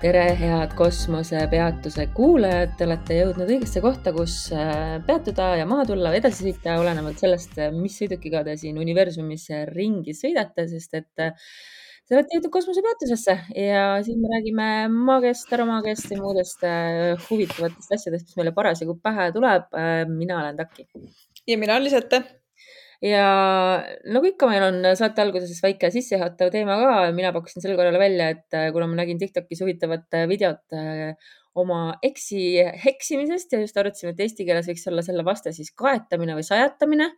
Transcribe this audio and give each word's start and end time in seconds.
tere, 0.00 0.22
head 0.32 0.72
kosmosepeatuse 0.78 2.06
kuulajad, 2.16 2.70
te 2.78 2.86
olete 2.86 3.18
jõudnud 3.18 3.50
õigesse 3.52 3.82
kohta, 3.84 4.14
kus 4.16 4.36
äh, 4.56 4.94
peatuda 5.04 5.50
ja 5.60 5.66
maha 5.68 5.84
tulla 5.90 6.12
või 6.12 6.22
edasi 6.22 6.46
sõita, 6.46 6.78
olenevalt 6.80 7.20
sellest, 7.20 7.58
mis 7.76 7.98
sõidukiga 8.00 8.40
te 8.46 8.54
siin 8.60 8.80
universumis 8.80 9.44
ringi 9.74 10.16
sõidate, 10.16 10.64
sest 10.72 10.96
et 10.96 11.24
äh, 11.26 11.52
te 12.08 12.16
olete 12.16 12.38
jõudnud 12.38 12.54
kosmosepeatusesse 12.56 13.36
ja 13.60 13.84
siin 14.06 14.24
me 14.24 14.32
räägime 14.32 14.72
maagiast, 14.94 15.52
aromaagiast 15.52 16.16
ja 16.16 16.20
muudest 16.22 16.64
äh, 16.64 17.28
huvitavatest 17.28 17.96
asjadest, 17.98 18.30
mis 18.30 18.40
meile 18.40 18.56
parasjagu 18.56 18.96
pähe 19.04 19.28
tuleb. 19.36 19.68
mina 20.16 20.40
olen 20.40 20.56
Taki. 20.64 20.88
ja 21.44 21.60
mina 21.60 21.76
olen 21.76 21.90
Lisette 21.90 22.24
ja 23.04 23.26
nagu 24.12 24.28
ikka, 24.28 24.48
meil 24.50 24.64
on 24.66 24.88
saate 24.98 25.22
alguses 25.24 25.60
väike 25.64 25.90
sissejuhatav 25.94 26.52
teema 26.52 26.76
ka. 26.80 26.96
mina 27.16 27.32
pakkusin 27.36 27.64
sel 27.64 27.76
korral 27.78 27.98
välja, 28.00 28.30
et 28.36 28.56
äh, 28.56 28.68
kuna 28.74 28.88
ma 28.90 29.00
nägin 29.00 29.20
Tiktokis 29.20 29.62
huvitavat 29.64 30.08
äh, 30.16 30.26
videot 30.30 30.76
äh, 30.76 31.14
oma 31.60 31.96
eksi 32.06 32.60
heksimisest 32.84 33.56
ja 33.56 33.62
just 33.64 33.78
arutasime, 33.80 34.12
et 34.14 34.20
eesti 34.26 34.46
keeles 34.48 34.68
võiks 34.70 34.86
olla 34.90 35.02
selle 35.06 35.24
vaste 35.26 35.54
siis 35.56 35.72
kaetamine 35.72 36.36
või 36.38 36.46
sajatamine. 36.46 37.10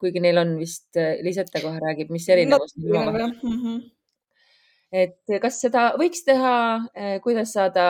kuigi 0.00 0.20
neil 0.20 0.36
on 0.36 0.58
vist, 0.60 0.90
Lisette 1.24 1.60
kohe 1.64 1.80
räägib, 1.80 2.10
mis 2.12 2.28
erinevus 2.28 2.76
neil 2.76 2.98
on 3.00 3.80
et 4.94 5.38
kas 5.42 5.58
seda 5.64 5.88
võiks 5.98 6.22
teha, 6.26 6.56
eh, 6.94 7.16
kuidas 7.24 7.52
saada 7.56 7.86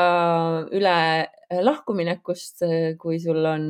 üle 0.75 0.97
eh, 1.27 1.61
lahkuminekust, 1.61 2.63
eh, 2.65 2.89
kui 3.01 3.19
sul 3.21 3.45
on 3.45 3.69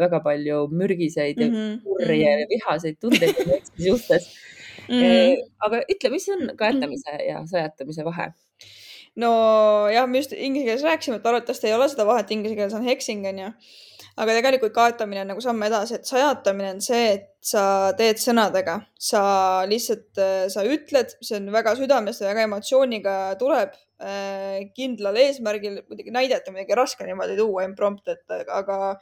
väga 0.00 0.20
palju 0.24 0.66
mürgiseid 0.72 1.38
ja 1.38 1.48
mm 1.48 1.54
-hmm. 1.54 1.80
kurje 1.84 2.18
ja 2.18 2.36
mhm. 2.36 2.48
vihaseid 2.50 2.98
tundeid 3.00 3.36
suhtes 3.78 4.28
mm. 4.88 5.00
-hmm. 5.00 5.36
aga 5.58 5.82
ütle, 5.88 6.10
mis 6.10 6.28
on 6.28 6.56
kaetamise 6.56 7.18
ja 7.28 7.46
sajatamise 7.46 8.04
vahe? 8.04 8.32
no 9.16 9.88
jah, 9.92 10.06
me 10.06 10.18
just 10.18 10.32
inglise 10.32 10.66
keeles 10.66 10.82
rääkisime, 10.82 11.16
et 11.16 11.26
arvatavasti 11.26 11.66
ei 11.66 11.74
ole 11.74 11.88
seda 11.88 12.06
vahet, 12.06 12.30
inglise 12.30 12.54
keeles 12.54 12.74
on 12.74 12.84
hexing 12.84 13.26
onju 13.26 13.52
aga 14.18 14.34
tegelikult 14.38 14.74
kaetamine 14.74 15.22
on 15.22 15.30
nagu 15.32 15.42
samm 15.42 15.62
edasi, 15.68 15.98
et 15.98 16.08
sajatamine 16.08 16.72
on 16.74 16.80
see, 16.82 17.04
et 17.14 17.28
sa 17.52 17.62
teed 17.98 18.18
sõnadega, 18.22 18.78
sa 19.10 19.22
lihtsalt, 19.70 20.10
äh, 20.18 20.48
sa 20.52 20.64
ütled, 20.66 21.14
see 21.22 21.38
on 21.38 21.52
väga 21.54 21.76
südamest 21.78 22.24
ja 22.24 22.32
väga 22.32 22.48
emotsiooniga 22.48 23.14
tuleb 23.40 23.76
äh, 24.02 24.66
kindlal 24.74 25.20
eesmärgil, 25.22 25.80
muidugi 25.86 26.14
näidata 26.14 26.54
midagi 26.54 26.78
raske 26.78 27.06
niimoodi 27.06 27.38
tuua 27.38 27.68
imprompt, 27.68 28.10
et 28.10 28.38
aga, 28.48 28.96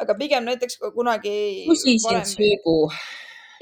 aga 0.00 0.18
pigem 0.20 0.46
näiteks 0.46 0.78
kunagi. 0.94 1.36
küsisin 1.70 2.26
söögu 2.30 2.78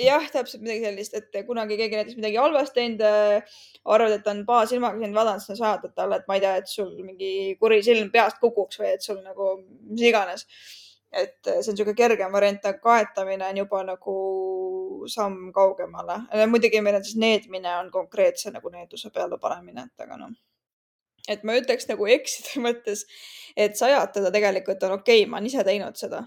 jah, 0.02 0.28
täpselt 0.34 0.64
midagi 0.64 0.84
sellist, 0.84 1.16
et 1.16 1.40
kunagi 1.48 1.76
keegi 1.80 1.98
näiteks 1.98 2.20
midagi 2.20 2.40
halvasti 2.40 2.80
teinud, 2.80 3.02
äh, 3.08 3.56
arvad, 3.96 4.18
et 4.18 4.28
on 4.28 4.44
paasilmaga 4.48 5.00
sind 5.00 5.16
vaadanud, 5.16 5.40
siis 5.40 5.56
sa 5.56 5.58
saadad 5.64 5.96
talle, 5.96 6.20
et 6.20 6.28
ma 6.28 6.36
ei 6.36 6.44
tea, 6.44 6.54
et 6.60 6.68
sul 6.68 6.92
mingi 7.00 7.32
kuri 7.60 7.80
silm 7.84 8.12
peast 8.12 8.40
kukuks 8.44 8.80
või 8.82 8.92
et 8.92 9.04
sul 9.04 9.20
nagu 9.24 9.54
mis 9.88 10.08
iganes 10.12 10.44
et 11.12 11.36
see 11.44 11.70
on 11.70 11.76
niisugune 11.76 11.96
kergem 11.96 12.32
variant, 12.32 12.64
aga 12.64 12.80
kaetamine 12.80 13.44
on 13.50 13.58
juba 13.60 13.82
nagu 13.84 14.14
samm 15.12 15.50
kaugemale. 15.52 16.22
muidugi 16.48 16.80
meil 16.80 16.96
on 16.96 17.04
siis 17.04 17.18
needmine 17.20 17.76
on 17.80 17.90
konkreetse 17.90 18.52
nagu 18.54 18.72
needuse 18.72 19.10
peale 19.10 19.38
panemine, 19.38 19.88
et 19.90 20.06
aga 20.06 20.16
noh, 20.20 20.32
et 21.28 21.44
ma 21.44 21.56
ütleks 21.58 21.88
nagu 21.90 22.08
ekside 22.16 22.60
mõttes, 22.66 23.04
et 23.56 23.76
sajatada 23.78 24.32
tegelikult 24.34 24.82
on 24.88 24.96
okei 25.00 25.22
okay,, 25.22 25.28
ma 25.30 25.40
olen 25.40 25.50
ise 25.50 25.66
teinud 25.68 26.00
seda, 26.00 26.24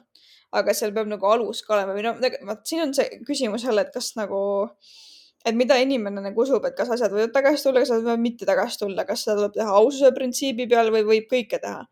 aga 0.56 0.78
seal 0.78 0.94
peab 0.94 1.10
nagu 1.10 1.32
alus 1.32 1.64
ka 1.66 1.80
olema 1.80 1.98
või 1.98 2.06
noh, 2.06 2.22
vot 2.48 2.64
siin 2.68 2.86
on 2.86 2.96
see 2.98 3.22
küsimus 3.26 3.66
jälle, 3.66 3.88
et 3.88 3.94
kas 3.96 4.14
nagu, 4.20 4.40
et 5.46 5.58
mida 5.58 5.80
inimene 5.82 6.22
nagu 6.30 6.46
usub, 6.46 6.64
et 6.70 6.78
kas 6.78 6.94
asjad 6.94 7.14
võivad 7.16 7.34
tagasi 7.34 7.66
tulla, 7.66 7.82
kas 7.82 7.96
asjad 7.96 8.06
võivad 8.06 8.26
mitte 8.30 8.46
tagasi 8.46 8.84
tulla, 8.86 9.10
kas 9.10 9.26
seda 9.26 9.42
tuleb 9.42 9.58
teha 9.58 9.78
aususe 9.82 10.14
printsiibi 10.14 10.70
peal 10.70 10.94
või 10.94 11.08
võib 11.10 11.32
kõike 11.34 11.62
teha 11.62 11.88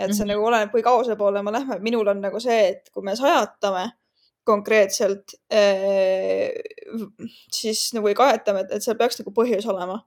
et 0.00 0.14
see 0.14 0.24
mm 0.24 0.30
-hmm. 0.30 0.32
nagu 0.32 0.44
oleneb, 0.46 0.70
kui 0.72 0.82
kaua 0.82 1.16
poole 1.16 1.42
me 1.42 1.52
lähme. 1.52 1.78
minul 1.78 2.08
on 2.08 2.20
nagu 2.20 2.40
see, 2.40 2.68
et 2.68 2.90
kui 2.92 3.02
me 3.04 3.16
sajatame 3.16 3.90
konkreetselt 4.44 5.34
eh,, 5.50 6.50
siis 7.52 7.90
nagu 7.96 8.08
ei 8.08 8.16
kaetame, 8.18 8.64
et, 8.64 8.82
seal 8.82 8.98
peaks 9.00 9.20
nagu 9.20 9.34
põhjus 9.36 9.68
olema. 9.70 10.00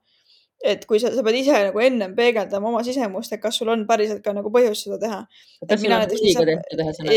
et 0.64 0.86
kui 0.88 1.00
sa, 1.00 1.10
sa 1.12 1.24
pead 1.26 1.36
ise 1.36 1.58
nagu 1.68 1.80
ennem 1.84 2.14
peegeldama 2.16 2.70
oma 2.70 2.84
sisemust, 2.88 3.34
et 3.36 3.42
kas 3.44 3.58
sul 3.60 3.72
on 3.74 3.82
päriselt 3.88 4.22
ka 4.24 4.34
nagu 4.36 4.52
põhjust 4.54 4.88
seda 4.88 5.00
teha. 5.02 5.20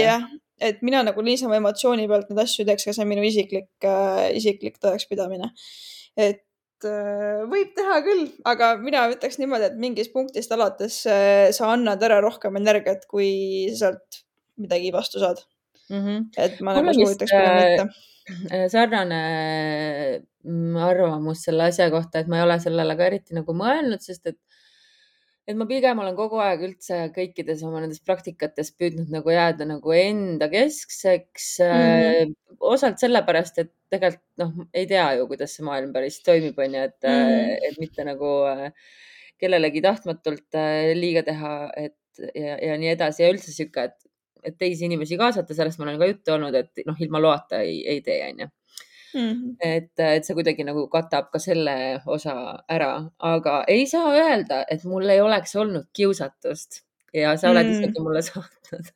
jah, 0.01 0.27
et 0.71 0.83
mina 0.83 1.03
nagu 1.07 1.23
niisama 1.23 1.61
emotsiooni 1.61 2.09
pealt 2.11 2.33
neid 2.33 2.43
asju 2.43 2.67
teeks, 2.67 2.87
aga 2.87 2.97
see 2.97 3.07
on 3.07 3.13
minu 3.13 3.27
isiklik 3.27 3.71
äh,, 3.87 4.27
isiklik 4.41 4.81
tõekspidamine. 4.83 5.53
et 6.17 6.46
võib 6.85 7.73
teha 7.77 8.01
küll, 8.05 8.27
aga 8.45 8.75
mina 8.81 9.07
ütleks 9.13 9.39
niimoodi, 9.41 9.71
et 9.71 9.79
mingist 9.81 10.13
punktist 10.13 10.53
alates 10.53 10.99
äh, 11.09 11.49
sa 11.57 11.71
annad 11.73 12.03
ära 12.05 12.21
rohkem 12.21 12.59
energiat, 12.61 13.07
kui 13.09 13.71
sealt 13.77 14.21
midagi 14.61 14.93
vastu 14.93 15.23
saad 15.23 15.41
mm. 15.89 16.03
-hmm. 16.03 16.27
et 16.37 16.61
ma 16.61 16.77
nagu 16.77 16.93
soovitaks 16.93 17.33
pigem 17.33 17.57
mitte 17.57 17.87
äh, 18.53 18.67
sarnane 18.73 19.23
mm, 20.45 20.77
arvamus 20.77 21.45
selle 21.49 21.71
asja 21.71 21.91
kohta, 21.91 22.21
et 22.21 22.29
ma 22.29 22.41
ei 22.41 22.47
ole 22.47 22.59
sellele 22.61 22.97
ka 22.97 23.07
eriti 23.07 23.37
nagu 23.37 23.57
mõelnud, 23.57 24.03
sest 24.05 24.27
et 24.27 24.41
et 25.47 25.57
ma 25.59 25.67
pigem 25.71 26.01
olen 26.03 26.17
kogu 26.19 26.41
aeg 26.43 26.65
üldse 26.67 27.01
kõikides 27.15 27.63
oma 27.67 27.83
nendes 27.83 28.03
praktikates 28.03 28.73
püüdnud 28.75 29.13
nagu 29.15 29.31
jääda 29.31 29.69
nagu 29.69 29.95
enda 29.95 30.49
keskseks 30.53 31.49
mm. 31.63 31.83
-hmm. 31.83 32.37
osalt 32.75 32.99
sellepärast, 33.03 33.61
et 33.63 33.73
tegelikult 33.91 34.25
noh, 34.43 34.67
ei 34.75 34.87
tea 34.91 35.07
ju, 35.19 35.29
kuidas 35.31 35.55
see 35.55 35.67
maailm 35.67 35.93
päris 35.95 36.19
toimib, 36.27 36.59
onju, 36.59 36.87
et 36.91 36.99
mm, 37.03 37.29
-hmm. 37.29 37.69
et 37.71 37.79
mitte 37.79 38.05
nagu 38.05 38.33
äh, 38.51 38.73
kellelegi 39.39 39.83
tahtmatult 39.85 40.59
liiga 40.99 41.23
teha, 41.23 41.55
et 41.77 41.97
ja, 42.35 42.57
ja 42.59 42.77
nii 42.81 42.93
edasi 42.95 43.25
ja 43.25 43.31
üldse 43.33 43.53
sihuke, 43.53 43.89
et, 43.91 43.97
et 44.47 44.59
teisi 44.59 44.87
inimesi 44.89 45.19
kaasata, 45.21 45.55
sellest 45.55 45.81
ma 45.81 45.89
olen 45.89 46.01
ka 46.01 46.11
juttu 46.11 46.35
olnud, 46.37 46.55
et 46.57 46.87
noh, 46.89 46.99
ilma 47.07 47.21
loata 47.23 47.61
ei, 47.65 47.81
ei 47.89 48.03
tee, 48.05 48.21
onju. 48.31 48.49
-hmm. 49.17 49.57
et, 49.61 49.93
et 49.99 50.25
see 50.25 50.37
kuidagi 50.39 50.65
nagu 50.65 50.87
katab 50.93 51.31
ka 51.33 51.39
selle 51.43 51.77
osa 52.07 52.37
ära, 52.69 52.93
aga 53.19 53.65
ei 53.69 53.87
saa 53.87 54.13
öelda, 54.15 54.65
et 54.71 54.85
mul 54.85 55.09
ei 55.09 55.21
oleks 55.21 55.57
olnud 55.57 55.89
kiusatust 55.93 56.83
ja 57.15 57.37
sa 57.37 57.51
oled 57.51 57.67
mm 57.67 57.73
-hmm. 57.73 57.83
isegi 57.83 58.01
mulle 58.01 58.23
saatnud 58.31 58.95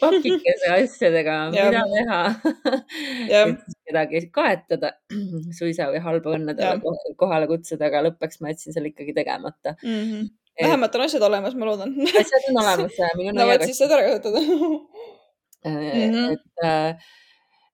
pakikese 0.00 0.70
asjadega, 0.72 1.34
mida 1.52 1.82
teha 1.92 2.20
kedagi 3.84 4.22
kaetada 4.32 4.94
suisa 5.58 5.90
või 5.92 6.00
halba 6.04 6.36
õnne 6.38 6.70
kohale 7.20 7.48
kutsuda, 7.50 7.90
aga 7.90 8.06
lõppeks 8.08 8.40
ma 8.40 8.54
jätsin 8.54 8.76
selle 8.76 8.92
ikkagi 8.92 9.16
tegemata 9.16 9.76
mm. 9.82 10.00
-hmm. 10.00 10.32
Et... 10.54 10.68
vähemalt 10.68 10.94
on 10.94 11.04
asjad 11.08 11.26
olemas, 11.26 11.56
ma 11.58 11.66
loodan 11.66 11.92
asjad 12.06 12.48
on 12.52 12.60
olemas. 12.62 12.98
no 13.36 13.48
vot, 13.50 13.66
siis 13.66 13.80
saad 13.82 13.94
ära 13.96 14.08
kasutada 14.08 14.40
mm. 14.40 14.80
-hmm. 15.66 16.32
et 16.32 16.64
äh, 16.64 17.12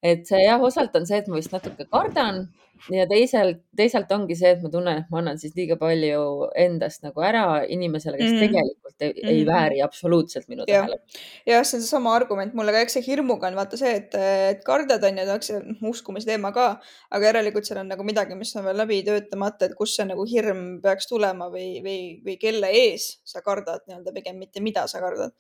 et 0.02 0.26
see 0.28 0.42
jah, 0.44 0.62
osalt 0.62 0.96
on 0.96 1.06
see, 1.06 1.20
et 1.20 1.28
ma 1.28 1.40
vist 1.40 1.52
natuke 1.52 1.86
kardan 1.90 2.46
ja 2.88 3.04
teisalt, 3.10 3.60
teisalt 3.76 4.10
ongi 4.14 4.36
see, 4.38 4.54
et 4.54 4.62
ma 4.64 4.70
tunnen, 4.72 5.02
et 5.02 5.10
ma 5.12 5.20
annan 5.20 5.38
siis 5.40 5.52
liiga 5.56 5.76
palju 5.80 6.22
endast 6.58 7.02
nagu 7.04 7.24
ära 7.24 7.44
inimesele, 7.68 8.16
kes 8.20 8.32
mm. 8.32 8.40
tegelikult 8.44 9.04
ei, 9.04 9.12
mm. 9.12 9.32
ei 9.32 9.42
vääri 9.48 9.82
absoluutselt 9.84 10.48
minu 10.48 10.64
tähelepanu. 10.68 11.20
jah, 11.48 11.66
see 11.66 11.78
on 11.78 11.84
seesama 11.84 12.14
argument 12.16 12.56
mulle 12.56 12.72
ka, 12.74 12.84
eks 12.86 12.96
see 12.96 13.04
hirmuga 13.04 13.50
on 13.50 13.58
vaata 13.58 13.80
see, 13.80 13.92
et, 14.00 14.16
et 14.54 14.64
kardad 14.66 15.04
on 15.10 15.20
ju, 15.20 15.26
eks 15.36 15.52
see 15.52 15.76
uskumise 15.92 16.30
teema 16.30 16.54
ka, 16.56 16.70
aga 17.12 17.30
järelikult 17.32 17.68
seal 17.68 17.82
on 17.82 17.92
nagu 17.92 18.06
midagi, 18.06 18.38
mis 18.38 18.54
on 18.56 18.66
veel 18.68 18.80
läbi 18.80 19.02
töötamata, 19.06 19.68
et 19.68 19.76
kust 19.78 20.00
see 20.00 20.08
nagu 20.08 20.24
hirm 20.30 20.64
peaks 20.84 21.10
tulema 21.10 21.50
või, 21.52 21.68
või, 21.84 22.00
või 22.24 22.38
kelle 22.40 22.72
ees 22.84 23.12
sa 23.28 23.44
kardad 23.44 23.84
nii-öelda 23.86 24.16
pigem 24.16 24.40
mitte, 24.40 24.64
mida 24.64 24.86
sa 24.90 25.04
kardad 25.04 25.36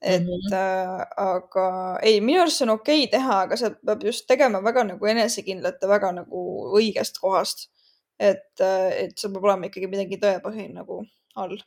et 0.00 0.22
mm 0.22 0.28
-hmm. 0.28 0.54
äh, 0.54 1.06
aga 1.16 1.98
ei, 2.02 2.20
minu 2.20 2.40
arust 2.40 2.58
see 2.58 2.66
on 2.66 2.74
okei 2.76 3.04
okay 3.04 3.10
teha, 3.18 3.40
aga 3.46 3.56
seda 3.56 3.76
peab 3.86 4.04
just 4.04 4.26
tegema 4.28 4.62
väga 4.62 4.84
nagu 4.84 5.06
enesekindlalt 5.06 5.82
ja 5.82 5.88
väga 5.88 6.12
nagu 6.12 6.42
õigest 6.78 7.20
kohast. 7.20 7.68
et, 8.20 8.60
äh, 8.60 8.92
et 9.02 9.18
see 9.18 9.30
peab 9.30 9.44
olema 9.44 9.66
ikkagi 9.66 9.86
midagi 9.86 10.16
tõepõhine 10.18 10.74
nagu 10.74 11.04
all. 11.34 11.58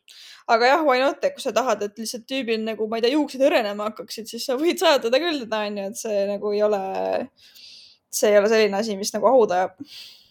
aga 0.47 0.65
jah, 0.65 0.83
why 0.83 0.99
not, 0.99 1.23
et 1.23 1.33
kui 1.35 1.43
sa 1.43 1.53
tahad, 1.55 1.83
et 1.83 1.99
lihtsalt 1.99 2.25
tüübil 2.27 2.63
nagu, 2.63 2.87
ma 2.87 2.99
ei 2.99 3.05
tea, 3.05 3.13
juuksed 3.15 3.43
hõrenema 3.45 3.89
hakkaksid, 3.89 4.27
siis 4.27 4.45
sa 4.45 4.57
võid 4.59 4.81
sajatada 4.81 5.19
küll 5.23 5.43
teda 5.45 5.61
onju, 5.67 5.85
et 5.91 6.01
see 6.01 6.25
nagu 6.27 6.51
ei 6.51 6.63
ole, 6.67 6.81
see 8.09 8.33
ei 8.33 8.39
ole 8.41 8.51
selline 8.51 8.77
asi, 8.81 8.97
mis 8.99 9.13
nagu 9.15 9.31
hauda 9.31 9.61
ajab 9.61 9.77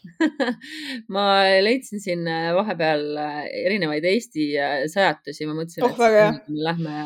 ma 1.15 1.25
leidsin 1.63 2.01
siin 2.03 2.27
äh, 2.29 2.51
vahepeal 2.57 3.05
äh, 3.21 3.41
erinevaid 3.67 4.07
Eesti 4.09 4.47
äh, 4.59 4.75
sajatusi, 4.91 5.47
ma 5.49 5.57
mõtlesin 5.59 5.87
oh,, 5.87 6.03
et 6.09 6.51
lähme 6.69 6.97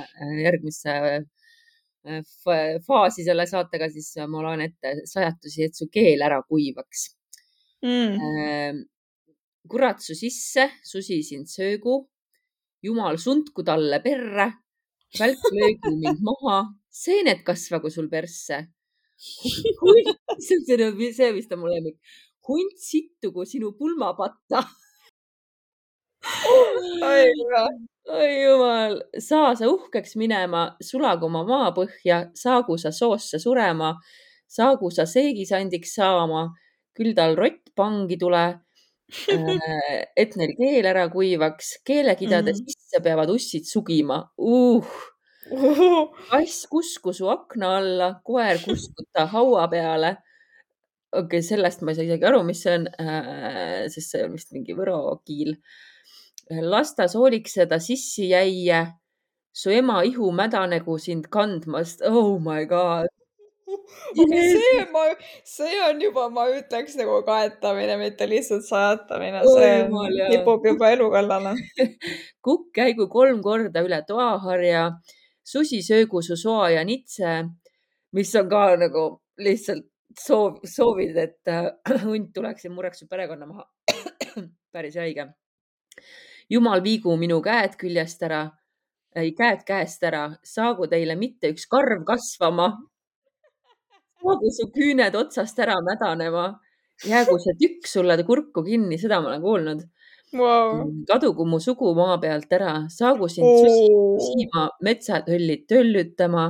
järgmisse 0.42 0.96
faasi 2.84 3.24
selle 3.24 3.46
saatega, 3.48 3.88
siis 3.88 4.10
ma 4.28 4.42
loen 4.44 4.60
ette 4.66 5.06
sajatusi, 5.08 5.68
et 5.68 5.78
su 5.78 5.88
keel 5.92 6.20
ära 6.26 6.42
kuivaks. 6.44 7.06
Mm.. 7.84 8.82
kurat 9.68 10.00
su 10.00 10.14
sisse, 10.16 10.66
susi 10.84 11.18
sind 11.24 11.48
söögu, 11.52 11.98
jumal 12.84 13.18
sundku 13.20 13.64
talle 13.64 13.98
perre, 14.04 14.46
välk 15.18 15.48
löögu 15.52 15.94
mind 15.96 16.20
maha, 16.24 16.60
seened 16.92 17.42
kasvagu 17.44 17.92
sul 17.92 18.08
persse. 18.12 18.60
see 20.44 20.76
on 20.84 20.96
see, 21.00 21.32
mis 21.32 21.48
ta 21.48 21.56
mulle 21.56 21.78
lemmik 21.78 22.00
hunt 22.48 22.76
sittugu 22.88 23.44
sinu 23.48 23.72
pulmapatta 23.78 24.62
oi 28.18 28.32
jumal, 28.44 28.98
saa 29.18 29.54
sa 29.58 29.68
uhkeks 29.70 30.16
minema, 30.20 30.62
sulagu 30.82 31.26
oma 31.28 31.42
maapõhja, 31.48 32.18
saagu 32.36 32.76
sa 32.80 32.92
soosse 32.92 33.38
surema, 33.42 33.94
saagu 34.56 34.90
sa 34.92 35.06
seegisandiks 35.08 35.94
saama, 35.98 36.46
küll 36.96 37.14
tal 37.16 37.36
rott 37.38 37.72
pangi 37.76 38.16
tule 38.20 38.44
et 40.22 40.36
neil 40.40 40.52
keel 40.58 40.86
ära 40.92 41.08
kuivaks, 41.12 41.78
keelekidade 41.86 42.52
Mhm. 42.54 42.60
sisse 42.72 43.00
peavad 43.04 43.30
ussid 43.34 43.66
sugima 43.68 44.22
uh. 44.38 44.84
kass 46.30 46.64
kusku 46.72 47.12
su 47.12 47.28
akna 47.28 47.76
alla, 47.80 48.08
koer 48.24 48.56
kuskud 48.64 49.06
ta 49.12 49.26
haua 49.34 49.66
peale. 49.68 50.16
Okei 51.14 51.40
okay,, 51.40 51.46
sellest 51.46 51.82
ma 51.82 51.92
ei 51.92 51.98
saa 51.98 52.06
isegi 52.08 52.28
aru, 52.28 52.42
mis 52.46 52.60
see 52.64 52.76
on, 52.78 52.86
sest 53.92 54.14
see 54.14 54.22
on 54.26 54.34
vist 54.34 54.54
mingi 54.54 54.76
võro 54.76 54.98
kiil. 55.26 55.56
las 56.64 56.92
ta 56.98 57.06
soolikseda 57.08 57.78
sissi 57.80 58.28
jäie, 58.32 58.80
su 59.54 59.72
ema 59.72 60.02
ihu 60.04 60.32
mädanegu 60.34 60.98
sind 61.00 61.30
kandmast, 61.32 62.02
oh 62.04 62.38
my 62.42 62.66
god. 62.68 63.08
see 64.14 64.82
ma, 64.92 65.06
see 65.48 65.78
on 65.86 66.02
juba, 66.02 66.26
ma 66.34 66.44
ütleks 66.52 66.98
nagu 67.00 67.20
kaetamine, 67.26 67.96
mitte 68.00 68.28
lihtsalt 68.28 68.66
sajatamine, 68.66 69.40
Oi 69.48 69.56
see 69.56 70.28
kipub 70.34 70.66
juba 70.68 70.92
elu 70.96 71.08
kallale. 71.14 71.54
kukk 72.44 72.70
käigu 72.76 73.08
kolm 73.12 73.40
korda 73.46 73.86
üle 73.86 74.02
toaharja, 74.08 74.90
susi 75.44 75.80
söögu 75.86 76.22
su 76.26 76.36
soa 76.40 76.70
ja 76.74 76.84
nitse, 76.84 77.40
mis 78.14 78.34
on 78.38 78.50
ka 78.52 78.68
nagu 78.80 79.08
lihtsalt 79.40 79.88
soov, 80.20 80.60
soovid, 80.64 81.16
et 81.16 81.50
äh, 81.50 81.70
hunt 82.08 82.32
tuleks 82.34 82.64
ja 82.66 82.70
murraks 82.70 83.02
su 83.02 83.08
perekonna 83.10 83.46
maha. 83.46 83.66
päris 84.74 84.96
haige. 84.98 85.28
jumal 86.50 86.82
viigu 86.84 87.16
minu 87.16 87.40
käed 87.42 87.78
küljest 87.80 88.22
ära, 88.26 88.42
ei 89.16 89.32
käed 89.36 89.62
käest 89.66 90.02
ära, 90.04 90.26
saagu 90.44 90.88
teile 90.90 91.16
mitte 91.16 91.52
üks 91.54 91.68
karv 91.70 92.04
kasvama. 92.04 92.68
saagu 94.24 94.50
su 94.56 94.68
küüned 94.74 95.14
otsast 95.14 95.58
ära 95.58 95.76
mädanema, 95.84 96.46
jäägu 97.06 97.38
see 97.38 97.56
tükk 97.60 97.88
sulle 97.88 98.18
kurku 98.24 98.64
kinni, 98.64 98.98
seda 98.98 99.20
ma 99.20 99.32
olen 99.32 99.42
kuulnud 99.42 99.84
Vau. 100.34 100.90
kadugu 101.06 101.46
mu 101.46 101.58
sugu 101.60 101.94
maa 101.94 102.18
pealt 102.18 102.50
ära, 102.52 102.74
saagu 102.90 103.28
sind 103.28 103.46
susi 103.46 103.86
küsima, 103.92 104.62
metsatöllid 104.82 105.66
töllütama. 105.70 106.46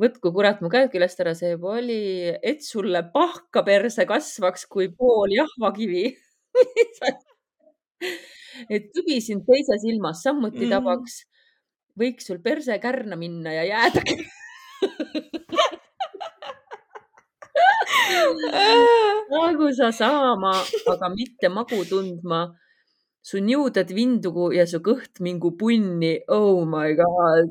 Võtku 0.00 0.32
kurat 0.34 0.60
mu 0.64 0.70
käed 0.72 0.90
küljest 0.92 1.20
ära, 1.24 1.34
see 1.38 1.52
juba 1.54 1.76
oli, 1.80 1.98
et 2.42 2.64
sulle 2.64 3.02
pahka 3.14 3.62
perse 3.66 4.06
kasvaks 4.08 4.66
kui 4.72 4.88
pool 4.96 5.32
jahvakivi. 5.36 6.06
et 8.74 8.88
tõbi 8.96 9.18
sind 9.24 9.44
teise 9.48 9.78
silmas 9.82 10.22
samuti 10.26 10.64
Mhm. 10.66 10.72
tabaks. 10.76 11.20
võiks 11.98 12.24
sul 12.28 12.38
perse 12.40 12.78
kärna 12.80 13.16
minna 13.20 13.52
ja 13.52 13.64
jääda. 13.68 14.00
saagu 19.30 19.66
sa 19.78 19.88
saama, 20.00 20.52
aga 20.92 21.06
mitte 21.16 21.46
magu 21.56 21.80
tundma. 21.90 22.40
su 23.28 23.36
niuded 23.48 23.88
vindugu 23.98 24.44
ja 24.58 24.64
su 24.66 24.78
kõht 24.88 25.20
mingu 25.22 25.50
punni, 25.58 26.12
oh 26.38 26.64
my 26.66 26.90
god. 26.98 27.48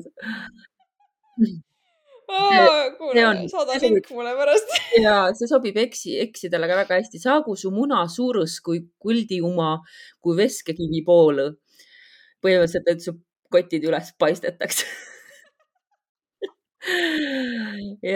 Kuule 2.98 3.48
saada 3.50 3.78
link 3.82 4.10
mulle 4.10 4.34
pärast. 4.38 4.74
ja 5.02 5.16
see 5.36 5.48
sobib 5.50 5.76
eksi, 5.84 6.18
eksidele 6.24 6.68
ka 6.70 6.78
väga 6.82 6.98
hästi. 7.00 7.20
saagu 7.22 7.56
su 7.56 7.70
muna 7.74 8.02
suurus 8.08 8.58
kui 8.64 8.82
kuldiuma, 9.02 9.76
kui 10.20 10.36
veskekivi 10.38 11.04
poolõ. 11.06 11.52
põhimõtteliselt, 12.42 12.88
et 12.90 13.00
su 13.04 13.16
kotid 13.52 13.84
üles 13.86 14.12
paistetakse. 14.18 14.86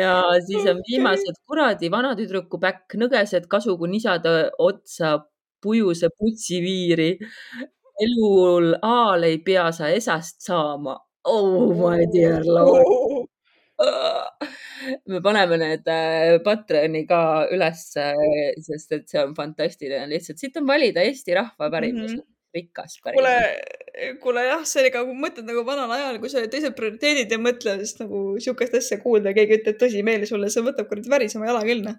ja 0.01 0.15
siis 0.47 0.67
on 0.67 0.81
viimased 0.89 1.39
kuradi 1.47 1.91
vanatüdruku 1.93 2.59
päkk, 2.63 2.97
nõgesed 3.03 3.47
kasugu 3.53 3.87
nisada 3.91 4.51
otsa 4.59 5.19
pujuse 5.63 6.11
putsiviiri. 6.19 7.11
elul 8.05 8.75
aal 8.85 9.23
ei 9.25 9.39
pea 9.45 9.71
sa 9.73 9.89
esast 9.89 10.43
saama. 10.45 10.99
Oh 11.25 11.73
my 11.75 12.05
dear 12.13 12.45
lord. 12.45 13.16
me 15.13 15.21
paneme 15.25 15.59
need 15.61 15.91
äh, 15.93 16.37
Patreoni 16.45 17.05
ka 17.09 17.21
ülesse, 17.53 18.07
sest 18.65 18.97
et 18.97 19.11
see 19.11 19.21
on 19.23 19.35
fantastiline, 19.37 20.09
lihtsalt 20.13 20.41
siit 20.41 20.57
on 20.61 20.69
valida 20.69 21.05
Eesti 21.05 21.37
rahva 21.37 21.71
pärimus 21.73 22.15
mm. 22.15 22.19
-hmm. 22.19 22.27
rikas 22.57 22.99
kuule 23.05 23.35
pärimus., 23.35 24.21
kuule 24.23 24.45
jah, 24.45 24.65
see 24.69 24.83
oli 24.83 24.93
ka, 24.95 25.05
kui 25.09 25.17
mõtled 25.27 25.49
nagu 25.49 25.65
vanal 25.69 25.93
ajal, 25.97 26.21
kui 26.21 26.33
sul 26.33 26.43
olid 26.43 26.53
teised 26.53 26.77
prioriteedid 26.77 27.33
ja 27.33 27.41
mõtle, 27.41 27.79
siis 27.83 27.97
nagu 28.01 28.23
sihukest 28.41 28.77
asja 28.81 29.01
kuulda, 29.01 29.33
keegi 29.37 29.61
ütleb 29.61 29.81
tõsimeeli 29.81 30.29
sulle, 30.29 30.53
see 30.53 30.65
võtab 30.65 30.89
kuradi 30.91 31.13
värisema 31.13 31.49
jala 31.51 31.65
küll 31.69 31.85
noh 31.85 31.97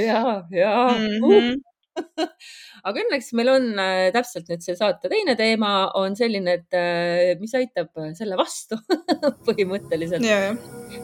ja, 0.00 0.42
ja 0.52 0.74
mm 0.92 1.30
uh.. 1.30 1.54
aga 2.86 3.02
õnneks 3.04 3.32
meil 3.38 3.50
on 3.54 3.68
äh, 3.80 4.08
täpselt 4.14 4.48
nüüd 4.50 4.64
see 4.64 4.76
saate 4.78 5.10
teine 5.12 5.36
teema 5.38 5.74
on 5.98 6.16
selline, 6.18 6.58
et 6.60 6.78
äh, 6.78 7.34
mis 7.40 7.54
aitab 7.58 7.92
selle 8.18 8.38
vastu 8.40 8.78
põhimõtteliselt. 9.48 10.24
jah. 10.26 10.56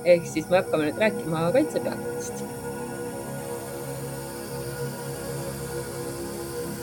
ehk 0.05 0.27
siis 0.29 0.51
me 0.51 0.61
hakkame 0.61 0.91
nüüd 0.91 1.01
rääkima 1.03 1.47
kaitsepeatustest. 1.57 2.59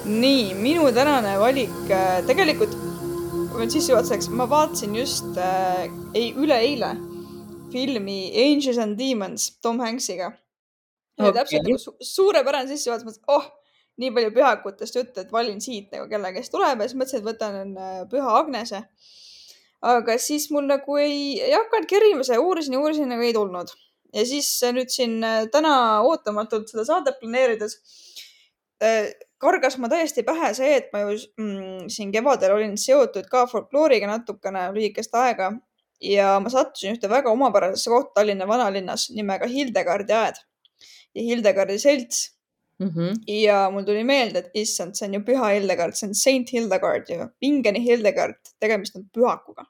nii, 0.08 0.54
minu 0.56 0.88
tänane 0.96 1.36
valik 1.40 1.92
äh, 1.92 2.22
tegelikult, 2.28 2.74
veel 3.58 3.70
sissejuhatuseks, 3.74 4.30
ma 4.32 4.48
vaatasin 4.50 4.96
just 4.96 5.38
äh,, 5.42 5.88
ei, 6.16 6.32
üleeile 6.38 6.94
filmi 7.74 8.32
Angels 8.32 8.78
and 8.78 8.98
Demons 9.00 9.50
Tom 9.62 9.80
Hanksiga. 9.84 10.32
ja 11.18 11.30
Okei. 11.30 11.34
täpselt 11.34 11.64
nagu 11.66 11.78
su 11.82 11.96
suurepärane 12.14 12.70
sissejuhatus, 12.70 13.08
mõtlesin, 13.08 13.24
oh, 13.34 13.46
nii 14.02 14.12
palju 14.14 14.32
pühakutest 14.36 15.00
juttu, 15.00 15.22
et 15.22 15.32
valin 15.34 15.60
siit 15.64 15.92
nagu 15.94 16.08
kella, 16.12 16.32
kes 16.36 16.52
tuleb 16.54 16.82
ja 16.82 16.88
siis 16.90 17.00
mõtlesin, 17.00 17.24
et 17.24 17.28
võtan 17.28 17.74
äh, 17.74 18.00
Püha 18.12 18.36
Agnese. 18.40 18.84
aga 19.82 20.18
siis 20.18 20.50
mul 20.52 20.66
nagu 20.70 20.98
ei, 20.98 21.38
ei 21.42 21.54
hakanud 21.54 21.90
kerima 21.90 22.26
see, 22.26 22.38
uurisin 22.42 22.74
ja 22.78 22.82
uurisin, 22.82 23.10
nagu 23.14 23.26
ei 23.26 23.34
tulnud. 23.34 23.74
ja 24.14 24.26
siis 24.26 24.50
äh, 24.64 24.74
nüüd 24.78 24.94
siin 24.94 25.24
äh, 25.24 25.46
täna 25.54 26.02
ootamatult 26.06 26.70
seda 26.70 26.86
saadet 26.86 27.20
planeerides 27.20 27.80
kargas 29.42 29.80
ma 29.82 29.90
täiesti 29.90 30.22
pähe 30.26 30.52
see, 30.54 30.76
et 30.78 30.92
ma 30.94 31.00
ju 31.02 31.16
mm, 31.42 31.88
siin 31.90 32.12
kevadel 32.14 32.54
olin 32.60 32.76
seotud 32.78 33.26
ka 33.32 33.48
folklooriga 33.50 34.06
natukene 34.06 34.68
lühikest 34.76 35.18
aega 35.18 35.50
ja 36.02 36.36
ma 36.44 36.52
sattusin 36.54 36.94
ühte 36.94 37.10
väga 37.10 37.34
omapärasesse 37.34 37.90
kohta 37.90 38.20
Tallinna 38.20 38.46
vanalinnas 38.48 39.10
nimega 39.18 39.50
Hildegardi 39.50 40.14
aed 40.14 40.38
ja 41.18 41.24
Hildegardi 41.32 41.80
selts 41.82 42.37
Mm 42.80 42.90
-hmm. 42.94 43.14
ja 43.28 43.70
mul 43.74 43.86
tuli 43.86 44.04
meelde, 44.04 44.40
et 44.40 44.50
issand, 44.54 44.94
see 44.96 45.08
on 45.08 45.14
ju 45.18 45.22
püha 45.26 45.50
Hildegard, 45.50 45.96
see 45.98 46.08
on 46.08 46.16
Saint 46.16 46.50
Hildegard 46.54 47.10
ju, 47.10 47.26
Ingeni 47.42 47.82
Hildegard, 47.82 48.38
tegemist 48.60 48.96
on 48.96 49.08
pühakuga. 49.18 49.66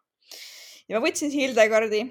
ja 0.90 1.00
ma 1.00 1.06
võtsin 1.06 1.32
Hildegardi 1.32 2.02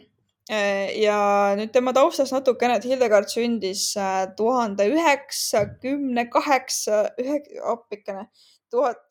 äh, 0.50 0.96
ja 1.02 1.18
nüüd 1.56 1.72
tema 1.72 1.92
taustast 1.92 2.32
natukene, 2.32 2.76
et 2.76 2.88
Hildegard 2.88 3.28
sündis 3.28 3.90
äh, 3.96 4.24
tuhande 4.36 4.88
üheksakümne 4.88 6.30
kaheksa, 6.30 7.02
ühe, 7.20 7.42
appikene, 7.74 8.28
tuhat 8.70 9.02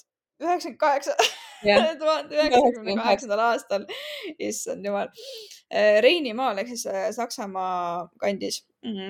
üheksakümmend 0.42 0.80
kaheksa, 0.80 1.16
tuhande 2.02 2.36
üheksakümne 2.36 2.96
kaheksandal 2.96 3.46
aastal, 3.52 3.86
issand 4.40 4.86
jumal, 4.86 5.14
Reinimaal 6.02 6.58
ehk 6.62 6.74
siis 6.74 6.88
äh, 6.90 7.12
Saksamaa 7.12 8.10
kandis 8.22 8.64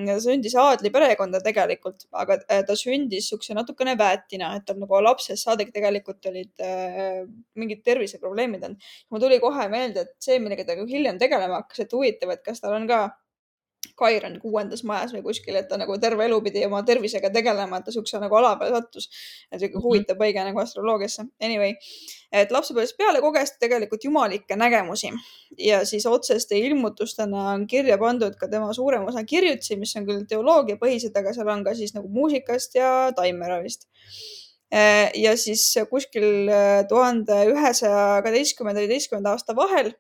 ta 0.08 0.16
sündis 0.24 0.56
aadli 0.60 0.92
perekonda 0.94 1.42
tegelikult, 1.44 2.06
aga 2.24 2.38
äh, 2.50 2.64
ta 2.68 2.76
sündis 2.80 3.30
siukse 3.32 3.56
natukene 3.58 3.96
väetina, 4.00 4.54
et 4.58 4.66
tal 4.70 4.80
nagu 4.82 5.02
lapsest 5.04 5.48
saadik 5.48 5.74
tegelikult 5.76 6.26
olid 6.32 6.64
äh, 6.64 7.26
mingid 7.60 7.84
terviseprobleemid 7.88 8.64
olnud. 8.70 8.90
mul 9.12 9.24
tuli 9.24 9.40
kohe 9.44 9.68
meelde, 9.72 10.06
et 10.08 10.16
see, 10.28 10.40
millega 10.40 10.66
ta 10.68 10.78
ka 10.80 10.88
hiljem 10.90 11.20
tegelema 11.22 11.62
hakkas, 11.62 11.86
et 11.86 11.96
huvitav, 11.98 12.36
et 12.36 12.44
kas 12.46 12.64
tal 12.64 12.78
on 12.78 12.88
ka 12.90 13.02
Kairon 13.96 14.40
kuuendas 14.42 14.84
majas 14.84 15.14
või 15.16 15.22
kuskil, 15.24 15.56
et 15.56 15.70
ta 15.70 15.78
nagu 15.78 15.96
terve 16.02 16.26
elu 16.26 16.42
pidi 16.44 16.66
oma 16.68 16.82
tervisega 16.84 17.30
tegelema, 17.32 17.78
et 17.80 17.86
ta 17.86 17.92
siukse 17.96 18.20
nagu 18.20 18.36
ala 18.36 18.56
peale 18.60 18.76
sattus. 18.76 19.10
et 19.52 19.60
siuke 19.60 19.76
Mhm. 19.78 19.84
huvitav 19.84 20.18
põige 20.18 20.44
nagu 20.44 20.60
astroloogiasse. 20.60 21.28
Anyway, 21.42 21.76
et 22.32 22.52
lapsepõlvest 22.52 22.98
peale 22.98 23.22
koges 23.22 23.52
ta 23.52 23.58
tegelikult 23.68 24.04
jumalikke 24.04 24.56
nägemusi 24.56 25.12
ja 25.58 25.86
siis 25.86 26.06
otseste 26.06 26.58
ilmutustena 26.60 27.54
on 27.54 27.68
kirja 27.68 27.98
pandud 27.98 28.36
ka 28.36 28.48
tema 28.48 28.74
suurem 28.74 29.06
osa 29.08 29.24
kirjutusi, 29.24 29.78
mis 29.78 29.96
on 29.96 30.06
küll 30.06 30.26
teoloogiapõhised, 30.28 31.16
aga 31.16 31.34
seal 31.34 31.48
on 31.50 31.64
ka 31.64 31.74
siis 31.76 31.94
nagu 31.96 32.08
muusikast 32.08 32.76
ja 32.76 33.12
taimeravist. 33.16 33.88
ja 35.16 35.38
siis 35.38 35.78
kuskil 35.90 36.50
äh, 36.50 36.84
tuhande 36.90 37.46
ühesaja 37.52 38.22
kaheteistkümnenda 38.26 38.82
ja 38.82 38.88
üheteistkümnenda 38.88 39.32
aasta 39.32 39.56
vahel 39.56 39.94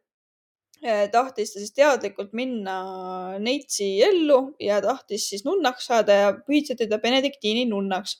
tahtis 1.11 1.53
ta 1.53 1.61
siis 1.61 1.73
teadlikult 1.75 2.33
minna 2.37 2.75
neitsi 3.41 3.87
ellu 4.05 4.55
ja 4.61 4.81
tahtis 4.83 5.29
siis 5.31 5.45
nunnaks 5.45 5.87
saada 5.89 6.17
ja 6.19 6.33
pühitseti 6.37 6.87
ta 6.89 6.99
Benediktiini 7.01 7.65
nunnaks. 7.69 8.19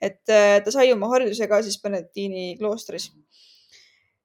et 0.00 0.28
eh, 0.28 0.60
ta 0.64 0.70
sai 0.70 0.92
oma 0.92 1.08
hariduse 1.14 1.48
ka 1.48 1.62
siis 1.62 1.80
Benediktiini 1.82 2.56
kloostris. 2.58 3.10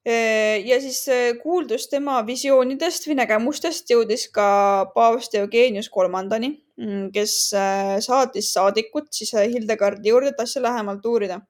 ja 0.10 0.78
siis 0.82 1.04
kuuldus 1.44 1.88
tema 1.92 2.22
visioonidest 2.26 3.06
või 3.08 3.18
nägemustest 3.20 3.92
jõudis 3.92 4.24
ka 4.34 4.90
paavst 4.96 5.36
Eugenius 5.36 5.90
kolmandani, 5.94 6.50
mm, 6.80 7.12
kes 7.14 7.34
saatis 8.06 8.54
saadikut 8.56 9.12
siis 9.14 9.36
Hildegardi 9.36 10.10
juurde, 10.10 10.32
et 10.32 10.40
asja 10.40 10.64
lähemalt 10.64 11.06
uurida 11.06 11.42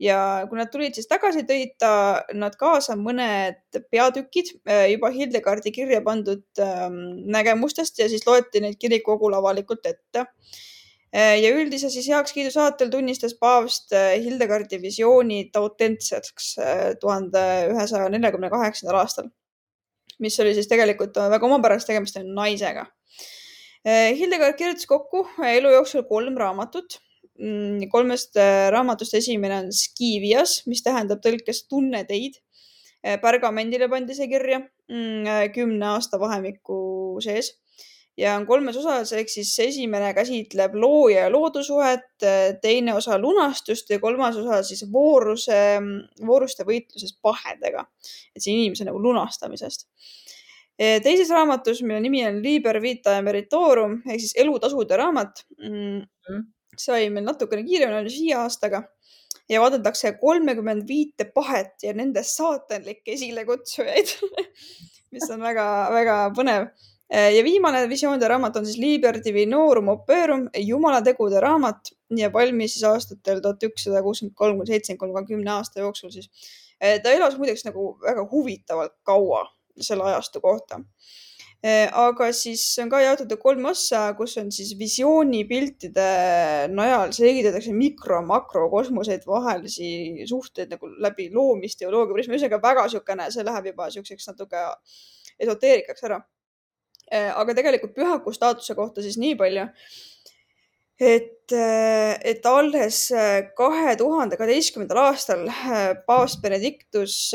ja 0.00 0.46
kui 0.48 0.58
nad 0.58 0.70
tulid 0.72 0.96
siis 0.96 1.08
tagasi, 1.10 1.44
tõid 1.48 1.76
ta 1.82 1.92
nad 2.32 2.56
kaasa 2.60 2.96
mõned 2.96 3.80
peatükid 3.92 4.54
juba 4.92 5.10
Hildegardi 5.12 5.72
kirja 5.76 6.00
pandud 6.04 6.44
ähm, 6.64 6.98
nägemustest 7.28 8.00
ja 8.00 8.08
siis 8.08 8.26
loeti 8.26 8.64
neid 8.64 8.78
kirikukogul 8.80 9.36
avalikult 9.36 9.86
ette 9.90 10.26
ja 11.12 11.50
üldise 11.58 11.90
siis 11.90 12.06
heakskiidu 12.08 12.52
saatel 12.54 12.90
tunnistas 12.90 13.34
paavst 13.34 13.92
äh, 13.96 14.14
Hildegardi 14.22 14.78
visioonid 14.82 15.56
autentseks 15.58 16.52
äh, 16.62 16.84
tuhande 17.02 17.42
ühesaja 17.72 18.08
neljakümne 18.14 18.50
kaheksandal 18.52 19.00
aastal, 19.02 19.26
mis 20.22 20.38
oli 20.40 20.54
siis 20.54 20.70
tegelikult 20.70 21.18
väga 21.18 21.50
omapärast, 21.50 21.90
tegemist 21.90 22.20
on 22.20 22.30
naisega. 22.36 22.86
Äh, 23.86 24.12
Hildegard 24.16 24.58
kirjutas 24.58 24.86
kokku 24.86 25.24
elu 25.48 25.72
jooksul 25.72 26.04
kolm 26.08 26.36
raamatut. 26.38 27.00
Mm, 27.40 27.88
kolmest 27.92 28.36
raamatust 28.74 29.14
esimene 29.16 29.62
on 29.62 29.70
Skivias, 29.72 30.60
mis 30.68 30.84
tähendab 30.84 31.22
tõlkes 31.24 31.64
tunne 31.68 32.04
teid. 32.08 32.40
pergamendile 33.00 33.86
pandi 33.88 34.12
see 34.12 34.28
kirja 34.28 34.58
mm, 34.60 35.52
kümne 35.54 35.86
aasta 35.94 36.18
vahemiku 36.20 37.16
sees 37.24 37.54
ja 38.20 38.34
on 38.36 38.46
kolmes 38.48 38.76
osas, 38.80 39.12
ehk 39.16 39.30
siis 39.32 39.52
esimene 39.64 40.12
käsitleb 40.16 40.74
looja 40.76 41.26
ja 41.26 41.32
loodussuhet, 41.32 42.08
teine 42.62 42.94
osa 42.96 43.18
lunastust 43.18 43.90
ja 43.90 44.00
kolmas 44.02 44.36
osa 44.40 44.60
siis 44.66 44.84
vooruse, 44.92 45.56
vooruste 46.26 46.66
võitluses 46.68 47.16
pahedega, 47.22 47.86
et 48.34 48.44
see 48.44 48.52
inimese 48.56 48.86
nagu 48.88 49.00
lunastamisest. 49.02 49.88
teises 50.76 51.28
raamatus, 51.32 51.82
mille 51.84 52.00
nimi 52.00 52.22
on 52.26 52.40
Liber 52.42 52.80
Vita 52.82 53.18
Meritorum 53.22 53.98
ehk 54.06 54.20
siis 54.20 54.36
elutasude 54.36 54.96
raamat 54.96 55.44
mm, 55.58 56.00
-hmm., 56.00 56.46
sai 56.84 57.10
meil 57.10 57.26
natukene 57.26 57.64
kiiremini, 57.66 58.02
oli 58.04 58.14
viie 58.14 58.36
aastaga 58.40 58.84
ja 59.50 59.60
vaadeldakse 59.62 60.14
kolmekümmend 60.20 60.86
viite 60.88 61.26
pahet 61.34 61.82
ja 61.82 61.94
nende 61.96 62.22
saatanlikke 62.26 63.16
esilekutsujaid 63.16 64.14
mis 65.14 65.26
on 65.30 65.42
väga-väga 65.42 66.16
põnev 66.36 66.70
ja 67.10 67.44
viimane 67.44 67.82
visioonide 67.90 68.28
raamat 68.30 68.56
on 68.60 68.66
siis 68.66 68.78
Liber 68.78 69.18
Divinorum 69.24 69.88
Operum, 69.88 70.46
jumalategude 70.54 71.40
raamat 71.42 71.90
ja 72.16 72.30
valmis 72.32 72.76
siis 72.76 72.84
aastatel 72.86 73.40
tuhat 73.42 73.66
ükssada 73.66 74.02
kuuskümmend 74.04 74.36
kolm 74.38 74.60
kuni 74.60 74.70
seitsekümmend 74.74 75.16
kolm, 75.16 75.26
kümne 75.26 75.50
aasta 75.56 75.82
jooksul 75.82 76.12
siis. 76.14 76.30
Ta 76.78 77.12
elas 77.12 77.34
muideks 77.38 77.66
nagu 77.66 77.96
väga 78.02 78.24
huvitavalt 78.30 78.94
kaua 79.04 79.42
selle 79.80 80.06
ajastu 80.12 80.40
kohta. 80.40 80.80
Äh, 81.60 81.90
aga 81.92 82.30
siis 82.32 82.62
on 82.80 82.88
ka 82.88 83.02
jaotatud 83.04 83.36
kolme 83.42 83.68
ossa, 83.74 84.14
kus 84.16 84.38
on 84.40 84.46
siis 84.48 84.70
visioonipiltide 84.80 86.06
najal 86.72 87.12
selgitatakse 87.12 87.74
mikro, 87.76 88.22
makrokosmoseid 88.24 89.26
vahelisi 89.28 90.24
suhteid 90.30 90.72
nagu 90.72 90.88
läbi 91.04 91.28
loomist, 91.34 91.76
teoloogia 91.82 92.16
prisma, 92.16 92.38
ühesõnaga 92.38 92.62
väga 92.64 92.86
niisugune, 92.86 93.28
see 93.36 93.44
läheb 93.44 93.70
juba 93.74 93.90
niisuguseks 93.90 94.30
natuke 94.32 94.64
esoteerikaks 95.36 96.08
ära. 96.08 96.22
Äh, 97.12 97.28
aga 97.28 97.58
tegelikult 97.60 97.92
pühaku 97.92 98.32
staatuse 98.32 98.78
kohta 98.78 99.04
siis 99.04 99.20
nii 99.20 99.36
palju, 99.36 99.68
et, 100.96 101.52
äh, 101.52 102.16
et 102.24 102.52
alles 102.56 103.04
kahe 103.60 103.98
tuhande 104.00 104.40
kaheteistkümnendal 104.40 105.10
aastal 105.10 105.44
paavst 106.08 106.40
Benedictus 106.40 107.34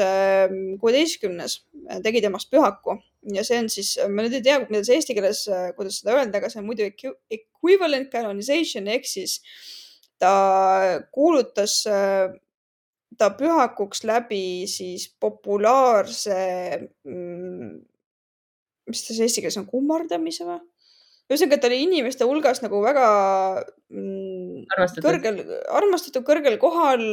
kuueteistkümnes 0.81 1.61
tegi 2.01 2.25
temast 2.25 2.49
pühaku 2.49 3.03
ja 3.33 3.43
see 3.47 3.57
on 3.61 3.69
siis, 3.71 3.95
ma 4.11 4.25
nüüd 4.25 4.37
ei 4.37 4.45
tea, 4.45 4.59
kuidas 4.65 4.91
eesti 4.93 5.15
keeles, 5.17 5.45
kuidas 5.77 6.01
seda 6.01 6.17
öelda, 6.17 6.39
aga 6.39 6.51
see 6.51 6.61
on 6.61 6.67
muidu 6.69 6.85
equivalent 6.85 8.11
canonization 8.13 8.89
ehk 8.91 9.07
siis 9.09 9.39
ta 10.21 10.33
kuulutas 11.15 11.81
ta 13.17 13.31
pühakuks 13.39 14.03
läbi 14.07 14.67
siis 14.69 15.07
populaarse 15.19 16.37
mm, 17.07 17.75
mis 18.89 19.03
ta 19.05 19.15
see 19.15 19.27
eesti 19.27 19.43
keeles 19.43 19.59
on, 19.61 19.67
kummardamise 19.69 20.47
või? 20.47 20.61
Ühesõnaga, 21.25 21.57
ta 21.61 21.69
oli 21.71 21.79
inimeste 21.85 22.25
hulgas 22.27 22.61
nagu 22.61 22.79
väga 22.83 23.05
mm, 23.89 24.65
armastatud. 24.75 25.05
kõrgel, 25.07 25.39
armastatud 25.79 26.25
kõrgel 26.27 26.57
kohal, 26.61 27.05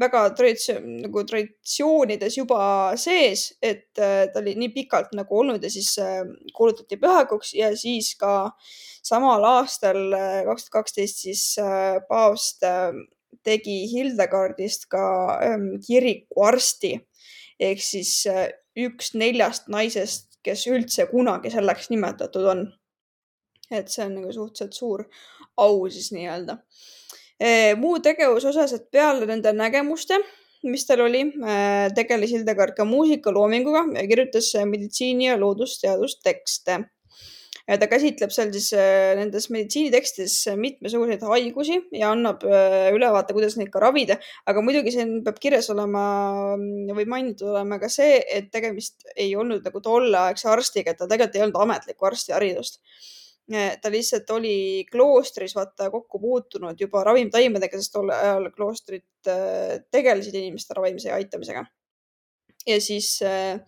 väga 0.00 0.22
traditsioon, 0.38 0.88
nagu 1.04 1.24
traditsioonides 1.28 2.38
juba 2.40 2.62
sees, 3.00 3.50
et 3.60 4.00
äh, 4.00 4.24
ta 4.32 4.40
oli 4.40 4.56
nii 4.62 4.72
pikalt 4.76 5.12
nagu 5.18 5.42
olnud 5.42 5.64
ja 5.64 5.72
siis 5.72 5.92
äh, 6.00 6.22
kuulutati 6.56 7.00
pühakuks 7.00 7.52
ja 7.58 7.72
siis 7.76 8.14
ka 8.20 8.52
samal 9.04 9.44
aastal, 9.58 10.00
kaks 10.48 10.68
tuhat 10.68 10.76
kaksteist, 10.80 11.24
siis 11.26 11.44
paavst 12.08 12.62
tegi 13.42 13.78
Hildegardist 13.90 14.86
ka 14.92 15.04
ähm, 15.42 15.72
kirikuarsti 15.82 16.94
ehk 17.62 17.80
siis 17.82 18.12
üks 18.78 19.10
neljast 19.18 19.66
naisest 19.72 20.32
kes 20.46 20.66
üldse 20.70 21.06
kunagi 21.10 21.52
selleks 21.54 21.90
nimetatud 21.92 22.46
on. 22.54 22.64
Et 23.72 23.90
see 23.92 24.04
on 24.06 24.18
nagu 24.20 24.32
suhteliselt 24.32 24.76
suur 24.76 25.06
au 25.56 25.88
siis 25.90 26.12
nii-öelda. 26.14 26.58
muu 27.80 27.98
tegevuse 27.98 28.48
osas, 28.52 28.72
et 28.76 28.90
peale 28.94 29.26
nende 29.26 29.52
nägemuste, 29.56 30.20
mis 30.62 30.86
tal 30.86 31.02
oli, 31.08 31.24
tegeles 31.96 32.30
Hildegard 32.30 32.76
ka 32.76 32.86
muusikaloominguga 32.86 33.86
ja 33.96 34.06
kirjutas 34.06 34.52
meditsiini 34.70 35.26
ja 35.32 35.38
loodusteadustekste 35.40 36.82
ta 37.62 37.86
käsitleb 37.86 38.32
seal 38.34 38.50
siis 38.54 38.72
nendes 39.18 39.46
meditsiinitekstides 39.54 40.34
mitmesuguseid 40.58 41.22
haigusi 41.28 41.78
ja 41.94 42.10
annab 42.10 42.42
ülevaate, 42.42 43.34
kuidas 43.36 43.56
neid 43.58 43.70
ka 43.72 43.80
ravida. 43.82 44.18
aga 44.46 44.64
muidugi 44.66 44.94
siin 44.94 45.20
peab 45.24 45.38
kirjas 45.42 45.70
olema 45.70 46.02
või 46.58 47.06
mainitud 47.06 47.52
olema 47.54 47.78
ka 47.82 47.90
see, 47.92 48.18
et 48.26 48.50
tegemist 48.52 49.06
ei 49.16 49.34
olnud 49.38 49.62
nagu 49.64 49.80
tolleaegse 49.80 50.50
arstiga, 50.50 50.92
et 50.92 50.98
tal 50.98 51.10
tegelikult 51.10 51.38
ei 51.38 51.46
olnud 51.46 51.60
ametlikku 51.62 52.10
arstiharidust 52.10 52.82
ta 53.82 53.90
lihtsalt 53.90 54.30
oli 54.30 54.84
kloostris 54.90 55.54
vaata 55.56 55.90
kokku 55.90 56.20
puutunud 56.22 56.78
juba 56.80 57.02
ravimtaimedega, 57.04 57.78
sest 57.80 57.92
tol 57.92 58.12
ajal 58.14 58.50
kloostrid 58.54 59.30
tegelesid 59.90 60.36
inimeste 60.38 60.74
ravimise 60.78 61.10
ja 61.10 61.18
aitamisega. 61.18 61.64
ja 62.66 62.80
siis 62.80 63.16
äh, 63.26 63.58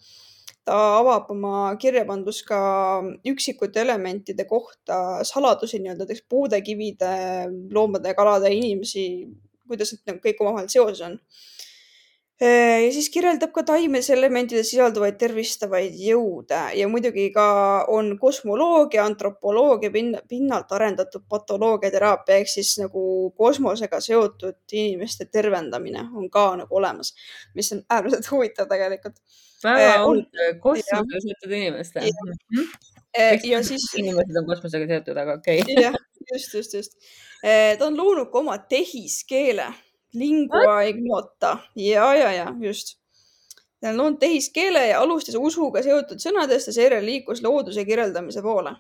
ta 0.65 0.77
avab 0.99 1.29
oma 1.35 1.75
kirjapandus 1.81 2.41
ka 2.49 2.59
üksikute 3.29 3.83
elementide 3.85 4.47
kohta 4.49 5.25
saladusi 5.27 5.81
nii-öelda 5.81 6.07
näiteks 6.07 6.25
puude, 6.29 6.61
kivide, 6.65 7.11
loomade, 7.73 8.15
kalade, 8.17 8.53
inimesi, 8.55 9.05
kuidas 9.69 9.95
need 10.07 10.23
kõik 10.25 10.41
omavahel 10.45 10.71
seoses 10.73 11.05
on. 11.05 11.19
Ja 12.41 12.91
siis 12.93 13.07
kirjeldab 13.15 13.53
ka 13.55 13.63
taimes 13.63 14.09
elementides 14.11 14.67
sisalduvaid 14.73 15.15
tervistavaid 15.21 15.95
jõude 16.03 16.59
ja 16.75 16.89
muidugi 16.91 17.29
ka 17.35 17.47
on 17.95 18.17
kosmoloogia, 18.19 19.05
antropoloogia 19.07 19.93
pinnalt 20.29 20.73
arendatud 20.75 21.23
patoloogia 21.31 21.93
teraapia 21.95 22.41
ehk 22.43 22.51
siis 22.51 22.75
nagu 22.83 23.31
kosmosega 23.39 24.01
seotud 24.03 24.59
inimeste 24.73 25.29
tervendamine 25.31 26.09
on 26.11 26.27
ka 26.31 26.49
nagu 26.65 26.81
olemas, 26.83 27.15
mis 27.55 27.71
on 27.77 27.85
äärmiselt 27.91 28.31
huvitav 28.33 28.69
tegelikult 28.73 29.23
väga 29.65 30.03
uudne 30.09 30.51
kosmosega 30.61 31.23
seotud 31.29 31.57
inimeste. 31.61 32.03
Mhm. 32.03 32.69
Eh, 33.15 33.41
ja 33.47 33.63
siis. 33.63 33.87
inimesed 33.95 34.37
on 34.41 34.47
kosmosega 34.47 34.91
seotud, 34.91 35.19
aga 35.23 35.39
okei 35.39 35.61
okay. 35.63 35.83
jah, 35.83 35.95
just, 36.33 36.55
just, 36.55 36.75
just. 36.75 36.97
Eh, 37.45 37.77
ta 37.79 37.87
on 37.87 37.97
loonud 37.97 38.33
ka 38.33 38.41
oma 38.43 38.59
tehiskeele, 38.59 39.69
lingua 40.15 40.83
ignota 40.89 41.59
ja, 41.77 42.09
ja, 42.15 42.33
ja 42.33 42.49
just. 42.61 42.97
ta 43.81 43.91
on 43.93 44.01
loonud 44.01 44.19
tehiskeele 44.23 44.87
ja 44.89 45.01
alustas 45.05 45.37
usuga 45.39 45.83
seotud 45.85 46.23
sõnadest 46.23 46.71
ja 46.71 46.77
seejärel 46.79 47.07
liikus 47.07 47.43
looduse 47.45 47.85
kirjeldamise 47.85 48.43
poole 48.43 48.77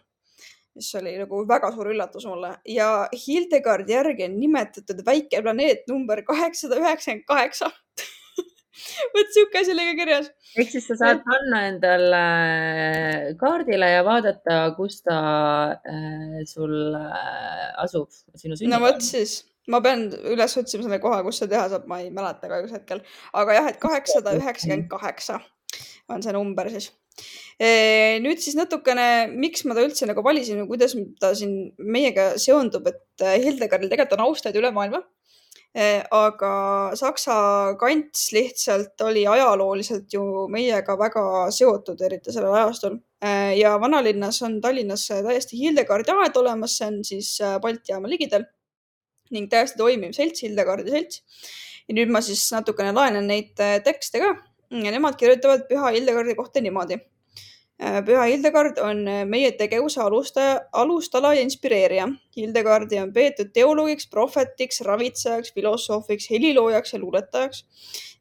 mis 0.75 0.91
oli 0.99 1.15
nagu 1.21 1.45
väga 1.49 1.71
suur 1.75 1.93
üllatus 1.93 2.27
mulle 2.27 2.57
ja 2.69 2.89
Hildegardi 3.27 3.95
järgi 3.95 4.27
on 4.27 4.41
nimetatud 4.41 5.05
väike 5.07 5.43
planeet 5.43 5.87
number 5.91 6.23
kaheksasada 6.27 6.81
üheksakümmend 6.83 7.27
kaheksa 7.29 7.71
vot 9.15 9.31
sihuke 9.35 9.61
asi 9.61 9.73
oli 9.75 9.87
ka 9.91 9.95
kirjas. 10.01 10.31
ehk 10.59 10.73
siis 10.73 10.87
sa 10.91 10.97
saad 10.99 11.23
panna 11.27 11.63
endale 11.69 12.23
kaardile 13.41 13.91
ja 13.93 14.03
vaadata, 14.07 14.59
kus 14.79 15.01
ta 15.07 15.19
äh, 15.79 16.41
sul 16.51 16.75
äh, 16.99 17.69
asub, 17.85 18.11
sinu 18.35 18.59
sünnipäev. 18.59 18.75
no 18.75 18.83
vot 18.87 19.05
siis, 19.05 19.39
ma 19.73 19.81
pean 19.85 20.07
üles 20.35 20.59
otsima 20.61 20.87
selle 20.87 21.01
koha, 21.03 21.23
kus 21.27 21.41
seda 21.43 21.57
teha 21.57 21.65
saab, 21.73 21.89
ma 21.91 22.01
ei 22.03 22.11
mäleta 22.15 22.51
kahjuks 22.51 22.77
hetkel, 22.79 23.01
aga 23.41 23.57
jah, 23.59 23.71
et 23.73 23.81
kaheksasada 23.83 24.37
üheksakümmend 24.41 24.91
kaheksa 24.93 25.41
on 26.13 26.23
see 26.23 26.35
number 26.37 26.69
siis 26.73 26.91
e,. 27.59 28.21
nüüd 28.25 28.43
siis 28.45 28.59
natukene, 28.59 29.09
miks 29.33 29.65
ma 29.69 29.77
ta 29.77 29.85
üldse 29.87 30.09
nagu 30.11 30.25
valisin 30.27 30.63
või 30.63 30.75
kuidas 30.75 30.97
ta 31.21 31.33
siin 31.39 31.73
meiega 31.79 32.35
seondub, 32.41 32.89
et 32.91 33.27
Hildegardil 33.45 33.93
tegelikult 33.93 34.19
on 34.19 34.27
austajaid 34.29 34.61
üle 34.61 34.73
maailma 34.75 35.05
aga 35.75 36.95
Saksa 36.95 37.75
kants 37.79 38.29
lihtsalt 38.33 39.01
oli 39.03 39.25
ajalooliselt 39.27 40.13
ju 40.13 40.47
meiega 40.49 40.95
väga 40.99 41.51
seotud, 41.51 42.01
eriti 42.01 42.33
sellel 42.33 42.55
ajastul. 42.55 43.01
ja 43.57 43.81
vanalinnas 43.81 44.43
on 44.43 44.61
Tallinnas 44.61 45.09
täiesti 45.09 45.59
Hildegardi 45.59 46.13
aed 46.13 46.37
olemas, 46.37 46.77
see 46.79 46.87
on 46.87 47.05
siis 47.05 47.39
Balti 47.63 47.93
jaama 47.93 48.09
ligidal 48.09 48.45
ning 49.35 49.51
täiesti 49.53 49.81
toimiv 49.81 50.15
selts, 50.17 50.45
Hildegardi 50.47 50.95
selts. 50.95 51.23
ja 51.89 51.97
nüüd 51.99 52.13
ma 52.13 52.23
siis 52.25 52.47
natukene 52.55 52.95
laenan 52.97 53.27
neid 53.29 53.59
tekste 53.85 54.23
ka 54.23 54.31
ja 54.71 54.95
nemad 54.95 55.19
kirjutavad 55.21 55.67
Püha 55.69 55.91
Hildegardi 55.97 56.37
kohta 56.39 56.63
niimoodi 56.65 56.97
Äh, 56.97 57.14
püha 57.79 58.25
Hildegard 58.31 58.79
on 58.79 59.03
äh, 59.09 59.25
meie 59.27 59.51
tegevuse 59.59 60.01
alustaja, 60.01 60.61
alustala 60.73 61.33
ja 61.35 61.43
inspireerija. 61.43 62.07
Hildegardi 62.37 62.99
on 63.03 63.13
peetud 63.15 63.51
teoloogiks, 63.55 64.07
prohvetiks, 64.11 64.81
ravitsejaks, 64.87 65.53
filosoofiks, 65.55 66.29
heliloojaks 66.31 66.95
ja 66.95 67.01
luuletajaks. 67.03 67.65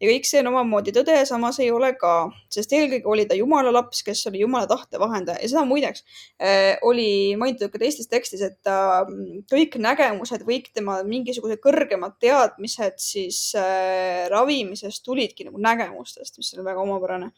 ja 0.01 0.09
kõik 0.09 0.25
see 0.27 0.41
on 0.41 0.49
omamoodi 0.49 0.91
tõde 0.91 1.15
samas 1.25 1.59
ei 1.63 1.69
ole 1.71 1.93
ka, 1.95 2.29
sest 2.51 2.73
eelkõige 2.75 3.07
oli 3.07 3.25
ta 3.29 3.37
jumala 3.37 3.71
laps, 3.71 4.01
kes 4.03 4.25
oli 4.27 4.41
jumala 4.41 4.67
tahte 4.67 4.99
vahendaja 4.99 5.39
ja 5.39 5.49
seda 5.49 5.63
muideks 5.69 6.03
äh, 6.41 6.75
oli 6.83 7.35
mainitud 7.39 7.71
ka 7.71 7.79
teistes 7.79 8.09
tekstis, 8.11 8.41
et 8.41 8.57
ta 8.65 9.05
äh, 9.05 9.13
kõik 9.53 9.77
nägemused, 9.79 10.43
kõik 10.49 10.73
tema 10.73 10.97
mingisugused 11.07 11.61
kõrgemad 11.63 12.17
teadmised 12.19 12.99
siis 12.99 13.53
äh, 13.55 14.25
ravimises 14.33 14.99
tulidki 15.05 15.47
nagu 15.47 15.61
nägemustest, 15.61 16.41
mis 16.41 16.51
on 16.57 16.67
väga 16.67 16.83
omapärane 16.83 17.31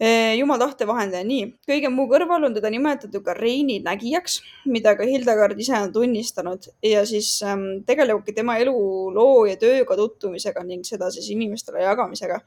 jumal 0.00 0.58
tahte 0.58 0.86
vahendaja, 0.88 1.24
nii. 1.28 1.46
kõige 1.68 1.90
muu 1.92 2.08
kõrval 2.08 2.46
on 2.48 2.54
teda 2.56 2.70
nimetatud 2.72 3.20
ka 3.24 3.34
Reini 3.36 3.80
nägijaks, 3.84 4.38
mida 4.64 4.94
ka 4.96 5.04
Hildegard 5.04 5.58
ise 5.60 5.76
on 5.76 5.92
tunnistanud 5.92 6.70
ja 6.82 7.04
siis 7.06 7.34
ähm, 7.44 7.82
tegelebki 7.86 8.32
tema 8.32 8.56
eluloo 8.62 9.44
ja 9.50 9.58
tööga 9.60 9.96
tutvumisega 10.00 10.64
ning 10.64 10.86
seda 10.88 11.10
siis 11.12 11.28
inimestele 11.34 11.84
jagamisega 11.84 12.40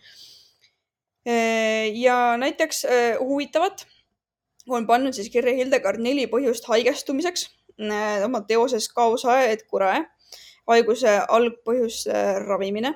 äh,. 1.30 1.94
ja 1.94 2.38
näiteks 2.42 2.86
äh, 2.86 3.22
huvitavat 3.22 3.86
on 4.68 4.88
pannud 4.88 5.14
siis 5.14 5.30
kirja 5.30 5.54
Hildegard 5.54 6.02
neli 6.02 6.26
põhjust 6.32 6.66
haigestumiseks 6.72 7.52
oma 8.26 8.42
teoses 8.48 8.88
Causa 8.94 9.42
et 9.50 9.66
curae, 9.70 10.06
haiguse 10.70 11.20
algpõhjus 11.30 12.06
ravimine 12.48 12.94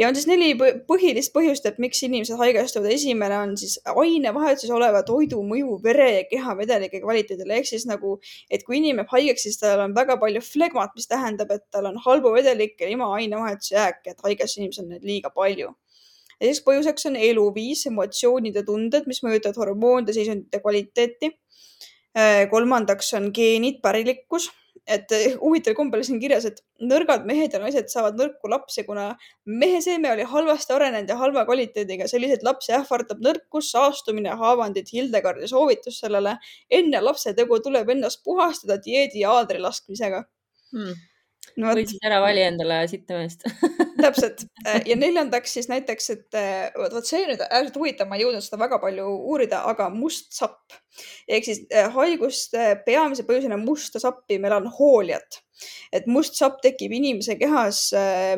ja 0.00 0.08
on 0.08 0.16
siis 0.16 0.26
neli 0.30 0.54
põhilist 0.88 1.34
põhjust, 1.34 1.66
et 1.68 1.78
miks 1.82 2.00
inimesed 2.06 2.40
haigestuvad. 2.40 2.88
esimene 2.94 3.36
on 3.38 3.56
siis 3.60 3.76
ainevahetuses 3.84 4.72
oleva 4.72 5.02
toidu 5.06 5.42
mõju 5.44 5.76
vere 5.84 6.08
ja 6.14 6.22
kehavedelike 6.30 7.02
kvaliteedile 7.04 7.58
ehk 7.60 7.68
siis 7.68 7.84
nagu, 7.90 8.16
et 8.50 8.64
kui 8.64 8.78
inimene 8.80 9.04
jääb 9.04 9.12
haigeks, 9.12 9.44
siis 9.46 9.60
tal 9.60 9.84
on 9.84 9.94
väga 9.94 10.16
palju 10.22 10.40
flegmat, 10.44 10.96
mis 10.96 11.08
tähendab, 11.10 11.52
et 11.52 11.66
tal 11.70 11.90
on 11.90 12.00
halbu 12.06 12.32
vedelikke 12.32 12.88
ilma 12.88 13.12
ainevahetuse 13.18 13.76
jääke, 13.76 14.14
et 14.14 14.24
haiges 14.24 14.56
inimesel 14.56 14.86
on 14.86 14.96
neid 14.96 15.04
liiga 15.04 15.30
palju 15.30 15.74
teiseks 16.40 16.64
põhjuseks 16.64 17.06
on 17.10 17.16
eluviis, 17.20 17.84
emotsioonid 17.90 18.54
ja 18.56 18.62
tunded, 18.64 19.04
mis 19.06 19.20
mõjutavad 19.20 19.58
hormoonide 19.60 20.14
seisundite 20.16 20.62
kvaliteeti. 20.62 21.34
kolmandaks 22.50 23.12
on 23.14 23.28
geenid, 23.34 23.76
pärilikkus 23.82 24.48
et 24.86 25.12
eh, 25.12 25.34
huvitaval 25.40 25.76
kombel 25.78 26.04
siin 26.06 26.20
kirjas, 26.22 26.46
et 26.48 26.62
nõrgad 26.82 27.26
mehed 27.28 27.52
ja 27.54 27.60
naised 27.62 27.90
saavad 27.92 28.18
nõrku 28.18 28.50
lapsi, 28.50 28.84
kuna 28.86 29.10
mehe 29.46 29.82
seeme 29.84 30.12
oli 30.12 30.26
halvasti 30.28 30.74
arenenud 30.76 31.10
ja 31.10 31.18
halva 31.20 31.44
kvaliteediga. 31.48 32.08
selliseid 32.08 32.46
lapsi 32.46 32.72
ähvardab 32.76 33.20
nõrkus, 33.24 33.70
saastumine, 33.74 34.32
haavandid. 34.40 34.88
Hildegardi 34.92 35.48
soovitus 35.48 36.00
sellele. 36.00 36.38
enne 36.70 37.00
lapse 37.00 37.34
tegu 37.34 37.60
tuleb 37.60 37.88
ennast 37.90 38.24
puhastada 38.24 38.80
dieedi 38.82 39.20
ja 39.24 39.36
aadri 39.38 39.60
laskmisega 39.62 40.24
hmm 40.72 40.98
no,. 41.56 41.72
võtsid 41.74 42.06
ära 42.06 42.20
vali 42.22 42.42
endale 42.44 42.82
sittameest 42.90 43.46
täpselt. 44.10 44.44
Äh, 44.66 44.82
ja 44.86 44.96
neljandaks 44.98 45.54
siis 45.56 45.68
näiteks, 45.70 46.10
et 46.14 46.38
äh, 46.38 46.70
vot, 46.76 46.98
see 47.06 47.22
nüüd 47.28 47.42
äärmiselt 47.46 47.78
huvitav, 47.80 48.10
ma 48.10 48.18
ei 48.18 48.24
jõudnud 48.26 48.44
seda 48.44 48.60
väga 48.60 48.80
palju 48.82 49.06
uurida, 49.30 49.62
aga 49.70 49.88
must 49.94 50.34
sapp. 50.36 50.76
Ehk 51.28 51.46
siis 51.46 51.62
äh, 51.72 51.88
haiguste 51.94 52.74
peamise 52.86 53.24
põhjusena 53.28 53.60
musta 53.60 54.02
sappi 54.02 54.40
melanhooliat. 54.42 55.40
Et 55.92 56.06
must 56.08 56.38
sapp 56.38 56.60
tekib 56.64 56.92
inimese 56.96 57.36
kehas 57.36 57.90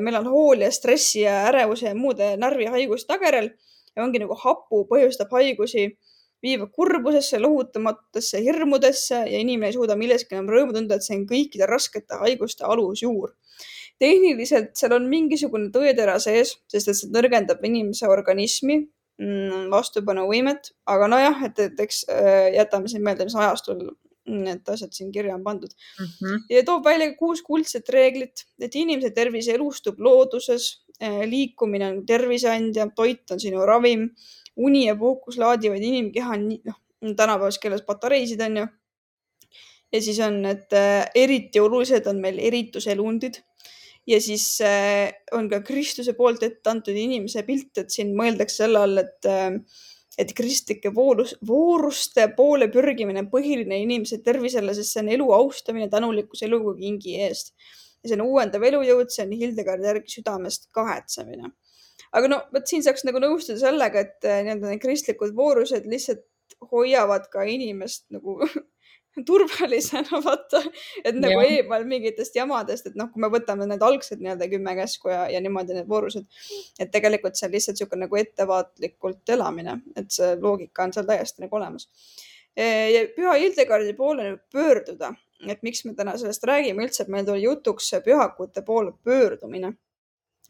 melanhoolia, 0.03 0.73
stressi 0.75 1.21
ja 1.23 1.45
ärevuse 1.53 1.93
ja 1.93 1.95
muude 1.95 2.33
närvihaiguste 2.41 3.13
tagajärjel 3.13 3.53
ja 3.95 4.03
ongi 4.03 4.23
nagu 4.23 4.35
hapu 4.43 4.83
põhjustab 4.91 5.31
haigusi 5.37 5.93
viivad 6.43 6.73
kurbusesse, 6.75 7.39
lohutamatutesse 7.39 8.41
hirmudesse 8.43 9.15
ja 9.15 9.39
inimene 9.39 9.71
ei 9.71 9.77
suuda 9.77 9.97
millestki 9.99 10.35
enam 10.35 10.51
rõõmu 10.51 10.75
tunda, 10.75 10.99
et 10.99 11.07
see 11.07 11.15
on 11.21 11.29
kõikide 11.29 11.69
raskete 11.71 12.19
haiguste 12.25 12.67
alusjuur. 12.67 13.37
Tehniliselt 14.03 14.75
seal 14.79 14.97
on 14.97 15.07
mingisugune 15.11 15.71
tõetera 15.75 16.19
sees, 16.23 16.57
sest 16.71 16.91
et 16.91 16.99
see 16.99 17.11
nõrgendab 17.15 17.63
inimese 17.67 18.09
organismi 18.11 18.81
mm, 18.83 19.69
vastupanuvõimet, 19.73 20.73
aga 20.91 21.11
nojah, 21.13 21.45
et, 21.49 21.61
et 21.69 21.85
eks 21.87 22.05
äh, 22.11 22.49
jätame 22.57 22.91
siin 22.91 23.05
meelde, 23.07 23.29
mis 23.29 23.39
ajastul 23.39 23.85
need 24.33 24.69
asjad 24.71 24.93
siin 24.95 25.11
kirja 25.15 25.35
on 25.35 25.43
pandud 25.43 25.71
mm. 25.73 26.07
-hmm. 26.07 26.43
ja 26.51 26.63
toob 26.67 26.85
välja 26.87 27.11
kuus 27.19 27.43
kuldset 27.43 27.89
reeglit, 27.91 28.47
et 28.61 28.75
inimese 28.75 29.11
tervis 29.11 29.49
elustub 29.49 29.99
looduses, 30.01 30.85
äh, 31.03 31.23
liikumine 31.27 31.89
on 31.91 32.05
terviseandja, 32.07 32.89
toit 32.97 33.31
on 33.31 33.41
sinu 33.41 33.67
ravim 33.67 34.11
uni 34.57 34.87
ja 34.87 34.97
puhkus 34.97 35.39
laadivad 35.39 35.83
inimkeha, 35.83 36.37
noh, 36.37 36.79
tänapäevases 37.17 37.59
keeles 37.59 37.83
patareisid 37.83 38.41
on 38.41 38.57
ju. 38.57 38.67
ja 39.93 40.03
siis 40.03 40.21
on, 40.21 40.45
et 40.47 40.73
äh, 40.73 41.11
eriti 41.15 41.61
olulised 41.61 42.07
on 42.07 42.21
meil 42.21 42.39
erituselundid 42.39 43.43
ja 44.09 44.19
siis 44.21 44.47
äh, 44.67 45.13
on 45.37 45.49
ka 45.51 45.63
Kristuse 45.67 46.15
poolt 46.19 46.43
ette 46.47 46.71
antud 46.71 46.97
inimese 46.99 47.45
pilt, 47.47 47.77
et 47.79 47.95
siin 47.95 48.15
mõeldakse 48.19 48.65
selle 48.65 48.85
all, 48.87 49.03
et 49.03 49.31
äh, 49.31 49.59
et 50.21 50.35
kristlike 50.37 50.91
voorus, 50.93 51.31
vooruste 51.49 52.27
poole 52.37 52.67
pürgimine 52.69 53.23
on 53.23 53.31
põhiline 53.33 53.79
inimese 53.81 54.19
tervisele, 54.21 54.75
sest 54.77 54.93
see 54.93 55.01
on 55.01 55.09
elu 55.15 55.31
austamine, 55.33 55.89
tänulikkus 55.89 56.45
eluga 56.45 56.75
kingi 56.77 57.17
eest. 57.25 57.55
ja 58.03 58.11
see 58.11 58.19
on 58.19 58.27
uuendav 58.27 58.65
elujõud, 58.69 59.09
see 59.15 59.25
on 59.25 59.33
Hildegardi 59.39 59.89
järgi 59.89 60.19
südamest 60.19 60.69
kahetsemine 60.77 61.49
aga 62.17 62.29
no 62.29 62.41
vot 62.55 62.69
siin 62.69 62.85
saaks 62.85 63.07
nagu 63.09 63.21
nõustuda 63.23 63.61
sellega, 63.63 64.05
et 64.05 64.29
äh, 64.29 64.43
nii-öelda 64.45 64.73
need 64.73 64.83
kristlikud 64.83 65.35
voorused 65.37 65.89
lihtsalt 65.91 66.27
hoiavad 66.73 67.29
ka 67.33 67.47
inimest 67.49 68.07
nagu 68.15 68.39
turvalisena, 69.29 70.21
vaata, 70.25 70.63
et 71.05 71.19
nagu 71.19 71.41
ja. 71.41 71.59
eemal 71.59 71.85
mingitest 71.89 72.37
jamadest, 72.37 72.89
et 72.89 72.99
noh, 72.99 73.11
kui 73.13 73.23
me 73.23 73.31
võtame 73.33 73.67
need 73.69 73.85
algsed 73.85 74.23
nii-öelda 74.23 74.49
kümme 74.53 74.75
käsku 74.79 75.13
ja, 75.13 75.27
ja 75.33 75.43
niimoodi 75.45 75.77
need 75.77 75.91
voorused, 75.91 76.29
et 76.81 76.93
tegelikult 76.95 77.37
see 77.39 77.49
on 77.49 77.57
lihtsalt 77.57 77.77
niisugune 77.77 78.07
nagu 78.07 78.21
ettevaatlikult 78.21 79.35
elamine, 79.37 79.79
et 79.97 80.11
see 80.15 80.35
loogika 80.41 80.87
on 80.87 80.97
seal 80.97 81.09
täiesti 81.09 81.45
nagu 81.45 81.61
olemas. 81.61 81.89
ja 82.57 83.05
Püha 83.17 83.37
Hildegardi 83.41 83.95
poole 83.99 84.31
nüüd 84.31 84.43
pöörduda, 84.53 85.13
et 85.49 85.63
miks 85.67 85.85
me 85.85 85.97
täna 85.99 86.17
sellest 86.21 86.45
räägime 86.49 86.87
üldse, 86.87 87.05
et 87.05 87.13
meil 87.13 87.29
tuli 87.29 87.45
jutuks 87.45 87.93
pühakute 88.05 88.65
poole 88.65 88.97
pöördumine 89.05 89.75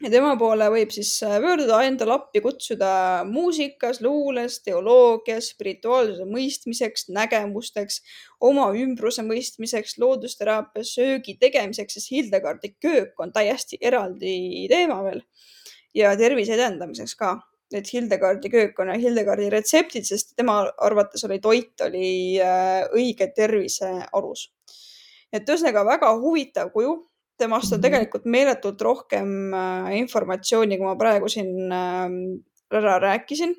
ja 0.01 0.09
tema 0.09 0.33
poole 0.39 0.65
võib 0.73 0.91
siis 0.93 1.11
äh, 1.25 1.35
pöörduda, 1.43 1.77
endale 1.85 2.15
appi 2.17 2.41
kutsuda 2.43 2.89
muusikas, 3.29 4.01
luules, 4.03 4.59
teoloogias, 4.65 5.51
spirituaalsuse 5.53 6.25
mõistmiseks, 6.29 7.07
nägemusteks, 7.13 8.01
oma 8.43 8.71
ümbruse 8.79 9.25
mõistmiseks, 9.27 9.97
loodusteraapias, 10.01 10.95
söögi 10.97 11.37
tegemiseks, 11.41 11.99
sest 11.99 12.11
Hildegardi 12.13 12.73
köök 12.81 13.21
on 13.23 13.33
täiesti 13.35 13.79
eraldi 13.81 14.65
teema 14.71 15.01
veel. 15.05 15.23
Ja 15.93 16.15
tervise 16.17 16.55
edendamiseks 16.57 17.13
ka. 17.19 17.35
Et 17.73 17.87
Hildegardi 17.89 18.49
köök 18.53 18.79
on 18.81 18.91
Hildegardi 18.97 19.47
retseptid, 19.49 20.05
sest 20.05 20.35
tema 20.37 20.59
arvates 20.81 21.23
oli 21.25 21.39
toit 21.41 21.81
oli 21.85 22.09
äh, 22.41 22.83
õige 22.93 23.29
tervise 23.35 23.93
alus. 24.11 24.49
et 25.33 25.47
ühesõnaga 25.49 25.81
väga 25.85 26.11
huvitav 26.21 26.69
kuju 26.73 26.91
temast 27.39 27.71
on 27.71 27.79
mhm. 27.79 27.85
tegelikult 27.87 28.25
meeletult 28.29 28.81
rohkem 28.81 29.53
äh, 29.53 29.91
informatsiooni, 30.01 30.77
kui 30.79 30.87
ma 30.87 30.97
praegu 30.99 31.29
siin 31.31 31.71
ähm, 31.73 32.19
ära 32.73 32.97
rääkisin. 33.01 33.53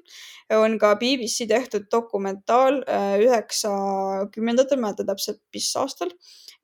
on 0.51 0.79
ka 0.79 0.95
BBC 1.01 1.47
tehtud 1.49 1.87
dokumentaal 1.93 2.83
äh, 2.89 3.15
üheksakümnendatel, 3.25 4.81
ma 4.81 4.91
ei 4.91 4.93
mäleta 4.93 5.07
täpselt, 5.09 5.41
mis 5.55 5.71
aastal 5.81 6.11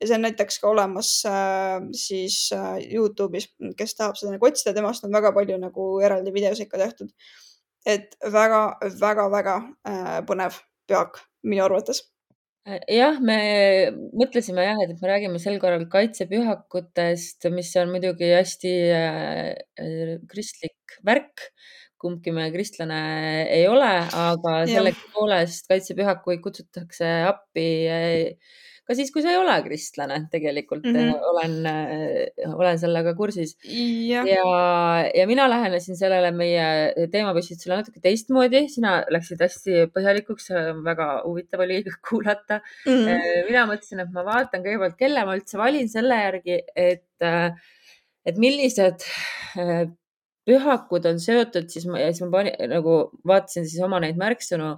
ja 0.01 0.07
see 0.07 0.17
on 0.17 0.25
näiteks 0.25 0.59
ka 0.61 0.69
olemas 0.69 1.13
äh, 1.29 1.79
siis 1.97 2.51
Youtube'is, 2.85 3.49
kes 3.77 3.95
tahab 3.95 4.19
seda 4.19 4.35
nagu 4.35 4.49
otsida, 4.49 4.75
temast 4.77 5.07
on 5.07 5.15
väga 5.15 5.33
palju 5.35 5.57
nagu 5.61 5.87
eraldi 6.03 6.33
videosid 6.35 6.69
ka 6.71 6.81
tehtud. 6.81 7.09
et 7.85 8.13
väga-väga-väga 8.21 9.55
põnev 10.29 10.59
peak 10.85 11.23
minu 11.41 11.63
arvates 11.65 12.03
jah, 12.91 13.17
me 13.23 13.37
mõtlesime 14.13 14.65
jah, 14.65 14.81
et 14.85 14.93
me 15.01 15.09
räägime 15.09 15.41
sel 15.41 15.57
korral 15.61 15.87
kaitsepühakutest, 15.91 17.47
mis 17.53 17.71
on 17.81 17.93
muidugi 17.93 18.29
hästi 18.35 18.73
äh, 18.93 19.53
äh, 19.81 20.17
kristlik 20.29 20.99
värk. 21.05 21.49
kumbki 22.01 22.31
me 22.33 22.47
kristlane 22.49 22.95
ei 23.53 23.67
ole, 23.69 23.89
aga 24.17 24.53
sellegipoolest 24.65 25.67
kaitsepühakuid 25.69 26.39
kutsutakse 26.41 27.09
appi 27.29 27.65
ka 28.91 28.97
siis, 28.97 29.11
kui 29.13 29.23
sa 29.23 29.31
ei 29.31 29.39
ole 29.39 29.55
kristlane, 29.63 30.17
tegelikult 30.33 30.83
mm 30.87 30.97
-hmm. 30.97 31.23
olen, 31.31 31.53
olen 32.51 32.79
sellega 32.79 33.13
kursis. 33.15 33.55
ja, 33.63 34.25
ja, 34.27 34.43
ja 35.15 35.27
mina 35.27 35.47
lähenesin 35.49 35.97
sellele 35.97 36.31
meie 36.35 36.67
teemapüstitusele 37.11 37.79
natuke 37.79 38.03
teistmoodi, 38.03 38.65
sina 38.69 38.97
läksid 39.09 39.41
hästi 39.41 39.87
põhjalikuks, 39.95 40.51
väga 40.83 41.07
huvitav 41.25 41.63
oli 41.63 41.83
kuulata 42.09 42.59
mm. 42.85 42.91
-hmm. 42.91 43.47
mina 43.47 43.65
mõtlesin, 43.69 44.03
et 44.03 44.11
ma 44.11 44.25
vaatan 44.27 44.65
kõigepealt, 44.65 44.99
kelle 44.99 45.25
ma 45.25 45.37
üldse 45.39 45.57
valin 45.61 45.89
selle 45.89 46.19
järgi, 46.25 46.59
et, 46.75 47.07
et 48.25 48.37
millised 48.37 49.07
pühakud 50.47 51.07
on 51.09 51.21
seotud, 51.21 51.69
siis 51.71 51.87
ma, 51.87 52.01
siis 52.09 52.25
ma 52.25 52.31
panin 52.37 52.75
nagu 52.75 52.97
vaatasin 53.27 53.67
siis 53.69 53.81
oma 53.85 54.01
neid 54.03 54.19
märksõnu, 54.19 54.73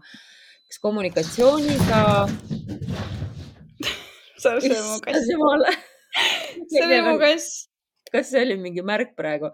kas 0.68 0.82
kommunikatsiooniga 0.84 2.04
see 4.44 4.72
oli 4.72 4.80
mu 4.88 4.98
kass. 5.04 5.30
see 6.72 6.88
oli 6.88 7.04
mu 7.08 7.20
kass. 7.22 7.52
kas 8.14 8.30
see 8.30 8.44
oli 8.46 8.58
mingi 8.62 8.84
märk 8.86 9.16
praegu? 9.18 9.52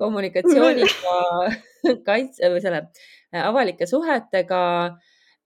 kommunikatsiooniga, 0.00 1.16
kaitse 2.08 2.52
või 2.52 2.62
selle 2.64 2.84
äh, 2.86 3.42
avalike 3.42 3.88
suhetega 3.90 4.62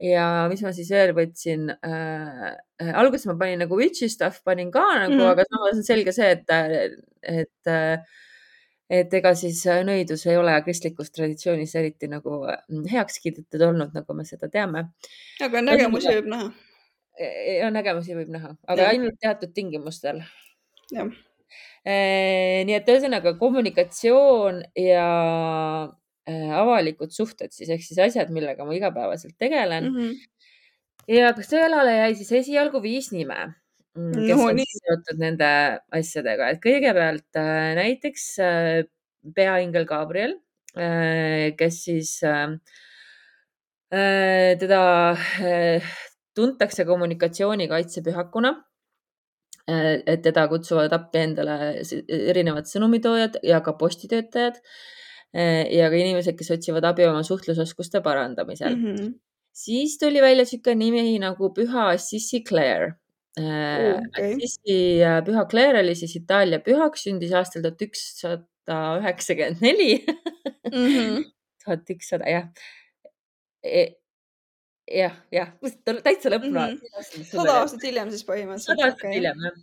ja 0.02 0.26
mis 0.50 0.62
ma 0.62 0.74
siis 0.76 0.92
veel 0.92 1.14
võtsin 1.16 1.72
äh,? 1.74 2.52
alguses 2.92 3.26
ma 3.30 3.38
panin 3.40 3.64
nagu 3.64 3.78
witchy 3.78 4.10
stuff 4.12 4.44
panin 4.44 4.70
ka 4.74 4.84
nagu 5.06 5.16
mm, 5.16 5.26
aga 5.32 5.46
samas 5.48 5.80
on 5.80 5.86
selge 5.86 6.14
see, 6.14 6.30
et, 6.36 6.54
et 7.24 8.06
et 8.86 9.14
ega 9.18 9.32
siis 9.34 9.64
nõidus 9.88 10.22
ei 10.28 10.36
ole 10.38 10.54
kristlikus 10.62 11.10
traditsioonis 11.10 11.74
eriti 11.80 12.06
nagu 12.12 12.44
heaks 12.92 13.18
kiidetud 13.24 13.64
olnud, 13.70 13.90
nagu 13.96 14.14
me 14.14 14.26
seda 14.28 14.46
teame. 14.52 14.84
aga 15.42 15.64
nägemusi 15.64 16.12
võib 16.12 16.30
näha 16.30 16.52
ja 17.18 17.70
nägemusi 17.72 18.16
võib 18.16 18.32
näha, 18.34 18.54
aga 18.68 18.88
ja. 18.88 18.94
ainult 18.94 19.18
teatud 19.22 19.52
tingimustel. 19.56 20.22
nii 21.86 22.74
et 22.74 22.88
ühesõnaga 22.90 23.36
kommunikatsioon 23.38 24.62
ja 24.80 25.06
avalikud 26.58 27.12
suhted 27.14 27.52
siis 27.54 27.70
ehk 27.70 27.84
siis 27.86 28.00
asjad, 28.02 28.32
millega 28.34 28.66
ma 28.66 28.74
igapäevaselt 28.74 29.36
tegelen 29.38 29.92
mm. 29.92 30.00
-hmm. 30.00 31.12
ja 31.14 31.30
sõelale 31.38 31.94
jäi 32.00 32.16
siis 32.18 32.32
esialgu 32.42 32.82
viis 32.82 33.12
nime, 33.14 33.54
mm, 33.94 34.16
kes 34.26 34.34
no, 34.34 34.48
on 34.50 34.58
nii. 34.58 34.80
seotud 34.80 35.22
nende 35.22 35.52
asjadega, 35.94 36.50
et 36.50 36.60
kõigepealt 36.64 37.40
näiteks 37.78 38.26
peaingel 39.36 39.86
Gabriel, 39.86 40.36
kes 41.56 41.78
siis 41.84 42.18
teda 43.90 44.82
tuntakse 46.36 46.84
kommunikatsioonikaitsepühakuna. 46.84 48.52
Äh, 49.66 50.02
et 50.06 50.22
teda 50.22 50.46
kutsuvad 50.50 50.92
appi 50.94 51.18
endale 51.24 51.54
erinevad 52.06 52.68
sõnumitoojad 52.70 53.40
ja 53.46 53.58
ka 53.66 53.72
postitöötajad 53.80 54.60
äh, 54.60 55.64
ja 55.74 55.88
ka 55.90 55.98
inimesed, 55.98 56.36
kes 56.38 56.52
otsivad 56.54 56.86
abi 56.86 57.02
oma 57.08 57.24
suhtlusoskuste 57.26 57.98
parandamisel 58.04 58.76
mm. 58.76 58.84
-hmm. 58.92 59.08
siis 59.50 59.96
tuli 59.98 60.22
välja 60.22 60.44
niisugune 60.46 60.78
nimi 60.84 61.18
nagu 61.18 61.50
Püha 61.56 61.88
Assisi 61.96 62.44
Claire 62.46 62.92
uh,. 63.40 63.98
Okay. 64.06 64.36
Assisi 64.36 64.78
Püha 65.26 65.46
Claire 65.50 65.82
oli 65.82 65.94
siis 65.98 66.14
Itaalia 66.16 66.62
pühaks, 66.62 67.02
sündis 67.08 67.34
aastal 67.34 67.66
tuhat 67.66 67.82
ükssada 67.82 68.78
üheksakümmend 69.00 69.66
neli. 69.66 70.04
Mhm. 70.70 71.22
tuhat 71.64 71.90
ükssada, 71.90 72.30
jah 72.30 72.46
e, 73.66 73.86
jah, 74.86 75.18
jah, 75.34 75.52
täitsa 76.04 76.30
lõpuni 76.30 76.54
mm. 76.54 76.78
-hmm. 76.78 77.28
sada 77.32 77.58
aastat 77.60 77.84
hiljem 77.88 78.10
siis 78.14 78.24
põhimõtteliselt. 78.28 78.70
sada 78.70 78.88
aastat 78.88 79.04
okay. 79.04 79.18
hiljem, 79.18 79.44
jah 79.46 79.54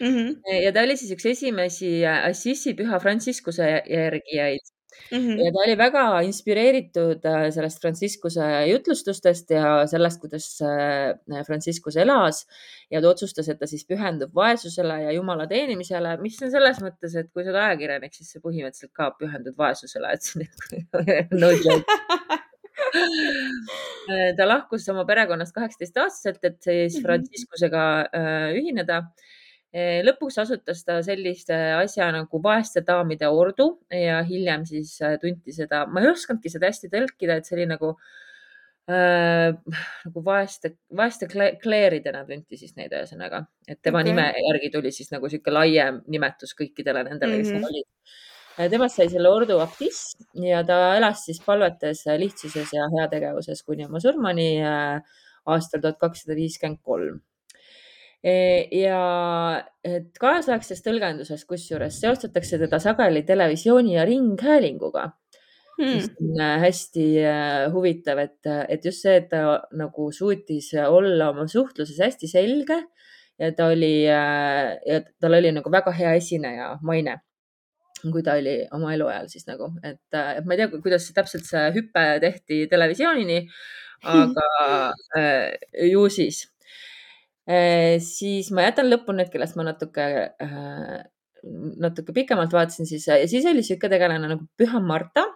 mm. 0.00 0.14
-hmm. 0.14 0.54
ja 0.62 0.72
ta 0.72 0.86
oli 0.86 0.96
siis 1.00 1.12
üks 1.16 1.28
esimesi 1.32 1.92
äh, 2.04 2.24
Assisi 2.30 2.74
püha 2.76 3.00
Franciscuse 3.00 3.68
järgijaid 3.88 4.64
mm. 5.10 5.18
-hmm. 5.18 5.40
ja 5.44 5.52
ta 5.52 5.64
oli 5.64 5.78
väga 5.78 6.04
inspireeritud 6.28 7.24
äh, 7.24 7.48
sellest 7.50 7.80
Franciscuse 7.80 8.46
jutlustustest 8.70 9.50
ja 9.50 9.86
sellest, 9.86 10.20
kuidas 10.20 10.60
äh, 10.60 11.44
Franciscus 11.46 11.96
elas 11.96 12.46
ja 12.90 13.00
ta 13.00 13.08
otsustas, 13.08 13.48
et 13.48 13.58
ta 13.58 13.66
siis 13.66 13.86
pühendub 13.88 14.34
vaesusele 14.34 15.02
ja 15.02 15.12
Jumala 15.12 15.46
teenimisele, 15.46 16.16
mis 16.20 16.42
on 16.42 16.50
selles 16.50 16.82
mõttes, 16.84 17.16
et 17.16 17.32
kui 17.32 17.44
sa 17.44 17.50
oled 17.50 17.62
ajakirjanik, 17.62 18.14
siis 18.14 18.32
sa 18.32 18.40
põhimõtteliselt 18.44 18.92
ka 18.92 19.10
pühendud 19.20 19.56
vaesusele, 19.58 20.12
et 20.12 20.22
see 20.22 20.46
on 20.92 21.38
no 21.40 21.50
joke 21.50 22.42
ta 24.38 24.46
lahkus 24.46 24.86
oma 24.92 25.04
perekonnast 25.08 25.54
kaheksateist 25.56 26.02
aastaselt, 26.02 26.44
et 26.44 26.60
siis 26.62 26.98
mhm. 26.98 27.06
Franciscusega 27.06 27.86
äh, 28.06 28.44
ühineda. 28.58 29.02
Äh, 29.76 30.00
lõpuks 30.06 30.38
asutas 30.40 30.84
ta 30.86 31.00
sellise 31.04 31.56
asja 31.76 32.08
nagu 32.14 32.40
vaeste 32.42 32.84
daamide 32.86 33.28
ordu 33.28 33.72
ja 33.92 34.22
hiljem 34.24 34.64
siis 34.68 34.94
äh, 35.04 35.18
tunti 35.20 35.52
seda, 35.52 35.84
ma 35.90 36.04
ei 36.04 36.12
osanudki 36.12 36.52
seda 36.52 36.70
hästi 36.70 36.92
tõlkida, 36.92 37.36
et 37.36 37.48
see 37.48 37.58
oli 37.58 37.66
nagu 37.68 37.90
äh, 38.88 39.50
nagu 40.06 40.22
vaeste, 40.24 40.76
vaeste 40.96 41.28
kleeridena 41.28 42.22
tunti 42.28 42.56
siis 42.60 42.76
neid 42.78 42.94
ühesõnaga, 42.94 43.42
et 43.66 43.82
tema 43.82 44.00
okay. 44.00 44.14
nime 44.14 44.30
järgi 44.46 44.72
tuli 44.78 44.94
siis 44.94 45.12
nagu 45.12 45.28
sihuke 45.28 45.52
laiem 45.52 46.00
nimetus 46.06 46.54
kõikidele 46.56 47.04
nendele, 47.10 47.42
kes 47.42 47.52
mm 47.52 47.58
-hmm. 47.58 47.68
olid 47.74 47.90
Äh, 47.96 48.34
temast 48.56 48.96
sai 48.96 49.08
selle 49.12 49.30
ordu 49.30 49.58
abtiss 49.60 50.16
ja 50.40 50.62
ta 50.66 50.96
elas 50.96 51.26
siis 51.26 51.40
palvetes 51.44 52.06
äh, 52.08 52.18
lihtsuses 52.20 52.72
ja 52.72 52.88
heategevuses 52.94 53.62
kuni 53.66 53.86
oma 53.86 54.00
surmani 54.00 54.48
äh, 54.64 55.00
aastal 55.46 55.82
tuhat 55.82 55.98
kakssada 56.00 56.36
viiskümmend 56.38 56.80
kolm. 56.82 57.20
E, 58.26 58.32
ja 58.74 58.98
kaasaegses 60.18 60.80
tõlgenduses, 60.82 61.44
kusjuures 61.46 62.00
seostatakse 62.00 62.58
teda 62.58 62.80
sageli 62.82 63.22
televisiooni 63.28 63.94
ja 63.94 64.06
ringhäälinguga 64.08 65.04
hmm., 65.76 65.92
mis 65.92 66.08
on 66.24 66.40
hästi 66.64 67.04
huvitav, 67.74 68.24
et, 68.24 68.50
et 68.72 68.88
just 68.88 69.04
see, 69.04 69.20
et 69.20 69.28
ta 69.30 69.60
nagu 69.78 70.08
suutis 70.16 70.72
olla 70.80 71.30
oma 71.36 71.46
suhtluses 71.52 72.00
hästi 72.02 72.32
selge 72.32 72.80
ja 73.38 73.52
ta 73.54 73.68
oli, 73.70 73.92
ja 74.08 74.98
tal 75.20 75.38
oli 75.38 75.52
nagu 75.54 75.70
väga 75.70 75.94
hea 75.94 76.16
esineja 76.18 76.72
maine 76.82 77.20
kui 78.04 78.22
ta 78.24 78.36
oli 78.40 78.58
oma 78.76 78.92
eluajal 78.94 79.28
siis 79.32 79.46
nagu, 79.48 79.70
et, 79.86 80.00
et 80.12 80.44
ma 80.44 80.54
ei 80.54 80.62
tea, 80.62 80.68
kuidas 80.74 81.08
täpselt 81.16 81.46
see 81.48 81.64
hüpe 81.76 82.04
tehti 82.22 82.64
televisioonini, 82.70 83.40
aga 84.12 84.46
äh, 85.20 85.56
ju 85.90 86.06
siis 86.12 86.44
äh,. 87.48 87.96
siis 88.04 88.52
ma 88.54 88.66
jätan 88.68 88.90
lõppu 88.90 89.16
need, 89.16 89.30
kellest 89.32 89.56
ma 89.58 89.66
natuke 89.70 90.06
äh,, 90.28 90.98
natuke 91.80 92.14
pikemalt 92.14 92.54
vaatasin 92.54 92.88
siis 92.88 93.06
ja 93.08 93.22
siis 93.28 93.46
oli 93.46 93.62
niisugune 93.62 93.92
tegelane 93.92 94.28
nagu 94.28 94.46
Püha 94.58 94.80
Marta 94.82 95.26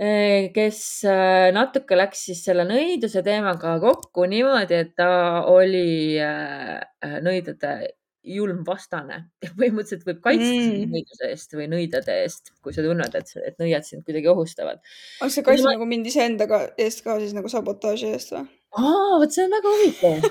äh, 0.00 0.50
kes 0.54 0.82
äh, 1.08 1.50
natuke 1.54 1.98
läks 1.98 2.26
siis 2.28 2.44
selle 2.46 2.64
nõiduse 2.68 3.24
teemaga 3.26 3.76
kokku 3.82 4.26
niimoodi, 4.30 4.78
et 4.86 4.94
ta 4.98 5.42
oli 5.50 6.18
äh, 6.22 6.78
nõidude 7.24 7.74
julm 8.22 8.62
vastane. 8.66 9.18
põhimõtteliselt 9.58 10.06
võib 10.06 10.22
kaitsta 10.24 10.48
mm. 10.48 10.66
sind 10.68 10.96
nõiduse 10.96 11.30
eest 11.30 11.56
või 11.58 11.68
nõidade 11.72 12.18
eest, 12.22 12.52
kui 12.62 12.74
sa 12.74 12.84
tunned, 12.86 13.18
et, 13.18 13.32
et 13.42 13.62
nõiad 13.62 13.86
sind 13.86 14.06
kuidagi 14.06 14.30
ohustavad. 14.32 14.82
aga 15.20 15.30
sa 15.32 15.44
kaitsid 15.46 15.66
ma... 15.66 15.76
nagu 15.76 15.88
mind 15.90 16.10
iseenda 16.10 16.48
eest 16.80 17.02
ka 17.06 17.18
siis 17.22 17.34
nagu 17.36 17.50
sabotaaži 17.52 18.12
eest 18.14 18.34
või? 18.34 18.46
aa, 18.78 19.18
vot 19.20 19.34
see 19.34 19.46
on 19.46 19.56
väga 19.56 19.72
huvitav 19.76 20.28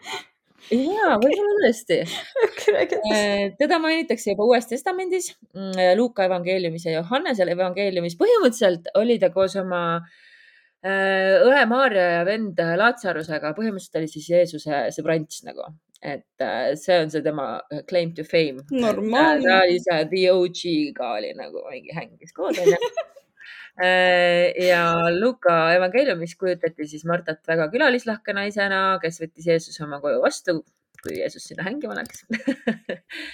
ja 0.88 1.16
võib-olla 1.20 1.56
tõesti 1.66 1.98
äh, 2.04 3.54
teda 3.58 3.80
mainitakse 3.82 4.32
juba 4.32 4.46
Uues 4.48 4.70
Testamendis, 4.70 5.32
mm, 5.52 5.96
Luuka 5.98 6.28
evangeeliumis 6.28 6.86
ja 6.88 7.00
Johannese 7.00 7.48
evangeeliumis. 7.50 8.18
põhimõtteliselt 8.20 8.94
oli 9.00 9.18
ta 9.20 9.32
koos 9.34 9.58
oma 9.60 9.82
äh, 9.98 11.42
õe 11.44 11.66
Maarja 11.68 12.06
ja 12.20 12.22
vend 12.28 12.62
Laatsarusega, 12.80 13.52
põhimõtteliselt 13.58 14.00
oli 14.00 14.12
siis 14.14 14.30
Jeesuse 14.30 14.86
sõbrants 14.96 15.42
nagu 15.48 15.66
et 16.04 16.44
äh, 16.44 16.76
see 16.76 16.98
on 17.00 17.10
see 17.10 17.22
tema 17.24 17.62
äh, 17.72 17.82
claim 17.88 18.12
to 18.14 18.24
fame. 18.24 18.60
normaalne. 18.70 19.48
ta 19.48 19.62
oli 19.64 19.80
see 19.80 20.04
The 20.12 20.22
OG-ga 20.32 21.10
oli 21.18 21.32
nagu 21.38 21.64
mingi 21.70 21.96
hängis 21.96 22.34
koos 22.36 22.60
onju 22.60 22.76
äh, 23.86 24.52
ja 24.68 24.84
Luka 25.16 25.56
evangeeliumis 25.78 26.36
kujutati 26.40 26.86
siis 26.90 27.06
Martat 27.08 27.40
väga 27.48 27.70
külalislahke 27.72 28.36
naisena, 28.36 28.86
kes 29.02 29.22
võttis 29.22 29.48
Jeesuse 29.48 29.84
oma 29.86 30.00
koju 30.04 30.20
vastu, 30.20 30.58
kui 31.00 31.16
Jeesus 31.22 31.46
sinna 31.48 31.64
hängima 31.64 31.96
läks 31.96 32.26
mm. 32.28 32.42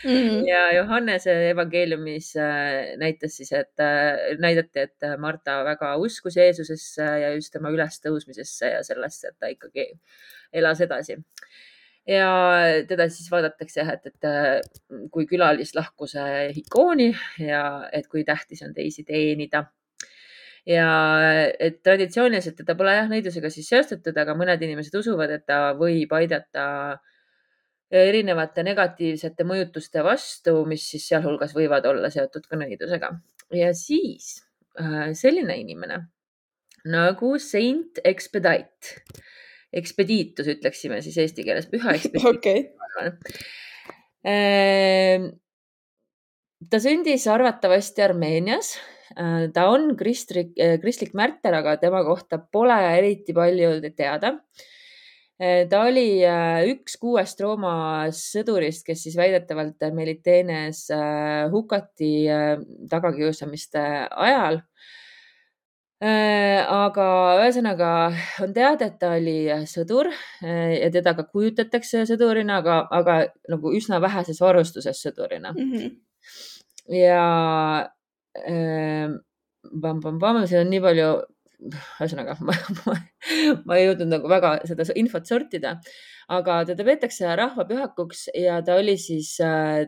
-hmm. 0.05 0.47
ja 0.53 0.63
Johannese 0.77 1.35
evangeeliumis 1.51 2.31
näitas 3.03 3.37
siis, 3.41 3.51
et 3.53 3.83
näidati, 4.39 4.87
et 4.87 5.11
Marta 5.19 5.59
väga 5.67 5.97
uskus 5.97 6.39
Jeesusesse 6.39 7.11
ja 7.25 7.35
just 7.35 7.53
tema 7.53 7.75
ülestõusmisesse 7.75 8.73
ja 8.77 8.87
sellesse, 8.87 9.35
et 9.35 9.39
ta 9.43 9.51
ikkagi 9.51 9.91
elas 10.53 10.81
edasi 10.87 11.19
ja 12.11 12.31
teda 12.89 13.07
siis 13.13 13.31
vaadatakse 13.31 13.83
jah, 13.83 13.93
et, 13.95 14.09
et 14.11 14.29
äh, 14.29 14.49
kui 15.15 15.27
külalislahkuse 15.31 16.25
ikooni 16.63 17.11
ja 17.45 17.63
et 17.93 18.09
kui 18.11 18.25
tähtis 18.27 18.65
on 18.67 18.75
teisi 18.75 19.05
teenida. 19.07 19.65
ja 20.67 20.89
et 21.59 21.81
traditsiooniliselt 21.83 22.59
teda 22.61 22.75
pole 22.77 22.93
jah 22.99 23.09
nõidusega 23.09 23.49
siis 23.51 23.71
seostatud, 23.73 24.17
aga 24.21 24.35
mõned 24.37 24.61
inimesed 24.63 24.99
usuvad, 25.01 25.33
et 25.33 25.47
ta 25.49 25.73
võib 25.79 26.13
aidata 26.19 26.67
erinevate 27.91 28.63
negatiivsete 28.63 29.45
mõjutuste 29.49 30.05
vastu, 30.05 30.61
mis 30.69 30.85
siis 30.93 31.09
sealhulgas 31.11 31.57
võivad 31.57 31.89
olla 31.91 32.11
seotud 32.13 32.47
ka 32.47 32.61
nõidusega. 32.61 33.15
ja 33.57 33.73
siis 33.75 34.37
selline 35.19 35.57
inimene 35.59 36.05
nagu 36.85 37.35
Saint 37.39 37.99
Expedite, 38.05 39.03
ekspediitus 39.73 40.49
ütleksime 40.55 41.01
siis 41.05 41.19
eesti 41.23 41.45
keeles, 41.47 41.69
püha 41.71 41.95
ekspediitus. 41.99 42.39
Okay.. 42.39 42.65
Ehm, 44.27 45.31
ta 46.71 46.81
sündis 46.83 47.27
arvatavasti 47.31 48.05
Armeenias. 48.07 48.75
ta 49.55 49.65
on 49.67 49.97
kristlik, 49.99 50.53
kristlik 50.83 51.17
märter, 51.19 51.55
aga 51.59 51.75
tema 51.83 52.05
kohta 52.07 52.39
pole 52.39 52.77
eriti 52.93 53.35
palju 53.35 53.73
teada. 53.99 54.37
Ta 55.41 55.81
oli 55.89 56.21
üks 56.71 56.95
kuuest 57.01 57.41
Rooma 57.43 57.73
sõdurist, 58.15 58.85
kes 58.87 59.03
siis 59.07 59.17
väidetavalt 59.19 59.83
Meliteenes 59.97 60.85
hukati 61.51 62.13
tagakiusamiste 62.93 63.83
ajal. 64.11 64.61
Äh, 64.61 65.00
aga 66.01 67.07
ühesõnaga 67.43 67.89
on 68.41 68.55
teada, 68.57 68.87
et 68.89 68.99
ta 69.01 69.13
oli 69.19 69.51
äh, 69.53 69.67
sõdur 69.69 70.09
äh, 70.09 70.79
ja 70.81 70.89
teda 70.93 71.13
ka 71.19 71.27
kujutatakse 71.29 72.07
sõdurina, 72.09 72.61
aga, 72.63 72.87
aga 72.91 73.17
nagu 73.53 73.73
üsna 73.77 74.01
väheses 74.01 74.41
varustuses 74.41 74.97
sõdurina 74.97 75.53
mm. 75.53 75.73
-hmm. 75.73 75.91
ja 76.97 77.91
äh, 78.49 79.13
pam-pam-pam, 79.83 80.47
siin 80.47 80.65
on 80.65 80.73
nii 80.73 80.81
palju, 80.81 81.11
ühesõnaga 81.69 82.39
ma, 82.41 82.57
ma, 82.87 82.97
ma 83.67 83.77
ei 83.77 83.91
jõudnud 83.91 84.15
nagu 84.17 84.29
väga 84.29 84.57
seda 84.65 84.89
infot 84.97 85.29
sortida, 85.29 85.77
aga 86.33 86.65
teda 86.65 86.85
peetakse 86.85 87.37
rahvapühakuks 87.37 88.31
ja 88.41 88.63
ta 88.65 88.81
oli 88.81 88.97
siis 88.97 89.37
äh, 89.45 89.85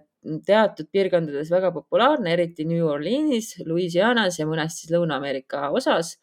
teatud 0.46 0.88
piirkondades 0.94 1.50
väga 1.50 1.72
populaarne, 1.74 2.32
eriti 2.37 2.66
New 2.68 2.87
Orleanis, 2.87 3.56
Louisianas 3.66 4.38
ja 4.38 4.46
mõnes 4.46 4.78
siis 4.78 4.92
Lõuna-Ameerika 4.94 5.70
osas 5.74 6.14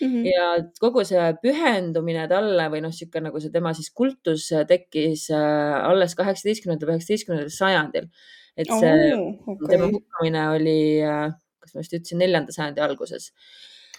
mm. 0.00 0.08
-hmm. 0.08 0.26
ja 0.26 0.46
kogu 0.82 1.04
see 1.06 1.28
pühendumine 1.42 2.26
talle 2.30 2.68
või 2.72 2.82
noh, 2.84 2.94
niisugune 2.94 3.28
nagu 3.28 3.42
see 3.42 3.54
tema 3.54 3.72
siis 3.76 3.90
kultus 3.94 4.48
tekkis 4.68 5.28
äh, 5.30 5.78
alles 5.86 6.16
kaheksateistkümnendal, 6.18 6.94
üheksateistkümnendal 6.94 7.54
sajandil. 7.54 8.10
et 8.56 8.68
see 8.72 8.92
oh, 9.14 9.48
okay. 9.52 9.68
tema 9.68 9.90
hukkamine 9.92 10.48
oli, 10.56 10.78
äh, 11.04 11.30
kas 11.60 11.74
ma 11.74 11.84
just 11.84 11.98
ütlesin, 11.98 12.22
neljanda 12.24 12.52
sajandi 12.52 12.80
alguses 12.80 13.32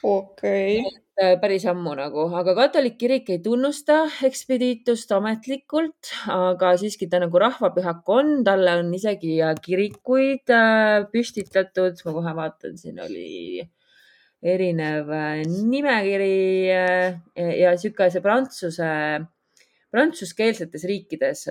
okei 0.03 0.81
okay.. 0.81 1.07
Äh, 1.17 1.34
päris 1.41 1.63
ammu 1.65 1.95
nagu, 1.97 2.27
aga 2.38 2.53
katoliik 2.53 2.99
kirik 3.01 3.30
ei 3.34 3.39
tunnusta 3.41 4.03
ekspediitust 4.27 5.10
ametlikult, 5.15 6.12
aga 6.30 6.75
siiski 6.77 7.08
ta 7.10 7.17
nagu 7.23 7.41
rahvapühak 7.41 8.12
on, 8.13 8.43
talle 8.45 8.75
on 8.84 8.91
isegi 8.93 9.39
kirikuid 9.65 10.53
äh, 10.53 11.08
püstitatud, 11.10 11.97
ma 12.06 12.13
kohe 12.19 12.36
vaatan, 12.38 12.77
siin 12.77 13.01
oli 13.01 13.65
erinev 14.45 15.10
äh, 15.10 15.41
nimekiri 15.49 16.69
ja 16.69 17.73
sihuke 17.82 18.12
see 18.13 18.21
prantsuse, 18.21 18.93
prantsuskeelsetes 19.89 20.86
riikides, 20.86 21.47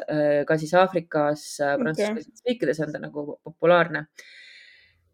ka 0.46 0.62
siis 0.62 0.78
Aafrikas 0.78 1.48
prantsuskeelsetes 1.58 2.38
okay. 2.38 2.52
riikides 2.52 2.86
on 2.86 2.94
ta 2.94 3.02
nagu 3.02 3.32
populaarne 3.42 4.06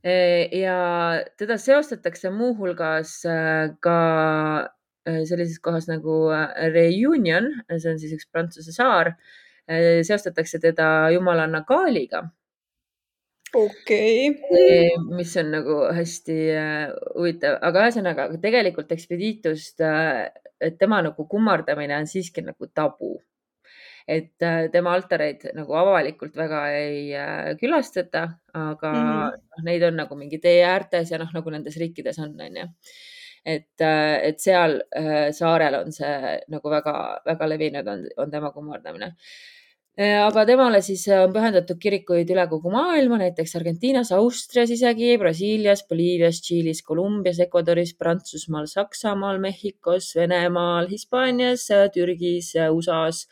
ja 0.03 0.77
teda 1.39 1.59
seostatakse 1.59 2.31
muuhulgas 2.35 3.23
äh, 3.27 3.71
ka 3.81 3.99
äh, 5.07 5.23
sellises 5.29 5.61
kohas 5.63 5.87
nagu 5.89 6.27
äh, 6.35 6.51
Reunion, 6.75 7.49
see 7.71 7.91
on 7.91 7.99
siis 8.03 8.17
üks 8.19 8.29
Prantsuse 8.31 8.75
saar, 8.75 9.15
seostatakse 10.03 10.59
teda 10.59 10.87
jumalanna 11.15 11.63
Kaaliga. 11.65 12.25
okei. 13.55 14.31
Okay.. 14.31 14.89
mis 15.15 15.37
on 15.39 15.53
nagu 15.55 15.77
hästi 15.95 16.39
huvitav, 17.15 17.61
aga 17.63 17.87
ühesõnaga 17.87 18.27
tegelikult 18.43 18.91
ekspediitust, 18.93 19.85
et 20.61 20.79
tema 20.83 20.99
nagu 21.07 21.29
kummardamine 21.31 21.95
on 22.01 22.11
siiski 22.11 22.43
nagu 22.43 22.67
tabu 22.75 23.21
et 24.09 24.43
äh, 24.43 24.67
tema 24.73 24.95
altareid 24.97 25.47
nagu 25.57 25.77
avalikult 25.79 26.37
väga 26.39 26.63
ei 26.75 27.15
äh, 27.15 27.55
külastata, 27.61 28.27
aga 28.55 28.93
mm 28.93 29.09
-hmm. 29.09 29.65
neid 29.69 29.83
on 29.89 29.97
nagu 29.97 30.19
mingi 30.19 30.39
tee 30.39 30.63
äärtes 30.65 31.11
ja 31.11 31.19
noh, 31.19 31.31
nagu 31.33 31.51
nendes 31.51 31.77
riikides 31.77 32.19
on, 32.19 32.35
onju. 32.41 32.67
et, 33.45 33.81
äh, 33.81 34.19
et 34.23 34.41
seal 34.41 34.83
saarel 35.33 35.75
on 35.75 35.93
see 35.93 36.39
nagu 36.49 36.71
väga-väga 36.71 37.49
levinud, 37.49 37.89
on, 37.89 38.07
on 38.17 38.31
tema 38.31 38.53
kummardamine 38.53 39.17
aga 39.99 40.47
temale 40.47 40.81
siis 40.81 41.07
on 41.09 41.33
pühendatud 41.35 41.79
kirikuid 41.79 42.31
üle 42.31 42.47
kogu 42.49 42.71
maailma, 42.71 43.19
näiteks 43.19 43.57
Argentiinas, 43.57 44.13
Austrias 44.13 44.71
isegi, 44.71 45.19
Brasiilias, 45.19 45.85
Boliivias, 45.89 46.41
Tšiilis, 46.41 46.83
Kolumbias, 46.83 47.39
Ecuadoris, 47.39 47.93
Prantsusmaal, 47.95 48.67
Saksamaal, 48.67 49.39
Mehhikos, 49.39 50.15
Venemaal, 50.17 50.89
Hispaanias, 50.89 51.69
Türgis, 51.93 52.55
USA-s 52.71 53.27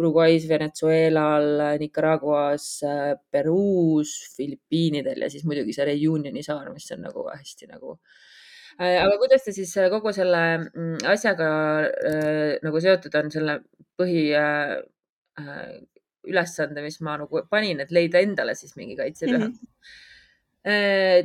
Uruguay's, 0.00 0.48
Venezuelal, 0.48 1.78
Nicaraguas, 1.80 2.66
Peruus, 3.30 4.14
Filipiinidel 4.36 5.26
ja 5.26 5.30
siis 5.32 5.44
muidugi 5.48 5.76
see 5.76 5.86
Reunioni 5.92 6.44
saar, 6.46 6.72
mis 6.74 6.88
on 6.96 7.04
nagu 7.04 7.26
hästi 7.28 7.70
nagu 7.70 7.96
äh, 8.80 8.96
aga 9.02 9.18
kuidas 9.20 9.44
ta 9.46 9.54
siis 9.56 9.76
äh, 9.76 9.90
kogu 9.92 10.14
selle 10.16 10.42
mm, 10.64 11.06
asjaga 11.12 11.50
äh, 11.84 12.52
nagu 12.64 12.82
seotud 12.82 13.20
on, 13.20 13.32
selle 13.34 13.60
põhi 14.00 14.28
äh, 14.36 14.76
ülesande, 16.28 16.82
mis 16.84 17.00
ma 17.04 17.16
nagu 17.20 17.44
panin, 17.48 17.80
et 17.80 17.92
leida 17.94 18.20
endale 18.20 18.56
siis 18.56 18.76
mingi 18.76 18.96
kaitsepüha 18.98 19.46
mm. 19.46 19.52
-hmm 19.52 19.68
Äh, 19.80 20.09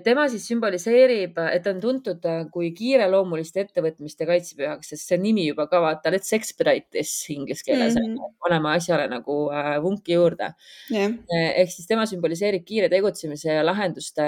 tema 0.06 0.28
siis 0.32 0.46
sümboliseerib, 0.48 1.40
et 1.52 1.66
on 1.68 1.82
tuntud 1.84 2.24
äh, 2.30 2.46
kui 2.54 2.70
kiireloomuliste 2.76 3.66
ettevõtmiste 3.66 4.28
kaitsepühaks, 4.30 4.94
sest 4.94 5.12
see 5.12 5.20
nimi 5.20 5.50
juba 5.50 5.66
ka 5.72 5.82
vaata, 5.84 6.14
let's 6.14 6.32
expedite 6.38 6.88
this 6.96 7.12
inglise 7.34 7.66
keeles 7.66 7.98
mm, 8.00 8.14
-hmm. 8.14 8.38
paneme 8.40 8.72
asjale 8.76 9.10
nagu 9.12 9.40
äh, 9.52 9.76
vunki 9.84 10.16
juurde. 10.16 10.54
Yeah.. 10.92 11.18
ehk 11.56 11.72
siis 11.72 11.88
tema 11.88 12.06
sümboliseerib 12.08 12.64
kiire 12.66 12.90
tegutsemise 12.90 13.60
ja 13.60 13.66
lahenduste 13.66 14.24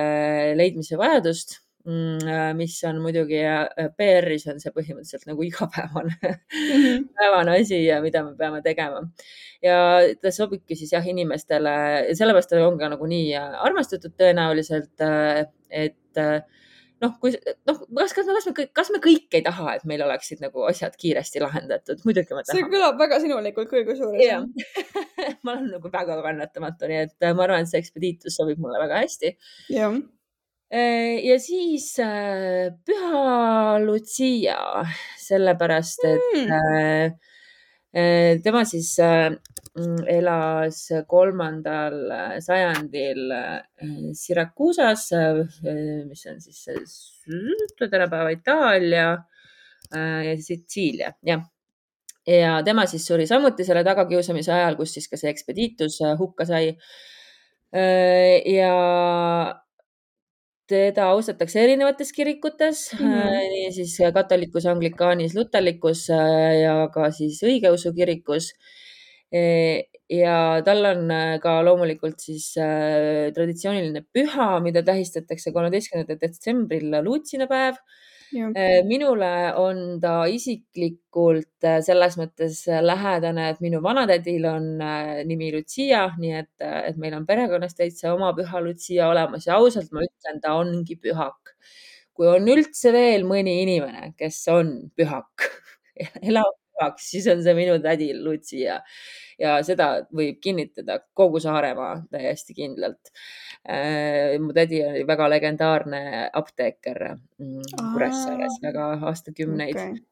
leidmise 0.60 1.00
vajadust. 1.00 1.56
äh, 1.56 1.67
mis 2.58 2.76
on 2.84 3.00
muidugi 3.00 3.40
äh, 3.48 3.88
PR-is 3.96 4.48
on 4.52 4.60
see 4.60 4.74
põhimõtteliselt 4.76 5.28
nagu 5.30 5.46
igapäevane 5.50 6.18
mm 6.18 6.82
-hmm. 6.82 7.06
päevane 7.16 7.56
asi 7.62 7.80
ja 7.86 8.02
mida 8.04 8.24
me 8.24 8.36
peame 8.36 8.62
tegema. 8.62 9.08
ja 9.64 9.78
ta 10.22 10.32
sobibki 10.32 10.76
siis 10.76 10.92
jah 10.94 11.08
inimestele, 11.08 11.72
sellepärast 12.14 12.50
ta 12.50 12.68
on 12.68 12.80
ka 12.80 12.90
nagu 12.90 13.08
nii 13.08 13.34
armastatud 13.40 14.14
tõenäoliselt, 14.20 15.00
äh, 15.02 15.46
et 15.70 16.20
noh, 17.02 17.14
kui 17.22 17.32
noh, 17.70 17.80
kas, 17.96 18.14
kas, 18.14 18.26
kas 18.26 18.46
me 18.50 18.54
kõik, 18.60 18.74
kas 18.74 18.92
me 18.92 19.00
kõik 19.00 19.40
ei 19.40 19.46
taha, 19.46 19.76
et 19.78 19.86
meil 19.86 20.02
oleksid 20.02 20.42
nagu 20.44 20.66
asjad 20.68 20.96
kiiresti 20.98 21.40
lahendatud, 21.40 22.04
muidugi 22.04 22.34
ma 22.34 22.44
tahan. 22.44 22.58
see 22.58 22.70
kõlab 22.74 23.00
väga 23.00 23.22
sinulikult 23.24 23.70
küll 23.72 23.88
kusjuures. 23.88 24.44
ma 25.44 25.56
olen 25.56 25.72
nagu 25.78 25.94
väga 25.94 26.20
kannatamatu, 26.26 26.92
nii 26.92 27.02
et 27.06 27.32
ma 27.32 27.48
arvan, 27.48 27.64
et 27.64 27.72
see 27.72 27.80
ekspediitus 27.80 28.40
sobib 28.42 28.60
mulle 28.60 28.82
väga 28.84 29.04
hästi. 29.06 29.36
jah 29.70 29.94
Äh, 29.96 30.17
ja 30.72 31.38
siis 31.40 31.94
äh, 32.04 32.74
Püha 32.86 33.80
Lucia, 33.80 34.58
sellepärast 35.22 36.06
et 36.10 36.28
mm. 36.36 37.18
tema 38.44 38.64
siis 38.68 38.92
elas 39.00 40.82
kolmandal 41.08 41.96
sajandil 42.44 43.32
Syracuusas, 44.14 45.06
mis 46.10 46.26
on 46.28 46.42
siis 46.44 46.66
tänapäeva 47.80 48.36
Itaalia 48.36 49.08
ja 49.96 50.36
Sitsiilia, 50.36 51.14
jah 51.26 51.46
ja 52.28 52.58
tema 52.66 52.84
siis 52.86 53.06
suri 53.08 53.24
samuti 53.28 53.64
selle 53.64 53.86
tagakiusamise 53.88 54.52
ajal, 54.52 54.76
kus 54.76 54.98
siis 54.98 55.08
ka 55.08 55.16
see 55.20 55.32
ekspediitus 55.32 56.02
hukka 56.20 56.46
sai. 56.46 56.74
ja 58.52 58.74
teda 60.68 61.10
austatakse 61.14 61.62
erinevates 61.64 62.12
kirikutes 62.16 62.94
mm, 62.98 63.06
-hmm. 63.06 63.52
nii 63.54 63.70
siis 63.76 63.98
katolikus, 64.14 64.66
anglikaanis, 64.66 65.36
luterlikus 65.36 66.10
äh, 66.10 66.62
ja 66.62 66.76
ka 66.94 67.12
siis 67.12 67.44
õigeusu 67.44 67.94
kirikus. 67.96 68.52
E, 69.32 69.44
ja 70.10 70.62
tal 70.66 70.86
on 70.86 71.12
äh, 71.12 71.40
ka 71.44 71.62
loomulikult 71.64 72.20
siis 72.20 72.54
traditsiooniline 73.36 74.04
püha, 74.14 74.60
mida 74.64 74.84
tähistatakse 74.84 75.52
kolmeteistkümnendal 75.52 76.20
detsembril, 76.22 77.02
Luutsina 77.04 77.48
päev 77.48 77.76
Äh, 77.76 78.07
minule 78.88 79.32
on 79.56 80.00
ta 80.04 80.14
isiklikult 80.32 81.64
äh, 81.64 81.80
selles 81.86 82.18
mõttes 82.20 82.60
äh, 82.68 82.82
lähedane, 82.84 83.50
et 83.54 83.62
minu 83.64 83.82
vanatädil 83.84 84.46
on 84.50 84.70
nimi 85.30 85.52
Lucia, 85.56 86.08
nii 86.20 86.34
et, 86.42 86.54
et 86.62 87.00
meil 87.00 87.16
on 87.18 87.26
perekonnas 87.30 87.78
täitsa 87.78 88.14
oma 88.14 88.34
püha 88.38 88.62
Lucia 88.66 89.08
olemas 89.12 89.48
ja 89.48 89.58
ausalt 89.62 89.94
ma 89.96 90.04
ütlen, 90.06 90.42
ta 90.44 90.58
ongi 90.60 91.00
pühak. 91.00 91.56
kui 92.18 92.26
on 92.28 92.48
üldse 92.50 92.90
veel 92.96 93.28
mõni 93.30 93.60
inimene, 93.62 94.14
kes 94.18 94.40
on 94.50 94.72
pühak 94.98 95.50
elab 96.28 96.56
vabaks, 96.78 97.12
siis 97.12 97.28
on 97.32 97.44
see 97.44 97.56
minu 97.58 97.78
tädi 97.84 98.12
Lucia 98.16 98.82
ja 99.40 99.58
seda 99.66 99.90
võib 100.16 100.42
kinnitada 100.42 101.00
kogu 101.14 101.40
Saaremaa 101.44 101.94
täiesti 102.12 102.56
kindlalt. 102.58 103.14
mu 104.42 104.54
tädi 104.56 104.84
oli 104.86 105.08
väga 105.08 105.30
legendaarne 105.30 106.30
apteeker 106.34 107.02
mm, 107.14 107.74
Kuressaares, 107.94 108.62
väga 108.64 108.92
aastakümneid. 109.10 109.76
Okay 109.76 110.06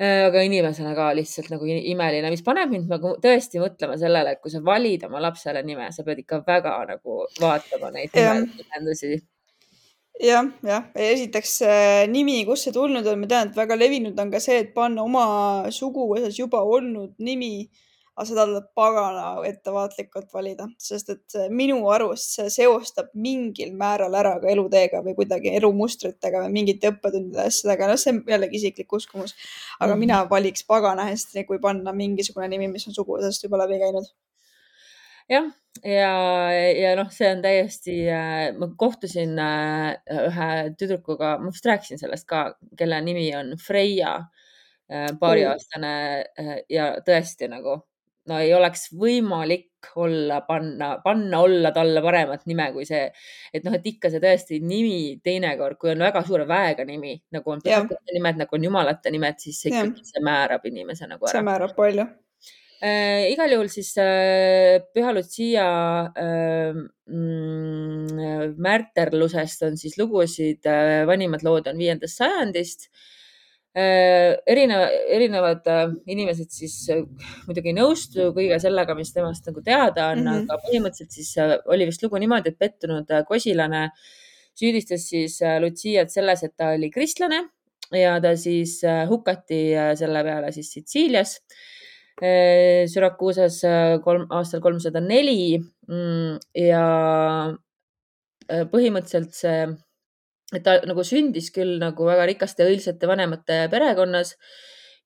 aga 0.00 0.42
inimesena 0.46 0.94
ka 0.96 1.10
lihtsalt 1.12 1.50
nagu 1.52 1.66
imeline, 1.68 2.30
mis 2.32 2.44
paneb 2.44 2.70
mind 2.72 2.88
nagu 2.88 3.18
tõesti 3.20 3.60
mõtlema 3.60 3.98
sellele, 4.00 4.32
et 4.32 4.40
kui 4.40 4.52
sa 4.52 4.62
valid 4.64 5.04
oma 5.04 5.20
lapsele 5.20 5.60
nime, 5.66 5.90
sa 5.92 6.04
pead 6.06 6.22
ikka 6.22 6.40
väga 6.46 6.72
nagu 6.88 7.26
vaatama 7.40 7.90
neid 7.92 8.16
nimetusi. 8.16 9.18
Jah, 10.20 10.48
jah, 10.64 10.88
esiteks 11.00 11.52
äh, 11.64 12.06
nimi, 12.12 12.42
kust 12.44 12.66
see 12.66 12.74
tulnud 12.76 13.06
on, 13.08 13.22
ma 13.22 13.28
tean, 13.28 13.48
et 13.48 13.56
väga 13.56 13.76
levinud 13.76 14.18
on 14.20 14.32
ka 14.32 14.40
see, 14.42 14.58
et 14.64 14.74
panna 14.76 15.04
oma 15.04 15.22
suguvõsas 15.72 16.36
juba 16.36 16.60
olnud 16.60 17.14
nimi 17.24 17.70
aga 18.20 18.28
seda 18.28 18.44
tuleb 18.50 18.66
pagana 18.76 19.24
ettevaatlikult 19.48 20.28
valida, 20.36 20.66
sest 20.76 21.12
et 21.14 21.36
minu 21.56 21.78
arust 21.94 22.36
see 22.36 22.50
seostab 22.52 23.08
mingil 23.16 23.72
määral 23.80 24.14
ära 24.20 24.34
ka 24.42 24.50
eluteega 24.52 25.00
või 25.06 25.16
kuidagi 25.16 25.54
elumustritega 25.56 26.44
või 26.44 26.54
mingite 26.58 26.92
õppetundide 26.92 27.46
asjadega, 27.48 27.88
noh, 27.88 28.00
see 28.00 28.12
on 28.12 28.24
jällegi 28.28 28.60
isiklik 28.60 28.92
uskumus. 29.00 29.32
aga 29.78 29.94
mm 29.94 29.94
-hmm. 29.94 30.00
mina 30.04 30.24
valiks 30.30 30.66
pagana 30.68 31.08
hästi, 31.08 31.46
kui 31.48 31.58
panna 31.58 31.92
mingisugune 31.92 32.48
nimi, 32.48 32.68
mis 32.68 32.86
on 32.88 32.94
suguvõsast 32.94 33.48
juba 33.48 33.64
läbi 33.64 33.80
käinud 33.80 34.12
jah, 35.30 35.48
ja, 35.84 36.12
ja 36.74 36.94
noh, 36.98 37.10
see 37.14 37.28
on 37.30 37.42
täiesti, 37.44 37.96
äh, 38.12 38.50
ma 38.58 38.70
kohtusin 38.78 39.38
äh, 39.38 39.94
ühe 40.26 40.50
tüdrukuga, 40.78 41.36
ma 41.40 41.52
vist 41.54 41.66
rääkisin 41.66 42.00
sellest 42.00 42.28
ka, 42.30 42.44
kelle 42.78 43.00
nimi 43.04 43.28
on 43.38 43.54
Freia, 43.60 44.16
äh, 44.90 45.08
paariaastane 45.20 45.94
ja 46.70 46.92
tõesti 47.06 47.50
nagu 47.50 47.80
no 48.30 48.38
ei 48.40 48.52
oleks 48.54 48.88
võimalik 48.96 49.90
olla, 50.00 50.40
panna, 50.46 50.92
panna 51.04 51.40
olla 51.44 51.72
talle 51.74 52.02
paremat 52.04 52.46
nime 52.50 52.68
kui 52.74 52.86
see, 52.88 53.06
et 53.54 53.66
noh, 53.66 53.74
et 53.76 53.86
ikka 53.90 54.10
see 54.12 54.22
tõesti 54.22 54.60
nimi 54.62 55.18
teinekord, 55.24 55.78
kui 55.80 55.92
on 55.94 56.04
väga 56.04 56.22
suure 56.26 56.46
väega 56.48 56.86
nimi, 56.88 57.16
nagu 57.34 57.54
on 57.54 57.62
pühakute 57.64 58.16
nimed, 58.16 58.40
nagu 58.42 58.58
on 58.58 58.66
jumalate 58.68 59.12
nimed, 59.14 59.40
siis 59.42 59.60
see 59.62 59.72
ikkagi, 59.72 60.04
see 60.06 60.24
määrab 60.24 60.66
inimese 60.70 61.08
nagu 61.10 61.24
ära. 61.24 61.36
see 61.36 61.46
määrab 61.46 61.76
palju 61.78 62.06
äh,. 62.80 63.30
igal 63.32 63.56
juhul 63.56 63.70
siis 63.72 63.92
äh, 64.00 64.80
Püha 64.94 65.14
Lucia 65.16 65.68
äh, 66.12 66.76
mm, 66.76 68.58
märterlusest 68.60 69.64
on 69.68 69.80
siis 69.80 69.96
lugusid 70.00 70.68
äh,, 70.68 71.06
vanimad 71.08 71.44
lood 71.46 71.72
on 71.72 71.80
viiendast 71.80 72.20
sajandist 72.20 72.90
Äh, 72.90 73.16
erineva, 73.74 74.88
erinevad 75.14 75.68
äh, 75.70 75.84
inimesed 76.10 76.50
siis 76.50 76.74
äh, 76.90 77.04
muidugi 77.46 77.70
ei 77.70 77.76
nõustu 77.76 78.32
kõige 78.34 78.58
sellega, 78.62 78.96
mis 78.98 79.12
temast 79.14 79.46
nagu 79.46 79.62
teada 79.62 80.08
on 80.10 80.24
mm, 80.24 80.32
-hmm. 80.32 80.48
aga 80.48 80.64
põhimõtteliselt 80.64 81.14
siis 81.14 81.36
oli 81.70 81.86
vist 81.86 82.02
lugu 82.02 82.18
niimoodi, 82.18 82.50
et 82.50 82.58
pettunud 82.58 83.12
kosilane 83.28 83.90
süüdistas 84.58 85.06
siis 85.08 85.38
Luciat 85.62 86.10
selles, 86.10 86.42
et 86.42 86.56
ta 86.56 86.72
oli 86.74 86.90
kristlane 86.90 87.44
ja 87.94 88.18
ta 88.20 88.34
siis 88.36 88.80
hukati 89.08 89.60
selle 89.96 90.24
peale 90.24 90.52
siis 90.52 90.72
Sitsiilias. 90.72 91.40
Syrakuusas 92.20 93.62
kolm, 94.04 94.26
aastal 94.28 94.60
kolmsada 94.60 95.00
neli 95.00 95.56
mm, 95.56 96.36
ja 96.52 96.82
põhimõtteliselt 98.68 99.32
see 99.32 99.62
et 100.54 100.64
ta 100.66 100.76
nagu 100.88 101.04
sündis 101.06 101.50
küll 101.54 101.78
nagu 101.82 102.06
väga 102.08 102.26
rikaste 102.32 102.66
õilsate 102.66 103.08
vanemate 103.10 103.62
perekonnas. 103.72 104.36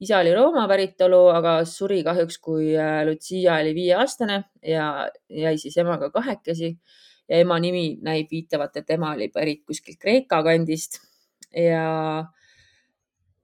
isa 0.00 0.18
oli 0.18 0.32
Rooma 0.34 0.66
päritolu, 0.68 1.28
aga 1.30 1.58
suri 1.64 2.02
kahjuks, 2.04 2.38
kui 2.42 2.72
äh, 2.76 3.04
Lucia 3.06 3.60
oli 3.62 3.74
viieaastane 3.76 4.42
ja 4.66 5.08
jäi 5.30 5.56
siis 5.58 5.76
emaga 5.78 6.10
kahekesi. 6.10 6.74
Ja 7.28 7.38
ema 7.40 7.56
nimi 7.58 7.98
näib 8.04 8.28
viitavat, 8.30 8.76
et 8.76 8.90
ema 8.90 9.14
oli 9.14 9.30
pärit 9.32 9.62
kuskilt 9.64 9.96
Kreeka 10.00 10.42
kandist. 10.44 10.98
Ja 11.56 12.24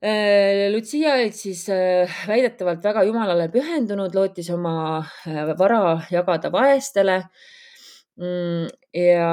äh, 0.05 0.67
Lucia 0.75 1.15
olid 1.15 1.37
siis 1.39 1.69
äh, 1.71 2.19
väidetavalt 2.29 2.85
väga 2.85 3.07
jumalale 3.09 3.49
pühendunud, 3.49 4.15
lootis 4.15 4.51
oma 4.51 5.05
vara 5.59 6.01
jagada 6.11 6.53
vaestele 6.53 7.23
ja, 8.19 9.29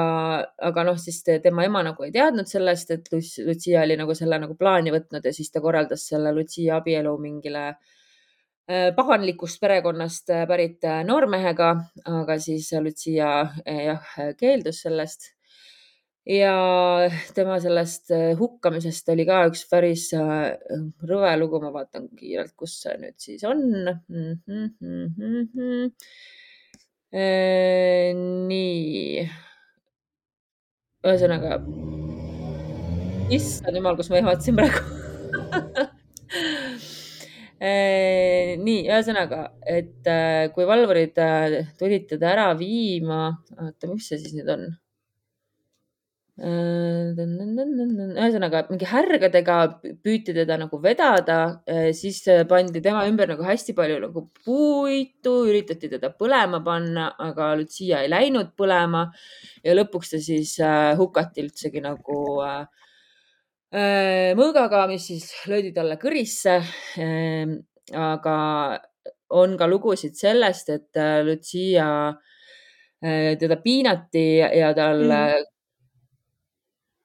aga 0.64 0.84
noh, 0.86 0.98
siis 1.00 1.20
tema 1.42 1.64
ema 1.66 1.82
nagu 1.84 2.04
ei 2.06 2.12
teadnud 2.14 2.48
sellest, 2.48 2.90
et 2.94 3.08
Lucia 3.12 3.82
oli 3.82 3.98
nagu 4.00 4.14
selle 4.16 4.38
nagu 4.40 4.56
plaani 4.56 4.92
võtnud 4.94 5.24
ja 5.24 5.32
siis 5.34 5.50
ta 5.52 5.60
korraldas 5.64 6.06
selle 6.08 6.32
Lucia 6.32 6.78
abielu 6.78 7.12
mingile 7.20 7.64
äh, 7.68 8.88
paganlikust 8.96 9.60
perekonnast 9.60 10.30
äh, 10.32 10.46
pärit 10.48 10.84
äh, 10.88 11.02
noormehega, 11.04 11.74
aga 12.08 12.38
siis 12.40 12.70
Lucia 12.80 13.32
jah, 13.66 14.14
keeldus 14.38 14.84
sellest. 14.86 15.34
ja 16.28 16.54
tema 17.34 17.54
sellest 17.60 18.10
hukkamisest 18.38 19.06
oli 19.14 19.24
ka 19.24 19.46
üks 19.48 19.62
päris 19.70 20.10
rõve 20.12 21.30
lugu, 21.40 21.60
ma 21.62 21.70
vaatan 21.72 22.10
kiirelt, 22.16 22.52
kus 22.56 22.74
see 22.82 22.98
nüüd 23.00 23.16
siis 23.16 23.44
on 23.48 23.62
mm. 23.64 24.34
-hmm, 24.44 24.68
mm 24.80 25.48
-hmm. 25.54 25.94
Äh, 27.08 28.12
nii. 28.12 29.22
ühesõnaga, 31.08 31.54
issand 33.32 33.78
jumal, 33.78 33.96
kus 33.96 34.10
ma 34.12 34.18
ehmatasin 34.18 34.58
praegu 34.58 34.82
äh, 37.64 38.60
nii, 38.60 38.82
ühesõnaga, 38.90 39.40
et 39.64 40.04
äh, 40.04 40.50
kui 40.52 40.68
valvurid 40.68 41.16
tulid 41.80 42.04
teda 42.12 42.28
ära 42.34 42.46
viima, 42.60 43.22
oota, 43.56 43.88
mis 43.88 44.10
see 44.12 44.20
siis 44.20 44.36
nüüd 44.36 44.52
on? 44.52 44.68
Ühesõnaga 46.38 48.60
mingi 48.68 48.86
härgadega 48.86 49.54
püüti 49.82 50.30
teda 50.36 50.54
nagu 50.60 50.78
vedada, 50.82 51.62
siis 51.90 52.20
pandi 52.48 52.82
tema 52.84 53.06
ümber 53.10 53.28
nagu 53.32 53.42
hästi 53.42 53.74
palju 53.74 53.98
nagu 54.04 54.22
puitu, 54.44 55.32
üritati 55.50 55.88
teda 55.90 56.12
põlema 56.14 56.60
panna, 56.62 57.08
aga 57.18 57.56
Lucia 57.58 58.04
ei 58.04 58.10
läinud 58.12 58.54
põlema 58.54 59.10
ja 59.64 59.74
lõpuks 59.74 60.10
ta 60.14 60.18
siis 60.22 60.54
hukati 61.00 61.42
üldsegi 61.42 61.82
nagu 61.82 62.38
mõõgaga, 64.38 64.86
mis 64.88 65.06
siis 65.10 65.26
löödi 65.50 65.74
talle 65.74 65.98
kõrisse. 65.98 66.62
aga 67.98 68.78
on 69.30 69.56
ka 69.58 69.66
lugusid 69.66 70.14
sellest, 70.14 70.70
et 70.70 70.94
Lucia 71.26 72.14
teda 73.02 73.56
piinati 73.62 74.38
ja 74.38 74.74
tal 74.74 75.02
mm 75.02 75.57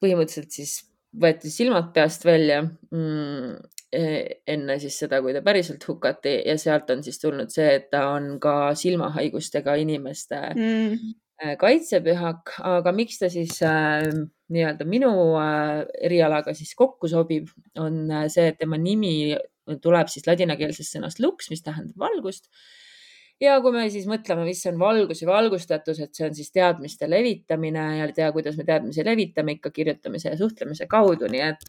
põhimõtteliselt 0.04 0.52
siis 0.54 0.82
võeti 1.24 1.52
silmad 1.54 1.92
peast 1.96 2.26
välja 2.26 2.62
mm, 2.64 3.56
e, 3.94 4.04
enne 4.50 4.78
siis 4.82 4.98
seda, 5.04 5.22
kui 5.24 5.36
ta 5.36 5.44
päriselt 5.46 5.84
hukati 5.88 6.40
ja 6.48 6.58
sealt 6.62 6.90
on 6.94 7.04
siis 7.06 7.22
tulnud 7.22 7.54
see, 7.54 7.70
et 7.80 7.90
ta 7.94 8.08
on 8.16 8.38
ka 8.44 8.74
silmahaigustega 8.78 9.78
inimeste 9.82 10.42
mm. 10.56 11.14
kaitsepühak, 11.62 12.56
aga 12.66 12.96
miks 12.96 13.22
ta 13.22 13.30
siis 13.34 13.60
äh, 13.68 14.08
nii-öelda 14.54 14.88
minu 14.90 15.14
äh, 15.42 15.84
erialaga 16.10 16.56
siis 16.58 16.74
kokku 16.80 17.10
sobib, 17.12 17.52
on 17.80 18.06
äh, 18.12 18.28
see, 18.34 18.50
et 18.52 18.62
tema 18.62 18.80
nimi 18.82 19.36
tuleb 19.84 20.10
siis 20.12 20.26
ladinakeelsest 20.28 20.98
sõnast 20.98 21.22
lux, 21.24 21.48
mis 21.54 21.64
tähendab 21.64 22.10
valgust 22.10 22.50
ja 23.42 23.56
kui 23.62 23.74
me 23.76 23.86
siis 23.92 24.06
mõtleme, 24.10 24.46
mis 24.48 24.62
on 24.70 24.78
valgus 24.80 25.24
ja 25.24 25.30
valgustatus, 25.30 26.00
et 26.04 26.14
see 26.16 26.28
on 26.28 26.36
siis 26.38 26.52
teadmiste 26.54 27.10
levitamine 27.10 27.86
ja 28.00 28.12
tea, 28.16 28.30
kuidas 28.36 28.58
me 28.60 28.68
teadmisi 28.68 29.06
levitame 29.06 29.58
ikka 29.58 29.72
kirjutamise 29.74 30.32
ja 30.34 30.38
suhtlemise 30.40 30.88
kaudu, 30.92 31.30
nii 31.32 31.42
et, 31.48 31.66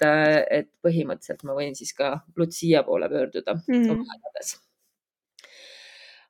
et 0.59 0.71
põhimõtteliselt 0.85 1.43
ma 1.49 1.57
võin 1.57 1.75
siis 1.79 1.95
ka 1.97 2.19
Lucia 2.37 2.85
poole 2.87 3.09
pöörduda 3.09 3.57
mm 3.57 3.89
-hmm. 3.89 4.61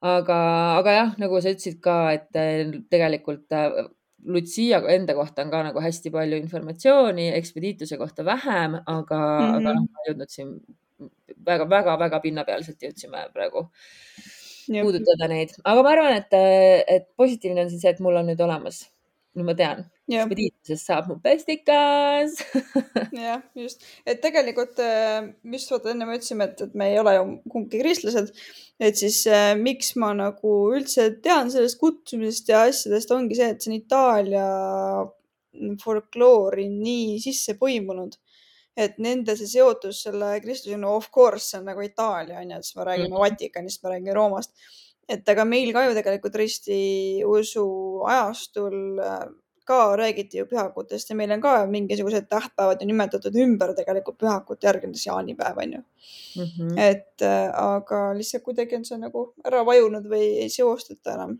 aga, 0.00 0.38
aga 0.78 0.96
jah, 0.98 1.18
nagu 1.18 1.40
sa 1.40 1.52
ütlesid 1.52 1.80
ka, 1.80 1.98
et 2.12 2.30
tegelikult 2.90 3.52
Lucia 4.24 4.80
enda 4.88 5.14
kohta 5.14 5.42
on 5.42 5.50
ka 5.50 5.62
nagu 5.66 5.80
hästi 5.80 6.10
palju 6.10 6.36
informatsiooni, 6.36 7.28
ekspediituse 7.36 7.98
kohta 8.00 8.24
vähem, 8.24 8.78
aga 8.86 9.18
mm, 9.18 9.50
-hmm. 9.50 9.56
aga 9.56 9.74
noh, 9.74 9.84
ma 9.92 10.00
ei 10.00 10.10
jõudnud 10.10 10.32
siin 10.32 10.54
väga-väga-väga 11.46 12.20
pinnapealselt 12.20 12.82
jõudsime 12.82 13.26
praegu 13.34 13.68
puudutada 14.66 15.28
neid, 15.30 15.54
aga 15.64 15.84
ma 15.84 15.94
arvan, 15.94 16.18
et, 16.20 16.36
et 16.96 17.08
positiivne 17.18 17.64
on 17.64 17.72
siin 17.72 17.82
see, 17.82 17.94
et 17.94 18.02
mul 18.04 18.20
on 18.20 18.28
nüüd 18.30 18.40
olemas, 18.44 18.84
nüüd 19.34 19.48
ma 19.48 19.54
tean, 19.58 19.84
ekspediitusest 20.10 20.90
saab 20.90 21.08
mu 21.10 21.16
pestikas. 21.24 22.36
Jah, 23.24 23.42
just, 23.58 23.84
et 24.06 24.20
tegelikult, 24.24 24.78
äh, 24.82 25.30
mis 25.48 25.66
vaata 25.70 25.92
enne 25.94 26.08
me 26.08 26.18
ütlesime, 26.18 26.48
et, 26.50 26.64
et 26.66 26.76
me 26.78 26.90
ei 26.92 27.00
ole 27.00 27.16
ju 27.16 27.26
kumbki 27.52 27.80
kristlased, 27.82 28.32
et 28.82 29.00
siis 29.00 29.22
äh, 29.30 29.52
miks 29.58 29.94
ma 30.00 30.12
nagu 30.16 30.54
üldse 30.76 31.10
tean 31.24 31.52
sellest 31.52 31.80
kutsumisest 31.80 32.52
ja 32.52 32.64
asjadest 32.68 33.14
ongi 33.16 33.38
see, 33.38 33.52
et 33.54 33.64
see 33.64 33.72
on 33.72 33.78
Itaalia 33.80 34.48
folkloori 35.82 36.66
nii 36.72 37.18
sisse 37.22 37.54
põimunud 37.60 38.16
et 38.76 38.96
nende 38.98 39.36
see 39.38 39.50
seotus 39.50 40.02
selle 40.06 40.32
kristlusega, 40.42 40.80
no 40.80 40.96
of 40.98 41.10
course 41.14 41.46
see 41.50 41.60
on 41.60 41.70
nagu 41.70 41.84
Itaalia 41.84 42.40
on 42.40 42.50
ju, 42.50 42.58
et 42.58 42.66
siis 42.66 42.76
me 42.76 42.88
räägime 42.88 43.08
mm 43.08 43.14
-hmm. 43.14 43.30
Vatikanist, 43.30 43.82
me 43.82 43.90
räägime 43.90 44.14
Roomast. 44.14 44.52
et 45.08 45.28
aga 45.28 45.44
meil 45.44 45.72
ka 45.72 45.84
ju 45.84 45.94
tegelikult 45.94 46.34
ristiusu 46.34 47.64
ajastul 48.06 48.98
äh, 48.98 49.26
ka 49.64 49.96
räägiti 49.96 50.38
ju 50.38 50.46
pühakutest 50.46 51.10
ja 51.10 51.16
meil 51.16 51.32
on 51.32 51.40
ka 51.40 51.66
mingisugused 51.66 52.26
tähtpäevad 52.28 52.80
ju 52.80 52.86
nimetatud 52.86 53.36
ümber 53.36 53.74
tegelikult 53.74 54.18
pühakute 54.18 54.66
järgi, 54.66 54.86
näiteks 54.86 55.06
jaanipäev 55.06 55.58
on 55.58 55.72
ju 55.72 55.78
mm. 55.78 56.44
-hmm. 56.44 56.78
et 56.78 57.22
äh, 57.22 57.50
aga 57.54 58.14
lihtsalt 58.14 58.42
kuidagi 58.42 58.76
on 58.76 58.84
see 58.84 58.98
nagu 58.98 59.34
ära 59.44 59.66
vajunud 59.66 60.06
või 60.08 60.26
ei 60.44 60.48
seostata 60.48 61.14
enam 61.14 61.38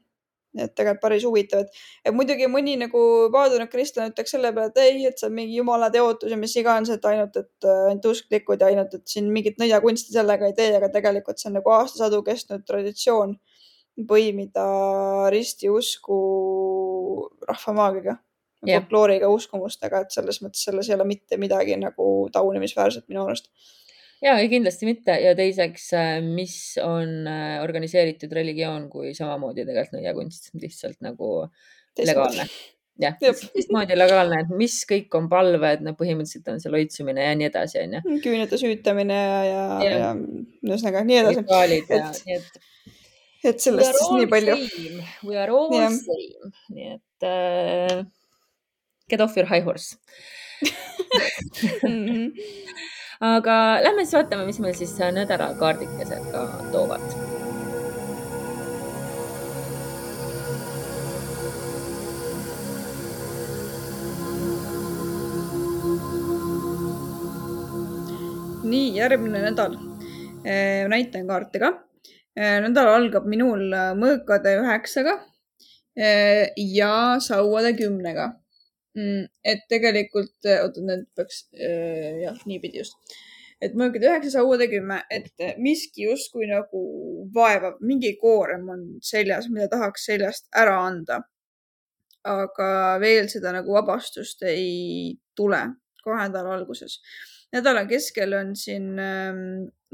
et 0.54 0.74
tegelikult 0.74 1.02
päris 1.02 1.24
huvitav, 1.26 1.64
et, 1.64 1.80
et 2.06 2.14
muidugi 2.14 2.46
mõni 2.50 2.76
nagu 2.78 3.00
paadunud 3.34 3.70
kristlane 3.72 4.12
ütleks 4.12 4.34
selle 4.36 4.52
peale, 4.54 4.70
et 4.70 4.80
ei, 4.82 5.06
et 5.10 5.18
see 5.18 5.28
on 5.30 5.34
mingi 5.34 5.58
jumala 5.58 5.90
teotus 5.94 6.30
ja 6.30 6.38
mis 6.40 6.54
iganes, 6.60 6.92
et 6.94 7.08
ainult, 7.10 7.38
et 7.40 7.68
äh, 7.68 7.80
ainult 7.90 8.10
usklikud 8.12 8.62
ja 8.62 8.70
ainult, 8.70 8.94
et 8.94 9.06
siin 9.10 9.30
mingit 9.34 9.58
nõiakunsti 9.62 10.14
sellega 10.14 10.50
ei 10.50 10.56
tee, 10.58 10.70
aga 10.78 10.90
tegelikult 10.94 11.42
see 11.42 11.50
on 11.50 11.58
nagu 11.58 11.74
aastasadu 11.74 12.22
kestnud 12.26 12.66
traditsioon 12.68 13.34
põimida 14.10 14.66
ristiusku 15.30 16.18
rahvamaagiga, 17.46 18.16
folklooriga, 18.64 19.28
uskumustega, 19.30 20.02
et 20.02 20.14
selles 20.14 20.40
mõttes 20.42 20.64
selles 20.66 20.88
ei 20.88 20.96
ole 20.96 21.06
mitte 21.06 21.38
midagi 21.38 21.76
nagu 21.78 22.28
taunimisväärset 22.34 23.06
minu 23.10 23.26
arust 23.26 23.50
ja 24.22 24.36
ei, 24.40 24.50
kindlasti 24.52 24.88
mitte 24.88 25.16
ja 25.22 25.34
teiseks, 25.38 25.88
äh, 25.98 26.12
mis 26.24 26.56
on 26.82 27.26
äh, 27.30 27.56
organiseeritud 27.62 28.32
religioon, 28.34 28.88
kui 28.92 29.14
samamoodi 29.16 29.66
tegelikult 29.66 29.98
nõiakunst, 29.98 30.52
lihtsalt 30.60 31.00
nagu 31.04 31.30
legaalne. 31.98 32.46
jah, 33.02 33.16
teistmoodi 33.20 33.96
legaalne, 33.98 34.42
et 34.44 34.52
mis 34.54 34.76
kõik 34.90 35.14
on 35.18 35.28
palved, 35.32 35.82
no 35.86 35.94
põhimõtteliselt 35.98 36.52
on 36.52 36.62
see 36.62 36.72
loitsumine 36.74 37.26
ja 37.26 37.34
nii 37.38 37.48
edasi, 37.50 37.80
onju. 37.82 38.20
küünete 38.24 38.60
süütamine 38.60 39.18
ja, 39.18 39.40
ja, 39.48 39.96
ja, 39.98 40.12
ühesõnaga 40.66 41.04
nii 41.08 41.20
edasi. 41.22 41.42
rituaalid 41.42 41.90
ja 41.90 42.02
nii 42.14 42.38
et. 42.38 42.60
et 43.50 43.66
sellest 43.66 43.98
siis 43.98 44.12
nii 44.20 44.30
palju. 44.30 44.58
We 45.26 45.40
are 45.40 45.50
all 45.52 45.74
yeah. 45.74 45.90
same, 45.98 46.54
nii 46.74 46.94
et 46.96 47.28
uh, 47.28 48.04
get 49.10 49.24
off 49.24 49.36
your 49.36 49.50
high 49.50 49.66
horse 49.66 49.98
mm. 51.84 52.04
-hmm 52.06 52.92
aga 53.24 53.58
lähme 53.84 54.04
siis 54.04 54.18
vaatame, 54.18 54.48
mis 54.48 54.60
meil 54.60 54.74
siis 54.76 54.98
nädalakaardikesed 55.20 56.32
ka 56.32 56.48
toovad. 56.72 57.34
nii, 68.64 68.94
järgmine 68.96 69.42
nädal 69.44 69.76
äh, 69.76 70.84
näitan 70.88 71.28
kaarte 71.28 71.60
ka. 71.62 71.70
Äh, 72.34 72.58
nädal 72.64 72.90
algab 72.90 73.26
minul 73.30 73.68
mõõkade 74.00 74.56
üheksaga 74.62 75.18
äh, 75.98 76.50
ja 76.56 77.20
sauade 77.22 77.74
kümnega. 77.78 78.32
Et 78.94 79.64
tegelikult, 79.70 80.36
äh, 80.46 80.62
oota, 80.62 80.82
need 80.86 81.06
peaks 81.18 81.44
äh, 81.58 82.20
jah, 82.22 82.38
niipidi 82.46 82.82
just. 82.82 82.96
et 83.62 83.74
mõõgid 83.78 84.04
üheksa, 84.04 84.36
sauade 84.36 84.68
kümme, 84.70 85.00
et 85.10 85.30
äh, 85.42 85.54
miski 85.58 86.06
justkui 86.06 86.46
nagu 86.50 86.82
vaevab, 87.34 87.80
mingi 87.82 88.14
koorem 88.20 88.68
on 88.70 88.84
seljas, 89.02 89.48
mida 89.50 89.70
tahaks 89.72 90.06
seljast 90.10 90.50
ära 90.54 90.78
anda. 90.86 91.22
aga 92.24 92.66
veel 93.02 93.26
seda 93.28 93.50
nagu 93.52 93.74
vabastust 93.74 94.46
ei 94.48 95.18
tule 95.36 95.58
kohe 96.04 96.22
nädala 96.22 96.54
alguses. 96.54 97.00
nädala 97.52 97.84
keskel 97.88 98.32
on 98.38 98.54
siin 98.56 98.94
ähm, 98.98 99.42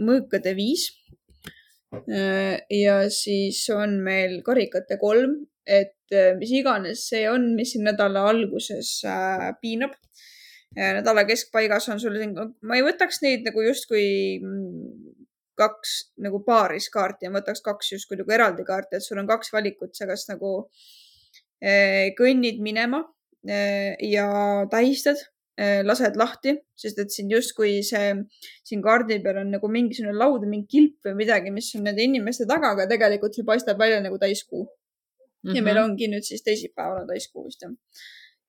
mõõkade 0.00 0.54
viis 0.56 0.90
ja 2.70 2.94
siis 3.10 3.64
on 3.74 3.96
meil 4.04 4.36
karikate 4.46 4.94
kolm 5.00 5.40
et 5.70 6.16
äh, 6.16 6.34
mis 6.38 6.50
iganes 6.58 7.06
see 7.12 7.24
on, 7.30 7.52
mis 7.56 7.74
siin 7.74 7.86
nädala 7.86 8.26
alguses 8.32 9.00
äh, 9.06 9.50
piinab. 9.62 9.96
nädala 10.70 11.24
keskpaigas 11.26 11.88
on 11.90 11.98
sul 11.98 12.14
ma 12.62 12.76
ei 12.78 12.84
võtaks 12.86 13.16
neid 13.24 13.42
nagu 13.42 13.62
justkui 13.64 14.38
mm, 14.38 15.16
kaks 15.58 15.94
nagu 16.22 16.38
paaris 16.46 16.86
kaarti 16.94 17.26
ja 17.26 17.32
võtaks 17.34 17.64
kaks 17.64 17.90
justkui 17.96 18.20
nagu 18.20 18.30
eraldi 18.30 18.62
kaarti, 18.68 18.96
et 18.96 19.02
sul 19.02 19.18
on 19.18 19.26
kaks 19.26 19.50
valikut, 19.50 19.96
sa 19.98 20.06
kas 20.06 20.28
nagu 20.30 20.52
äh, 21.58 22.14
kõnnid 22.18 22.62
minema 22.62 23.02
ja 23.40 24.26
tähistad 24.70 25.18
äh,, 25.58 25.80
lased 25.82 26.18
lahti, 26.20 26.52
sest 26.78 26.98
et 27.00 27.10
siin 27.10 27.30
justkui 27.32 27.78
see, 27.86 28.12
siin 28.68 28.82
kaardi 28.84 29.16
peal 29.24 29.40
on 29.42 29.54
nagu 29.56 29.70
mingisugune 29.72 30.12
laud, 30.12 30.44
mingi 30.46 30.68
kilp 30.70 31.08
või 31.08 31.22
midagi, 31.24 31.50
mis 31.54 31.72
on 31.74 31.88
nende 31.88 32.04
inimeste 32.04 32.46
taga, 32.50 32.74
aga 32.76 32.86
tegelikult 32.90 33.34
see 33.34 33.48
paistab 33.48 33.80
välja 33.80 33.98
nagu 34.04 34.20
täiskuu 34.22 34.68
mm. 35.42 35.50
-hmm. 35.50 35.56
ja 35.56 35.62
meil 35.62 35.76
mhm. 35.76 35.90
ongi 35.90 36.10
nüüd 36.12 36.26
siis 36.26 36.42
teisipäeval 36.46 37.02
on 37.02 37.10
täiskuu 37.10 37.44
vist 37.46 37.62
jah 37.66 37.76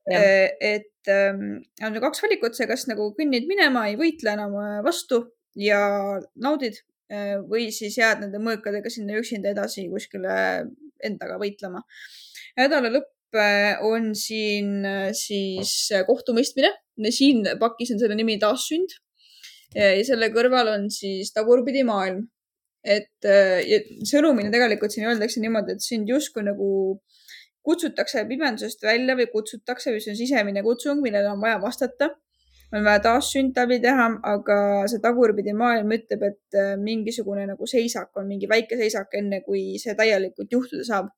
ja.. 0.10 0.20
Äh, 0.20 0.50
et 0.60 1.10
ähm, 1.10 1.62
on 1.84 2.00
kaks 2.02 2.24
valikut, 2.24 2.56
see, 2.58 2.68
kas 2.70 2.88
nagu 2.90 3.12
kõnnid 3.18 3.48
minema, 3.50 3.88
ei 3.90 3.98
võitle 4.00 4.34
enam 4.34 4.56
äh, 4.62 4.80
vastu 4.86 5.24
ja 5.60 5.82
naudid 6.42 6.80
äh, 7.12 7.38
või 7.46 7.70
siis 7.76 7.98
jääd 8.00 8.24
nende 8.24 8.42
mõõkadega 8.42 8.90
sinna 8.90 9.20
üksinda 9.20 9.54
edasi 9.54 9.88
kuskile 9.92 10.34
endaga 11.02 11.38
võitlema. 11.42 11.84
nädala 12.58 12.94
lõpp 12.94 13.10
on 13.88 14.10
siin 14.18 14.84
siis 15.16 15.72
kohtumõistmine, 16.04 16.68
siin 17.16 17.46
pakis 17.62 17.94
on 17.94 18.02
selle 18.02 18.18
nimi 18.20 18.36
Taassünd. 18.42 18.92
ja 19.72 20.04
selle 20.04 20.28
kõrval 20.36 20.68
on 20.74 20.90
siis 20.92 21.32
Tagurpidi 21.32 21.86
maailm 21.88 22.26
et 22.84 23.30
äh, 23.30 23.62
sõnumina 24.08 24.52
tegelikult 24.54 24.94
siin 24.94 25.08
öeldakse 25.10 25.42
niimoodi, 25.42 25.76
et 25.76 25.86
sind 25.86 26.10
justkui 26.10 26.44
nagu 26.46 26.70
kutsutakse 27.62 28.24
pimedusest 28.30 28.82
välja 28.84 29.16
või 29.18 29.28
kutsutakse 29.30 29.94
või 29.94 30.02
see 30.02 30.16
on 30.16 30.20
sisemine 30.20 30.64
kutsung, 30.66 31.02
millele 31.04 31.30
on 31.30 31.42
vaja 31.42 31.62
vastata. 31.62 32.10
on 32.72 32.86
vaja 32.88 33.02
taassünd 33.04 33.58
läbi 33.60 33.82
teha, 33.84 34.06
aga 34.24 34.58
see 34.88 35.02
tagurpidi 35.04 35.52
maailm 35.54 35.92
ütleb, 35.92 36.22
et 36.24 36.58
äh, 36.58 36.76
mingisugune 36.80 37.46
nagu 37.48 37.68
seisak 37.68 38.18
on 38.18 38.28
mingi 38.28 38.48
väike 38.50 38.78
seisak, 38.80 39.14
enne 39.20 39.42
kui 39.44 39.78
see 39.78 39.96
täielikult 39.96 40.52
juhtuda 40.52 40.86
saab. 40.88 41.12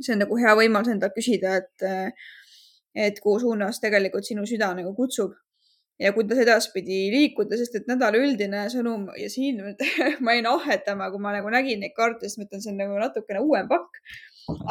see 0.00 0.14
on 0.14 0.22
nagu 0.24 0.36
hea 0.40 0.54
võimalus 0.56 0.88
endalt 0.88 1.12
küsida, 1.12 1.56
et, 1.60 1.82
äh, 1.84 2.12
et 2.94 3.20
kuhu 3.20 3.40
suunas 3.40 3.80
tegelikult 3.80 4.24
sinu 4.24 4.46
süda 4.46 4.72
nagu 4.74 4.94
kutsub 4.94 5.34
ja 6.00 6.12
kuidas 6.16 6.40
edaspidi 6.42 7.02
liikuda, 7.12 7.58
sest 7.60 7.76
et 7.80 7.90
nädala 7.90 8.20
üldine 8.20 8.64
sõnum 8.72 9.08
ja 9.20 9.28
siin 9.32 9.60
ma 10.24 10.34
jäin 10.36 10.48
ahhetama, 10.48 11.10
kui 11.12 11.22
ma 11.22 11.34
nagu 11.36 11.52
nägin 11.52 11.82
neid 11.84 11.94
kaarte, 11.96 12.28
siis 12.28 12.40
mõtlen, 12.40 12.64
see 12.64 12.72
on 12.72 12.80
nagu 12.80 12.98
natukene 13.00 13.44
uuem 13.44 13.68
pakk. 13.70 14.00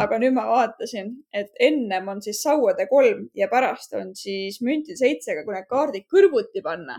aga 0.02 0.18
nüüd 0.20 0.34
ma 0.36 0.44
vaatasin, 0.50 1.14
et 1.32 1.54
ennem 1.64 2.08
on 2.12 2.24
siis 2.26 2.42
sauade 2.44 2.88
kolm 2.90 3.30
ja 3.38 3.48
pärast 3.48 3.94
on 3.96 4.12
siis 4.18 4.58
müntide 4.66 4.98
seitsega, 5.00 5.46
kui 5.46 5.56
need 5.56 5.70
kaardid 5.70 6.08
kõrvuti 6.12 6.64
panna 6.66 6.98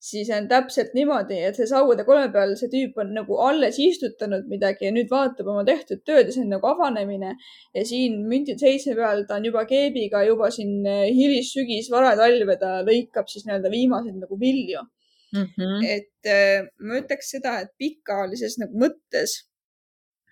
siis 0.00 0.30
on 0.32 0.46
täpselt 0.48 0.94
niimoodi, 0.96 1.36
et 1.44 1.58
see 1.58 1.66
sauade 1.68 2.06
kolme 2.08 2.30
peal 2.32 2.54
see 2.56 2.70
tüüp 2.72 2.96
on 3.02 3.10
nagu 3.18 3.36
alles 3.44 3.76
istutanud 3.84 4.46
midagi 4.48 4.88
ja 4.88 4.92
nüüd 4.96 5.10
vaatab 5.12 5.50
oma 5.52 5.64
tehtud 5.68 6.00
tööd 6.08 6.30
ja 6.30 6.34
see 6.36 6.46
on 6.46 6.54
nagu 6.54 6.70
avanemine. 6.70 7.34
ja 7.76 7.84
siin 7.84 8.16
müntide 8.30 8.58
seitsme 8.64 8.96
peal 8.96 9.26
ta 9.28 9.36
on 9.36 9.50
juba 9.50 9.66
keebiga 9.68 10.24
juba 10.24 10.48
siin 10.54 10.86
eh, 10.88 11.10
hilissügis, 11.16 11.90
varatalve 11.92 12.56
ta 12.62 12.78
lõikab 12.86 13.28
siis 13.28 13.44
nii-öelda 13.46 13.72
viimaseid 13.76 14.16
nagu 14.22 14.40
vilju 14.40 14.86
mm. 15.36 15.46
-hmm. 15.52 15.86
et 15.96 16.32
äh, 16.32 16.66
ma 16.80 17.00
ütleks 17.02 17.32
seda, 17.36 17.58
et 17.60 17.76
pikaajalises 17.78 18.56
nagu 18.64 18.80
mõttes 18.86 19.36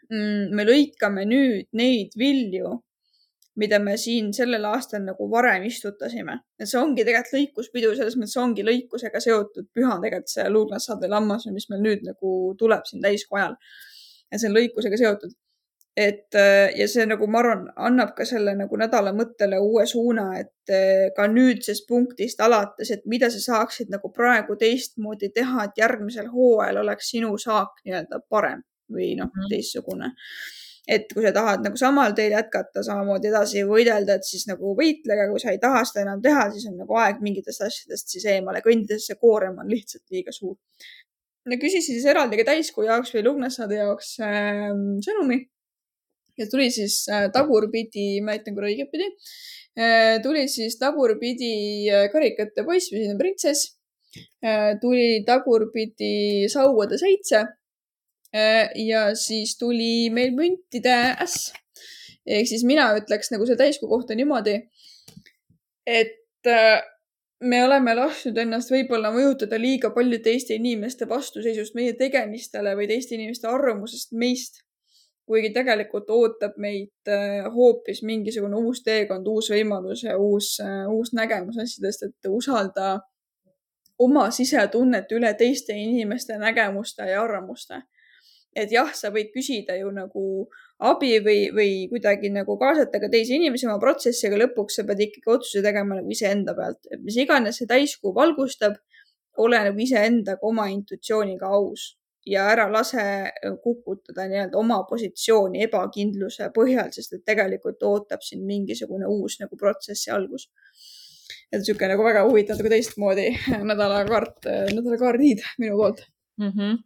mm, 0.08 0.54
me 0.56 0.64
lõikame 0.68 1.28
nüüd 1.28 1.68
neid 1.76 2.16
vilju 2.16 2.78
mida 3.59 3.78
me 3.82 3.96
siin 3.98 4.30
sellel 4.34 4.64
aastal 4.70 5.02
nagu 5.04 5.26
varem 5.30 5.66
istutasime. 5.68 6.38
et 6.61 6.70
see 6.70 6.78
ongi 6.80 7.04
tegelikult 7.06 7.34
lõikuspidu, 7.38 7.90
selles 7.98 8.16
mõttes 8.20 8.38
ongi 8.42 8.64
lõikusega 8.66 9.20
seotud 9.24 9.68
püha 9.74 9.98
tegelikult 10.04 10.32
see 10.34 10.46
luuglassade 10.54 11.11
lammas, 11.11 11.48
mis 11.54 11.68
meil 11.72 11.82
nüüd 11.88 12.06
nagu 12.06 12.32
tuleb 12.59 12.86
siin 12.88 13.02
täiskuu 13.02 13.38
ajal. 13.40 13.59
ja 14.30 14.38
see 14.38 14.50
on 14.50 14.56
lõikusega 14.59 15.00
seotud. 15.02 15.34
et 15.98 16.38
ja 16.78 16.86
see 16.86 17.06
nagu 17.11 17.26
ma 17.26 17.40
arvan, 17.42 17.64
annab 17.88 18.12
ka 18.18 18.26
selle 18.28 18.54
nagu 18.54 18.78
nädala 18.78 19.11
mõttele 19.20 19.59
uue 19.59 19.86
suuna, 19.90 20.28
et 20.38 20.74
eh, 20.74 21.09
ka 21.16 21.26
nüüdsest 21.32 21.88
punktist 21.88 22.40
alates, 22.46 22.92
et 22.94 23.02
mida 23.06 23.30
sa 23.34 23.42
saaksid 23.42 23.90
nagu 23.90 24.12
praegu 24.14 24.54
teistmoodi 24.61 25.32
teha, 25.34 25.66
et 25.66 25.82
järgmisel 25.82 26.30
hooajal 26.30 26.84
oleks 26.84 27.11
sinu 27.16 27.34
saak 27.42 27.82
nii-öelda 27.82 28.22
parem 28.30 28.62
või 28.94 29.16
noh, 29.18 29.32
mhm. 29.34 29.50
teistsugune 29.50 30.14
et 30.89 31.11
kui 31.12 31.24
sa 31.26 31.32
tahad 31.36 31.64
nagu 31.66 31.76
samal 31.76 32.14
teel 32.16 32.32
jätkata, 32.32 32.82
samamoodi 32.86 33.28
edasi 33.28 33.64
võidelda, 33.68 34.16
et 34.16 34.24
siis 34.24 34.47
nagu 34.49 34.72
võitlege, 34.78 35.26
kui 35.28 35.43
sa 35.43 35.53
ei 35.53 35.61
taha 35.61 35.82
seda 35.89 36.07
enam 36.07 36.22
teha, 36.24 36.47
siis 36.55 36.64
on 36.70 36.78
nagu 36.80 36.97
aeg 37.03 37.20
mingitest 37.24 37.64
asjadest 37.66 38.14
siis 38.14 38.24
eemale 38.32 38.62
kõndida, 38.64 38.97
sest 38.97 39.12
see 39.12 39.20
koorem 39.20 39.59
on 39.61 39.68
lihtsalt 39.68 40.05
liiga 40.14 40.32
suur. 40.32 40.57
küsisin 41.49 41.97
siis 41.97 42.09
eraldi 42.09 42.41
ka 42.41 42.49
täiskuu 42.49 42.86
jaoks 42.89 43.12
või 43.14 43.24
Lugnassaade 43.26 43.76
jaoks 43.82 44.14
äh, 44.24 44.72
sõnumi. 45.05 45.39
ja 46.39 46.49
tuli 46.49 46.70
siis 46.72 47.03
äh, 47.12 47.28
tagurpidi, 47.36 48.22
ma 48.24 48.39
ütlen 48.41 48.57
korra 48.57 48.72
õigetpidi 48.72 49.11
äh,, 49.76 50.16
tuli 50.24 50.49
siis 50.49 50.78
tagurpidi 50.80 51.53
äh, 51.93 52.09
karikate 52.12 52.64
poiss 52.64 52.93
või 52.93 53.03
selline 53.03 53.20
printsess 53.20 53.74
äh,. 54.45 54.72
tuli 54.80 55.20
tagurpidi 55.28 56.49
sauade 56.49 56.97
seitse. 56.97 57.45
Ja 58.33 59.14
siis 59.16 59.55
tuli 59.57 60.11
meil 60.12 60.35
müntide 60.37 60.95
äss. 61.24 61.53
ehk 62.26 62.49
siis 62.51 62.64
mina 62.68 62.91
ütleks 62.99 63.31
nagu 63.33 63.47
selle 63.47 63.57
täiskuu 63.62 63.89
kohta 63.89 64.14
niimoodi, 64.14 64.59
et 65.87 66.47
äh, 66.47 66.83
me 67.41 67.62
oleme 67.64 67.95
lasknud 67.97 68.37
ennast 68.37 68.70
võib-olla 68.74 69.09
mõjutada 69.14 69.57
liiga 69.61 69.91
palju 69.95 70.18
teiste 70.20 70.59
inimeste 70.59 71.09
vastuseisust 71.09 71.74
meie 71.79 71.95
tegemistele 71.97 72.74
või 72.76 72.89
teiste 72.91 73.16
inimeste 73.16 73.49
arvamusest 73.49 74.12
meist 74.12 74.61
kuigi 75.29 75.51
tegelikult 75.53 76.09
ootab 76.11 76.57
meid 76.61 77.11
äh, 77.12 77.45
hoopis 77.53 78.01
mingisugune 78.03 78.57
uus 78.57 78.81
teekond, 78.85 79.26
uus 79.29 79.51
võimalus 79.53 80.05
ja 80.07 80.16
uus, 80.16 80.55
äh, 80.64 80.87
uus 80.89 81.12
nägemus 81.16 81.59
asjadest, 81.61 82.07
et 82.09 82.31
usalda 82.33 82.95
oma 84.01 84.29
sisetunnet 84.33 85.12
üle 85.12 85.35
teiste 85.37 85.76
inimeste 85.76 86.39
nägemuste 86.41 87.11
ja 87.11 87.22
arvamuste. 87.22 87.83
Et 88.57 88.72
jah, 88.72 88.90
sa 88.94 89.11
võid 89.14 89.30
küsida 89.34 89.76
ju 89.78 89.90
nagu 89.94 90.24
abi 90.78 91.18
või, 91.24 91.49
või 91.55 91.72
kuidagi 91.90 92.30
nagu 92.32 92.57
kaasata 92.59 93.01
ka 93.03 93.11
teisi 93.12 93.36
inimesi 93.36 93.66
oma 93.66 93.78
protsessi, 93.82 94.26
aga 94.28 94.44
lõpuks 94.44 94.78
sa 94.78 94.86
pead 94.88 95.03
ikkagi 95.09 95.32
otsuse 95.34 95.62
tegema 95.64 95.99
nagu 95.99 96.11
iseenda 96.14 96.55
pealt, 96.55 96.80
et 96.90 97.03
mis 97.03 97.18
iganes 97.18 97.59
see 97.59 97.70
täiskuu 97.70 98.14
valgustab, 98.14 98.78
ole 99.38 99.61
nagu 99.68 99.82
iseendaga, 99.82 100.42
oma 100.46 100.66
intuitsiooniga 100.72 101.51
aus 101.55 101.92
ja 102.28 102.49
ära 102.53 102.66
lase 102.72 103.03
äh, 103.03 103.57
kukutada 103.62 104.26
nii-öelda 104.28 104.59
oma 104.59 104.82
positsiooni 104.88 105.62
ebakindluse 105.66 106.51
põhjal, 106.55 106.90
sest 106.94 107.16
et 107.16 107.24
tegelikult 107.26 107.82
ootab 107.86 108.24
sind 108.26 108.46
mingisugune 108.49 109.09
uus 109.09 109.38
nagu 109.42 109.57
protsessi 109.57 110.12
algus. 110.14 110.49
et 111.53 111.62
niisugune 111.62 111.94
nagu 111.94 112.05
väga 112.05 112.24
huvitav 112.26 112.59
nagu 112.61 112.70
teistmoodi 112.72 113.28
nädalakaart, 113.70 114.51
nädalakaardid 114.74 115.44
minu 115.59 115.78
poolt 115.80 116.05
mm. 116.38 116.51
-hmm. 116.51 116.76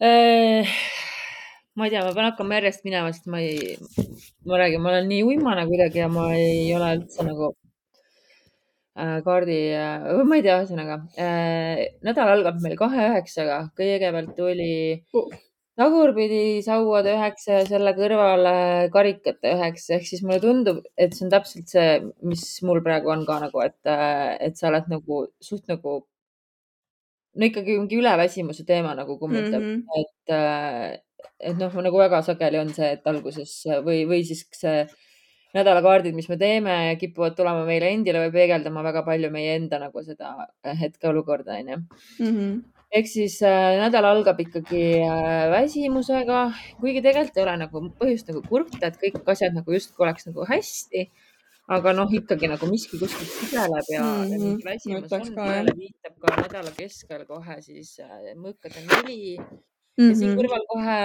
Äh, 0.00 0.68
ma 1.76 1.86
ei 1.86 1.92
tea, 1.92 2.04
ma 2.04 2.14
pean 2.16 2.30
hakkama 2.30 2.60
järjest 2.60 2.86
minema, 2.88 3.12
sest 3.12 3.28
ma 3.30 3.40
ei, 3.44 3.76
ma 4.48 4.60
räägin, 4.60 4.80
ma 4.82 4.94
olen 4.94 5.10
nii 5.12 5.24
uimane 5.28 5.66
kuidagi 5.68 6.04
ja 6.04 6.08
ma 6.12 6.30
ei 6.36 6.70
ole 6.76 6.94
üldse 6.98 7.26
nagu 7.26 7.52
Äh, 9.00 9.20
kaardi, 9.24 9.56
äh, 9.72 10.24
ma 10.28 10.36
ei 10.36 10.42
tea, 10.44 10.56
ühesõnaga 10.60 10.96
äh, 11.24 11.78
nädal 12.04 12.32
algab 12.32 12.58
meil 12.60 12.74
kahe 12.76 13.04
üheksaga, 13.06 13.60
kõigepealt 13.78 14.40
oli 14.42 14.72
tagurpidi 15.78 16.40
sauade 16.66 17.14
üheksa 17.14 17.60
ja 17.60 17.68
selle 17.68 17.94
kõrvale 17.96 18.54
karikate 18.92 19.54
üheksa, 19.54 19.94
ehk 19.96 20.08
siis 20.08 20.24
mulle 20.26 20.40
tundub, 20.42 20.82
et 20.98 21.14
see 21.16 21.24
on 21.28 21.32
täpselt 21.36 21.70
see, 21.72 21.86
mis 22.32 22.44
mul 22.66 22.82
praegu 22.84 23.14
on 23.14 23.22
ka 23.30 23.38
nagu, 23.46 23.62
et, 23.62 23.78
et 23.86 24.58
sa 24.58 24.68
oled 24.72 24.90
nagu 24.92 25.22
suht 25.48 25.70
nagu 25.70 26.00
no 27.36 27.46
ikkagi 27.46 27.78
mingi 27.78 28.00
üleväsimuse 28.00 28.64
teema 28.66 28.94
nagu 28.98 29.18
kummutab 29.20 29.62
mm, 29.62 29.76
-hmm. 29.76 30.00
et, 30.00 31.04
et 31.50 31.60
noh, 31.60 31.76
nagu 31.84 31.98
väga 31.98 32.22
sageli 32.26 32.58
on 32.58 32.74
see, 32.74 32.90
et 32.96 33.06
alguses 33.06 33.54
või, 33.86 34.02
või 34.08 34.24
siis 34.26 34.46
see 34.56 34.82
nädalakaardid, 35.56 36.14
mis 36.14 36.28
me 36.30 36.38
teeme, 36.40 36.74
kipuvad 37.00 37.36
tulema 37.38 37.64
meile 37.66 37.90
endile 37.94 38.22
või 38.24 38.34
peegeldama 38.34 38.84
väga 38.86 39.02
palju 39.06 39.30
meie 39.34 39.56
enda 39.58 39.80
nagu 39.82 40.04
seda 40.06 40.34
äh, 40.38 40.76
hetkeolukorda, 40.84 41.58
onju. 41.62 41.80
Mhm. 42.20 42.60
ehk 42.90 43.06
siis 43.06 43.36
äh, 43.46 43.76
nädal 43.78 44.06
algab 44.08 44.40
ikkagi 44.42 44.84
äh, 45.06 45.44
väsimusega, 45.52 46.40
kuigi 46.80 47.02
tegelikult 47.04 47.36
ei 47.38 47.44
ole 47.44 47.56
nagu 47.60 47.82
põhjust 48.00 48.32
nagu 48.32 48.42
kurta, 48.48 48.88
et 48.88 48.98
kõik 48.98 49.20
asjad 49.30 49.54
nagu 49.54 49.74
justkui 49.76 50.06
oleks 50.06 50.26
nagu 50.26 50.46
hästi. 50.48 51.04
Aga 51.70 51.92
noh, 51.94 52.10
ikkagi 52.20 52.50
nagu 52.50 52.66
miski 52.70 52.98
kuskilt 52.98 53.30
sigeleb 53.38 53.90
ja 53.94 54.04
mm, 54.04 54.30
-hmm. 54.36 54.62
väsimus 54.66 55.12
on, 55.12 55.26
sellele 55.26 55.74
viitab 55.78 56.16
ka 56.22 56.38
nädala 56.42 56.72
keskel 56.78 57.26
kohe 57.28 57.60
siis 57.62 57.98
äh, 58.02 58.32
mõõkade 58.36 58.86
neli 58.86 59.38
Mm 59.98 60.06
-hmm. 60.06 60.10
ja 60.10 60.16
siin 60.16 60.30
mhm. 60.30 60.38
kõrval 60.38 60.62
kohe 60.70 61.00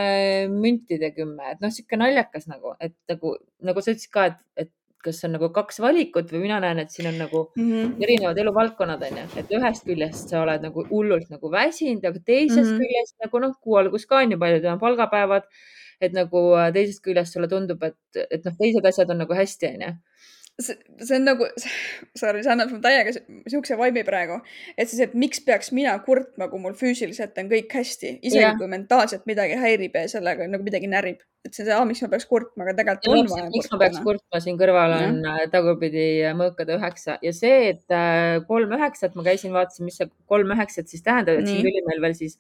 müntide 0.48 1.10
kümme, 1.12 1.52
et 1.52 1.60
noh, 1.60 1.72
sihuke 1.74 1.98
naljakas 1.98 2.46
nagu, 2.48 2.76
et 2.80 2.94
nagu, 3.10 3.32
nagu 3.60 3.82
sa 3.82 3.92
ütlesid 3.92 4.12
ka, 4.14 4.26
et, 4.30 4.38
et 4.56 4.72
kas 5.04 5.24
on 5.26 5.34
nagu 5.36 5.50
kaks 5.58 5.82
valikut 5.84 6.32
või 6.32 6.46
mina 6.46 6.60
näen, 6.64 6.80
et 6.80 6.94
siin 6.94 7.10
on 7.10 7.18
nagu 7.20 7.42
mm 7.56 7.66
-hmm. 7.72 8.04
erinevad 8.06 8.38
eluvaldkonnad 8.38 9.04
onju, 9.10 9.26
et 9.42 9.52
ühest 9.58 9.86
küljest 9.90 10.32
sa 10.32 10.42
oled 10.46 10.62
nagu 10.68 10.86
hullult 10.92 11.30
nagu 11.34 11.52
väsinud, 11.52 12.06
aga 12.06 12.20
teisest 12.20 12.62
mm 12.62 12.72
-hmm. 12.72 12.82
küljest 12.86 13.16
nagu 13.26 13.40
noh, 13.40 13.56
kuu 13.62 13.76
algus 13.82 14.06
ka 14.06 14.22
on 14.24 14.32
ju, 14.32 14.40
paljudel 14.40 14.74
on 14.74 14.80
palgapäevad. 14.80 15.44
et 16.02 16.14
nagu 16.14 16.40
äh, 16.60 16.74
teisest 16.74 17.04
küljest 17.04 17.34
sulle 17.34 17.48
tundub, 17.48 17.84
et, 17.84 17.98
et 18.32 18.46
noh, 18.46 18.54
teised 18.60 18.86
asjad 18.86 19.10
on 19.10 19.18
nagu 19.18 19.34
hästi 19.34 19.68
onju 19.68 19.92
see, 20.62 20.78
see 21.04 21.16
on 21.18 21.26
nagu, 21.28 21.48
sorry, 22.22 22.42
see 22.44 22.52
annab 22.54 22.72
mulle 22.72 22.84
täiega 22.84 23.14
siukse 23.52 23.78
vaibi 23.80 24.06
praegu, 24.08 24.40
et 24.78 24.90
siis, 24.90 25.02
et 25.06 25.16
miks 25.18 25.42
peaks 25.46 25.72
mina 25.76 25.96
kurtma, 26.06 26.48
kui 26.52 26.62
mul 26.64 26.76
füüsiliselt 26.80 27.38
on 27.42 27.50
kõik 27.52 27.76
hästi, 27.76 28.18
isegi 28.22 28.44
yeah. 28.44 28.58
kui 28.60 28.70
mentaalselt 28.72 29.26
midagi 29.30 29.58
häirib 29.60 29.98
ja 30.00 30.06
sellega 30.12 30.48
nagu 30.52 30.66
midagi 30.66 30.90
närib. 30.92 31.24
et 31.46 31.54
see 31.54 31.62
on 31.62 31.70
see, 31.70 31.88
miks 31.92 32.02
ma 32.02 32.10
peaks 32.16 32.26
kurtma, 32.30 32.66
aga 32.66 32.74
tegelikult 32.80 33.12
on 33.14 33.32
vaja. 33.34 33.50
miks 33.54 33.72
ma 33.72 33.82
peaks 33.84 34.02
kurtma, 34.06 34.42
siin 34.42 34.60
kõrval 34.62 34.96
on 34.98 35.20
ja. 35.22 35.36
Äh, 35.36 35.50
tagurpidi 35.54 36.06
mõõkade 36.40 36.80
üheksa 36.80 37.20
ja 37.22 37.34
see, 37.36 37.74
et 37.76 37.94
äh, 37.94 38.40
kolm 38.50 38.74
üheksat, 38.80 39.18
ma 39.18 39.26
käisin, 39.28 39.54
vaatasin, 39.56 39.86
mis 39.86 40.00
see 40.02 40.10
kolm 40.32 40.56
üheksat 40.56 40.90
siis 40.90 41.06
tähendab, 41.06 41.38
et 41.38 41.46
Nii. 41.46 41.60
siin 41.60 41.68
tuli 41.68 41.84
meil 41.86 42.02
veel 42.08 42.18
siis 42.18 42.40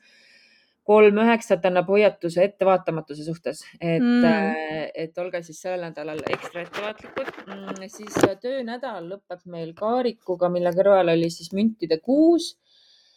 kolm 0.86 1.18
üheksat 1.24 1.64
annab 1.66 1.88
hoiatuse 1.90 2.44
ettevaatamatuse 2.46 3.26
suhtes, 3.26 3.64
et 3.80 4.04
mm., 4.04 4.26
äh, 4.30 4.84
et 5.06 5.18
olge 5.22 5.42
siis 5.46 5.64
sellel 5.64 5.88
nädalal 5.88 6.22
ekstra 6.30 6.62
ettevaatlikud 6.62 7.32
mm,. 7.48 7.88
siis 7.90 8.20
äh, 8.22 8.36
töönädal 8.42 9.08
lõpeb 9.10 9.42
meil 9.50 9.74
kaarikuga, 9.78 10.52
mille 10.54 10.70
kõrval 10.76 11.10
oli 11.16 11.32
siis 11.34 11.50
müntide 11.58 11.98
kuus 12.06 12.52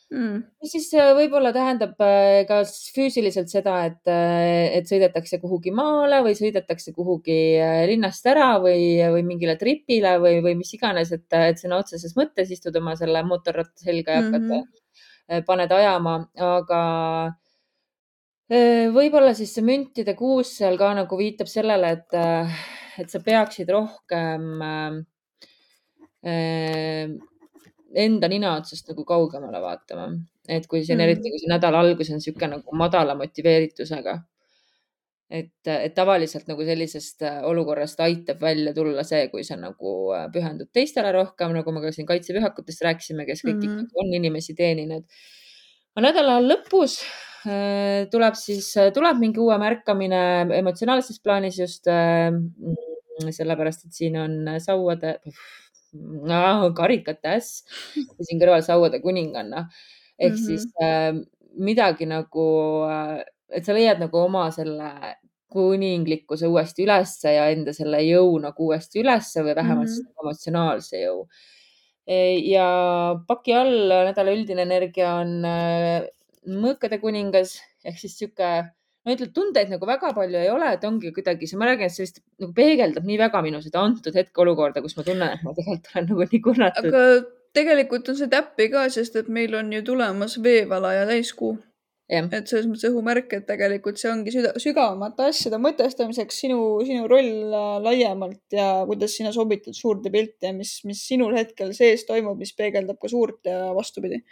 mm.. 0.09 0.39
mis 0.63 0.73
siis 0.73 0.87
äh, 0.97 1.11
võib-olla 1.19 1.53
tähendab 1.53 1.93
ka 2.49 2.63
füüsiliselt 2.95 3.53
seda, 3.53 3.75
et, 3.91 4.01
et 4.79 4.89
sõidetakse 4.89 5.37
kuhugi 5.43 5.75
maale 5.77 6.23
või 6.25 6.39
sõidetakse 6.39 6.95
kuhugi 6.97 7.37
linnast 7.91 8.31
ära 8.33 8.55
või, 8.63 8.95
või 9.13 9.27
mingile 9.27 9.59
tripile 9.61 10.15
või, 10.23 10.39
või 10.47 10.55
mis 10.63 10.73
iganes, 10.79 11.13
et, 11.13 11.27
et 11.37 11.61
sõna 11.61 11.83
otseses 11.85 12.17
mõttes 12.17 12.49
istud 12.57 12.81
oma 12.81 12.97
selle 12.97 13.21
mootorratta 13.29 13.85
selga 13.85 14.17
ja 14.17 14.25
hakkad 14.25 14.41
mm, 14.41 14.57
-hmm. 14.57 15.45
paned 15.53 15.77
ajama, 15.77 16.17
aga 16.49 16.81
võib-olla 18.49 19.35
siis 19.37 19.53
see 19.53 19.65
müntide 19.65 20.15
kuus 20.17 20.55
seal 20.57 20.79
ka 20.81 20.93
nagu 20.97 21.19
viitab 21.21 21.51
sellele, 21.51 21.91
et, 21.99 22.15
äh, 22.17 22.63
et 23.03 23.11
sa 23.13 23.21
peaksid 23.25 23.69
rohkem 23.75 24.63
äh, 24.65 24.97
enda 27.99 28.29
nina 28.33 28.55
otsast 28.57 28.89
nagu 28.89 29.05
kaugemale 29.09 29.61
vaatama, 29.63 30.09
et 30.49 30.67
kui 30.67 30.83
siin 30.85 30.99
mm. 30.99 31.05
eriti, 31.05 31.31
kui 31.31 31.43
see 31.43 31.53
nädala 31.53 31.85
algus 31.85 32.11
on 32.11 32.21
niisugune 32.23 32.57
nagu 32.57 32.77
madala 32.77 33.15
motiveeritusega. 33.21 34.19
et, 35.29 35.69
et 35.69 35.93
tavaliselt 35.93 36.47
nagu 36.49 36.65
sellisest 36.65 37.23
äh, 37.29 37.43
olukorrast 37.45 38.01
aitab 38.01 38.41
välja 38.41 38.73
tulla 38.73 39.05
see, 39.05 39.29
kui 39.29 39.45
sa 39.45 39.61
nagu 39.61 40.15
pühendud 40.33 40.73
teistele 40.73 41.13
rohkem, 41.13 41.53
nagu 41.53 41.73
me 41.73 41.85
ka 41.85 41.93
siin 41.93 42.09
kaitsepühakutest 42.09 42.81
rääkisime, 42.89 43.29
kes 43.29 43.45
kõik 43.45 43.61
mm. 43.61 43.65
ikkagi 43.69 44.05
on 44.07 44.21
inimesi 44.23 44.57
teeninud. 44.57 45.05
aga 45.93 46.09
nädala 46.09 46.41
lõpus 46.41 47.03
Äh, 47.03 47.28
tuleb 48.11 48.37
siis, 48.39 48.71
äh, 48.81 48.91
tuleb 48.95 49.21
mingi 49.21 49.41
uue 49.43 49.59
märkamine 49.61 50.21
emotsionaalses 50.59 51.21
plaanis 51.23 51.59
just 51.61 51.89
äh, 51.91 52.33
sellepärast, 53.35 53.87
et 53.87 53.95
siin 53.95 54.19
on 54.21 54.37
sauade, 54.63 55.19
karikate 56.79 57.37
äss 57.39 57.63
ja 57.97 58.27
siin 58.27 58.41
kõrval 58.43 58.65
sauade 58.67 59.01
kuninganna. 59.03 59.69
ehk 60.19 60.35
mm 60.35 60.39
-hmm. 60.39 60.47
siis 60.47 60.67
äh, 60.83 61.15
midagi 61.59 62.07
nagu, 62.07 62.47
et 63.51 63.65
sa 63.65 63.73
leiad 63.73 64.01
nagu 64.01 64.19
oma 64.19 64.51
selle 64.51 65.17
kuninglikkuse 65.49 66.47
uuesti 66.47 66.85
ülesse 66.85 67.33
ja 67.33 67.49
enda 67.51 67.73
selle 67.73 68.03
jõu 68.03 68.39
nagu 68.39 68.67
uuesti 68.67 69.01
ülesse 69.01 69.43
või 69.43 69.55
vähemalt 69.55 69.89
mm 69.89 69.95
-hmm. 69.95 70.21
emotsionaalse 70.23 70.97
jõu. 71.01 71.29
ja 72.45 72.67
paki 73.29 73.53
all 73.53 73.89
nädala 73.89 74.33
üldine 74.33 74.63
energia 74.63 75.15
on 75.15 75.45
mõõkade 76.51 77.01
kuningas 77.03 77.59
ehk 77.87 77.99
siis 78.01 78.17
sihuke, 78.19 78.51
ma 79.05 79.15
ütlen, 79.15 79.33
tundeid 79.35 79.73
nagu 79.73 79.89
väga 79.89 80.13
palju 80.17 80.41
ei 80.41 80.51
ole, 80.53 80.73
et 80.75 80.85
ongi 80.89 81.13
kuidagi 81.17 81.49
see, 81.49 81.61
ma 81.61 81.71
räägin, 81.71 81.89
et 81.91 81.97
see 81.97 82.07
vist 82.07 82.23
nagu 82.41 82.53
peegeldab 82.57 83.07
nii 83.09 83.19
väga 83.21 83.43
minu 83.47 83.63
seda 83.65 83.85
antud 83.85 84.17
hetkeolukorda, 84.19 84.83
kus 84.85 84.99
ma 84.99 85.07
tunnen, 85.07 85.35
et 85.37 85.45
ma 85.47 85.55
tegelikult 85.57 85.95
olen 85.95 86.11
nagu 86.13 86.29
nii 86.33 86.43
kurnatud. 86.49 86.91
aga 86.91 87.05
tegelikult 87.59 88.13
on 88.13 88.21
see 88.21 88.31
täppi 88.33 88.69
ka, 88.73 88.89
sest 88.93 89.17
et 89.21 89.33
meil 89.33 89.55
on 89.59 89.73
ju 89.73 89.85
tulemas 89.93 90.37
veevala 90.45 90.95
ja 90.99 91.09
täiskuu 91.09 91.57
et 92.09 92.49
selles 92.49 92.65
mõttes 92.69 92.89
õhumärk, 92.89 93.35
et 93.37 93.45
tegelikult 93.49 94.01
see 94.01 94.09
ongi 94.09 94.33
süda, 94.33 94.55
sügavamate 94.61 95.27
asjade 95.29 95.59
mõtestamiseks 95.61 96.39
sinu, 96.45 96.59
sinu 96.89 97.05
roll 97.11 97.53
äh, 97.53 97.67
laiemalt 97.85 98.57
ja 98.57 98.69
kuidas 98.89 99.17
sina 99.19 99.33
sobitad 99.35 99.77
suurde 99.77 100.13
pilti 100.15 100.49
ja 100.49 100.55
mis, 100.57 100.79
mis 100.89 101.03
sinul 101.05 101.37
hetkel 101.37 101.75
sees 101.77 102.07
toimub, 102.09 102.41
mis 102.41 102.55
peegeldab 102.57 102.97
ka 103.03 103.13
suurt 103.13 103.51
ja 103.51 103.75
vastupidi. 103.77 104.23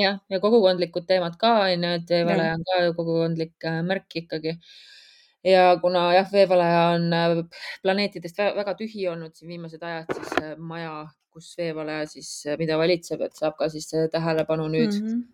jah, 0.00 0.16
ja 0.32 0.40
kogukondlikud 0.40 1.04
teemad 1.08 1.36
ka 1.40 1.52
on 1.66 1.84
ju, 1.84 1.92
et 2.00 2.16
Veevale 2.16 2.48
on 2.54 2.66
ka 2.70 2.82
ju 2.86 2.96
kogukondlik 3.02 3.68
äh, 3.68 3.82
märk 3.84 4.20
ikkagi. 4.24 4.56
ja 5.44 5.68
kuna 5.82 6.08
jah, 6.16 6.32
veevalaja 6.32 6.82
on 6.96 7.06
äh, 7.12 7.38
planeetidest 7.84 8.40
väga 8.56 8.78
tühi 8.80 9.08
olnud 9.12 9.36
siin 9.36 9.52
viimased 9.52 9.84
ajad, 9.84 10.08
siis 10.16 10.56
maja, 10.56 11.04
kus 11.36 11.52
veevalaja 11.60 12.08
siis, 12.08 12.32
mida 12.56 12.80
valitseb, 12.80 13.28
et 13.28 13.36
saab 13.36 13.60
ka 13.60 13.68
siis 13.68 13.92
tähelepanu 13.92 14.72
nüüd 14.72 14.88
mm. 14.88 15.04
-hmm. 15.04 15.24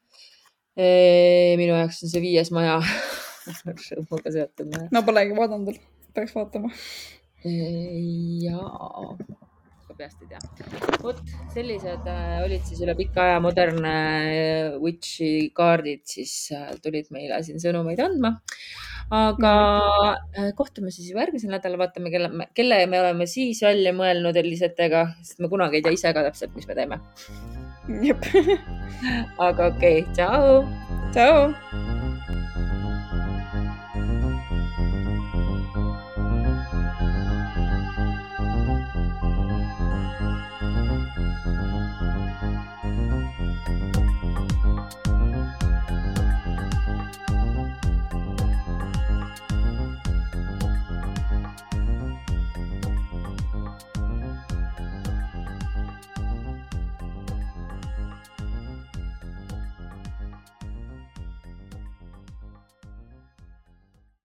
Minu 0.77 1.77
jaoks 1.77 2.03
on 2.05 2.13
see 2.13 2.23
viies 2.25 2.53
maja 2.55 2.79
rõõmuga 3.67 4.33
seotud 4.33 4.71
maja. 4.73 4.89
no 4.95 5.05
polegi 5.07 5.37
vaadanud, 5.37 5.81
peaks 6.17 6.35
vaatama. 6.37 6.73
jaa 7.43 9.17
ka 9.93 9.99
peast 10.01 10.23
ei 10.25 10.29
tea. 10.33 10.41
vot 11.03 11.21
sellised 11.53 12.09
äh, 12.09 12.41
olid 12.45 12.65
siis 12.69 12.83
üle 12.85 12.95
pika 12.99 13.27
aja 13.27 13.41
modernne 13.45 13.95
äh, 13.95 14.79
Witchi 14.83 15.51
kaardid, 15.57 16.05
siis 16.09 16.35
äh, 16.57 16.73
tulid 16.85 17.13
meile 17.15 17.43
siin 17.47 17.61
sõnumeid 17.63 18.01
andma. 18.05 18.37
aga 19.13 19.55
kohtume 20.57 20.93
siis 20.95 21.11
juba 21.11 21.27
järgmisel 21.27 21.53
nädalal, 21.53 21.83
vaatame, 21.85 22.13
kelle, 22.15 22.49
kelle 22.57 22.85
me 22.89 23.03
oleme 23.03 23.29
siis 23.29 23.61
välja 23.65 23.93
mõelnud 23.97 24.39
Elisetega, 24.41 25.11
sest 25.21 25.43
me 25.43 25.53
kunagi 25.53 25.81
ei 25.81 25.85
tea 25.85 25.99
ise 25.99 26.15
ka 26.17 26.25
täpselt, 26.31 26.57
mis 26.57 26.71
me 26.71 26.79
teeme. 26.79 27.03
Jep 27.89 28.23
aga 29.39 29.67
okei 29.75 30.03
okay,, 30.03 30.15
tšau. 30.15 30.63
tšau. 31.13 32.02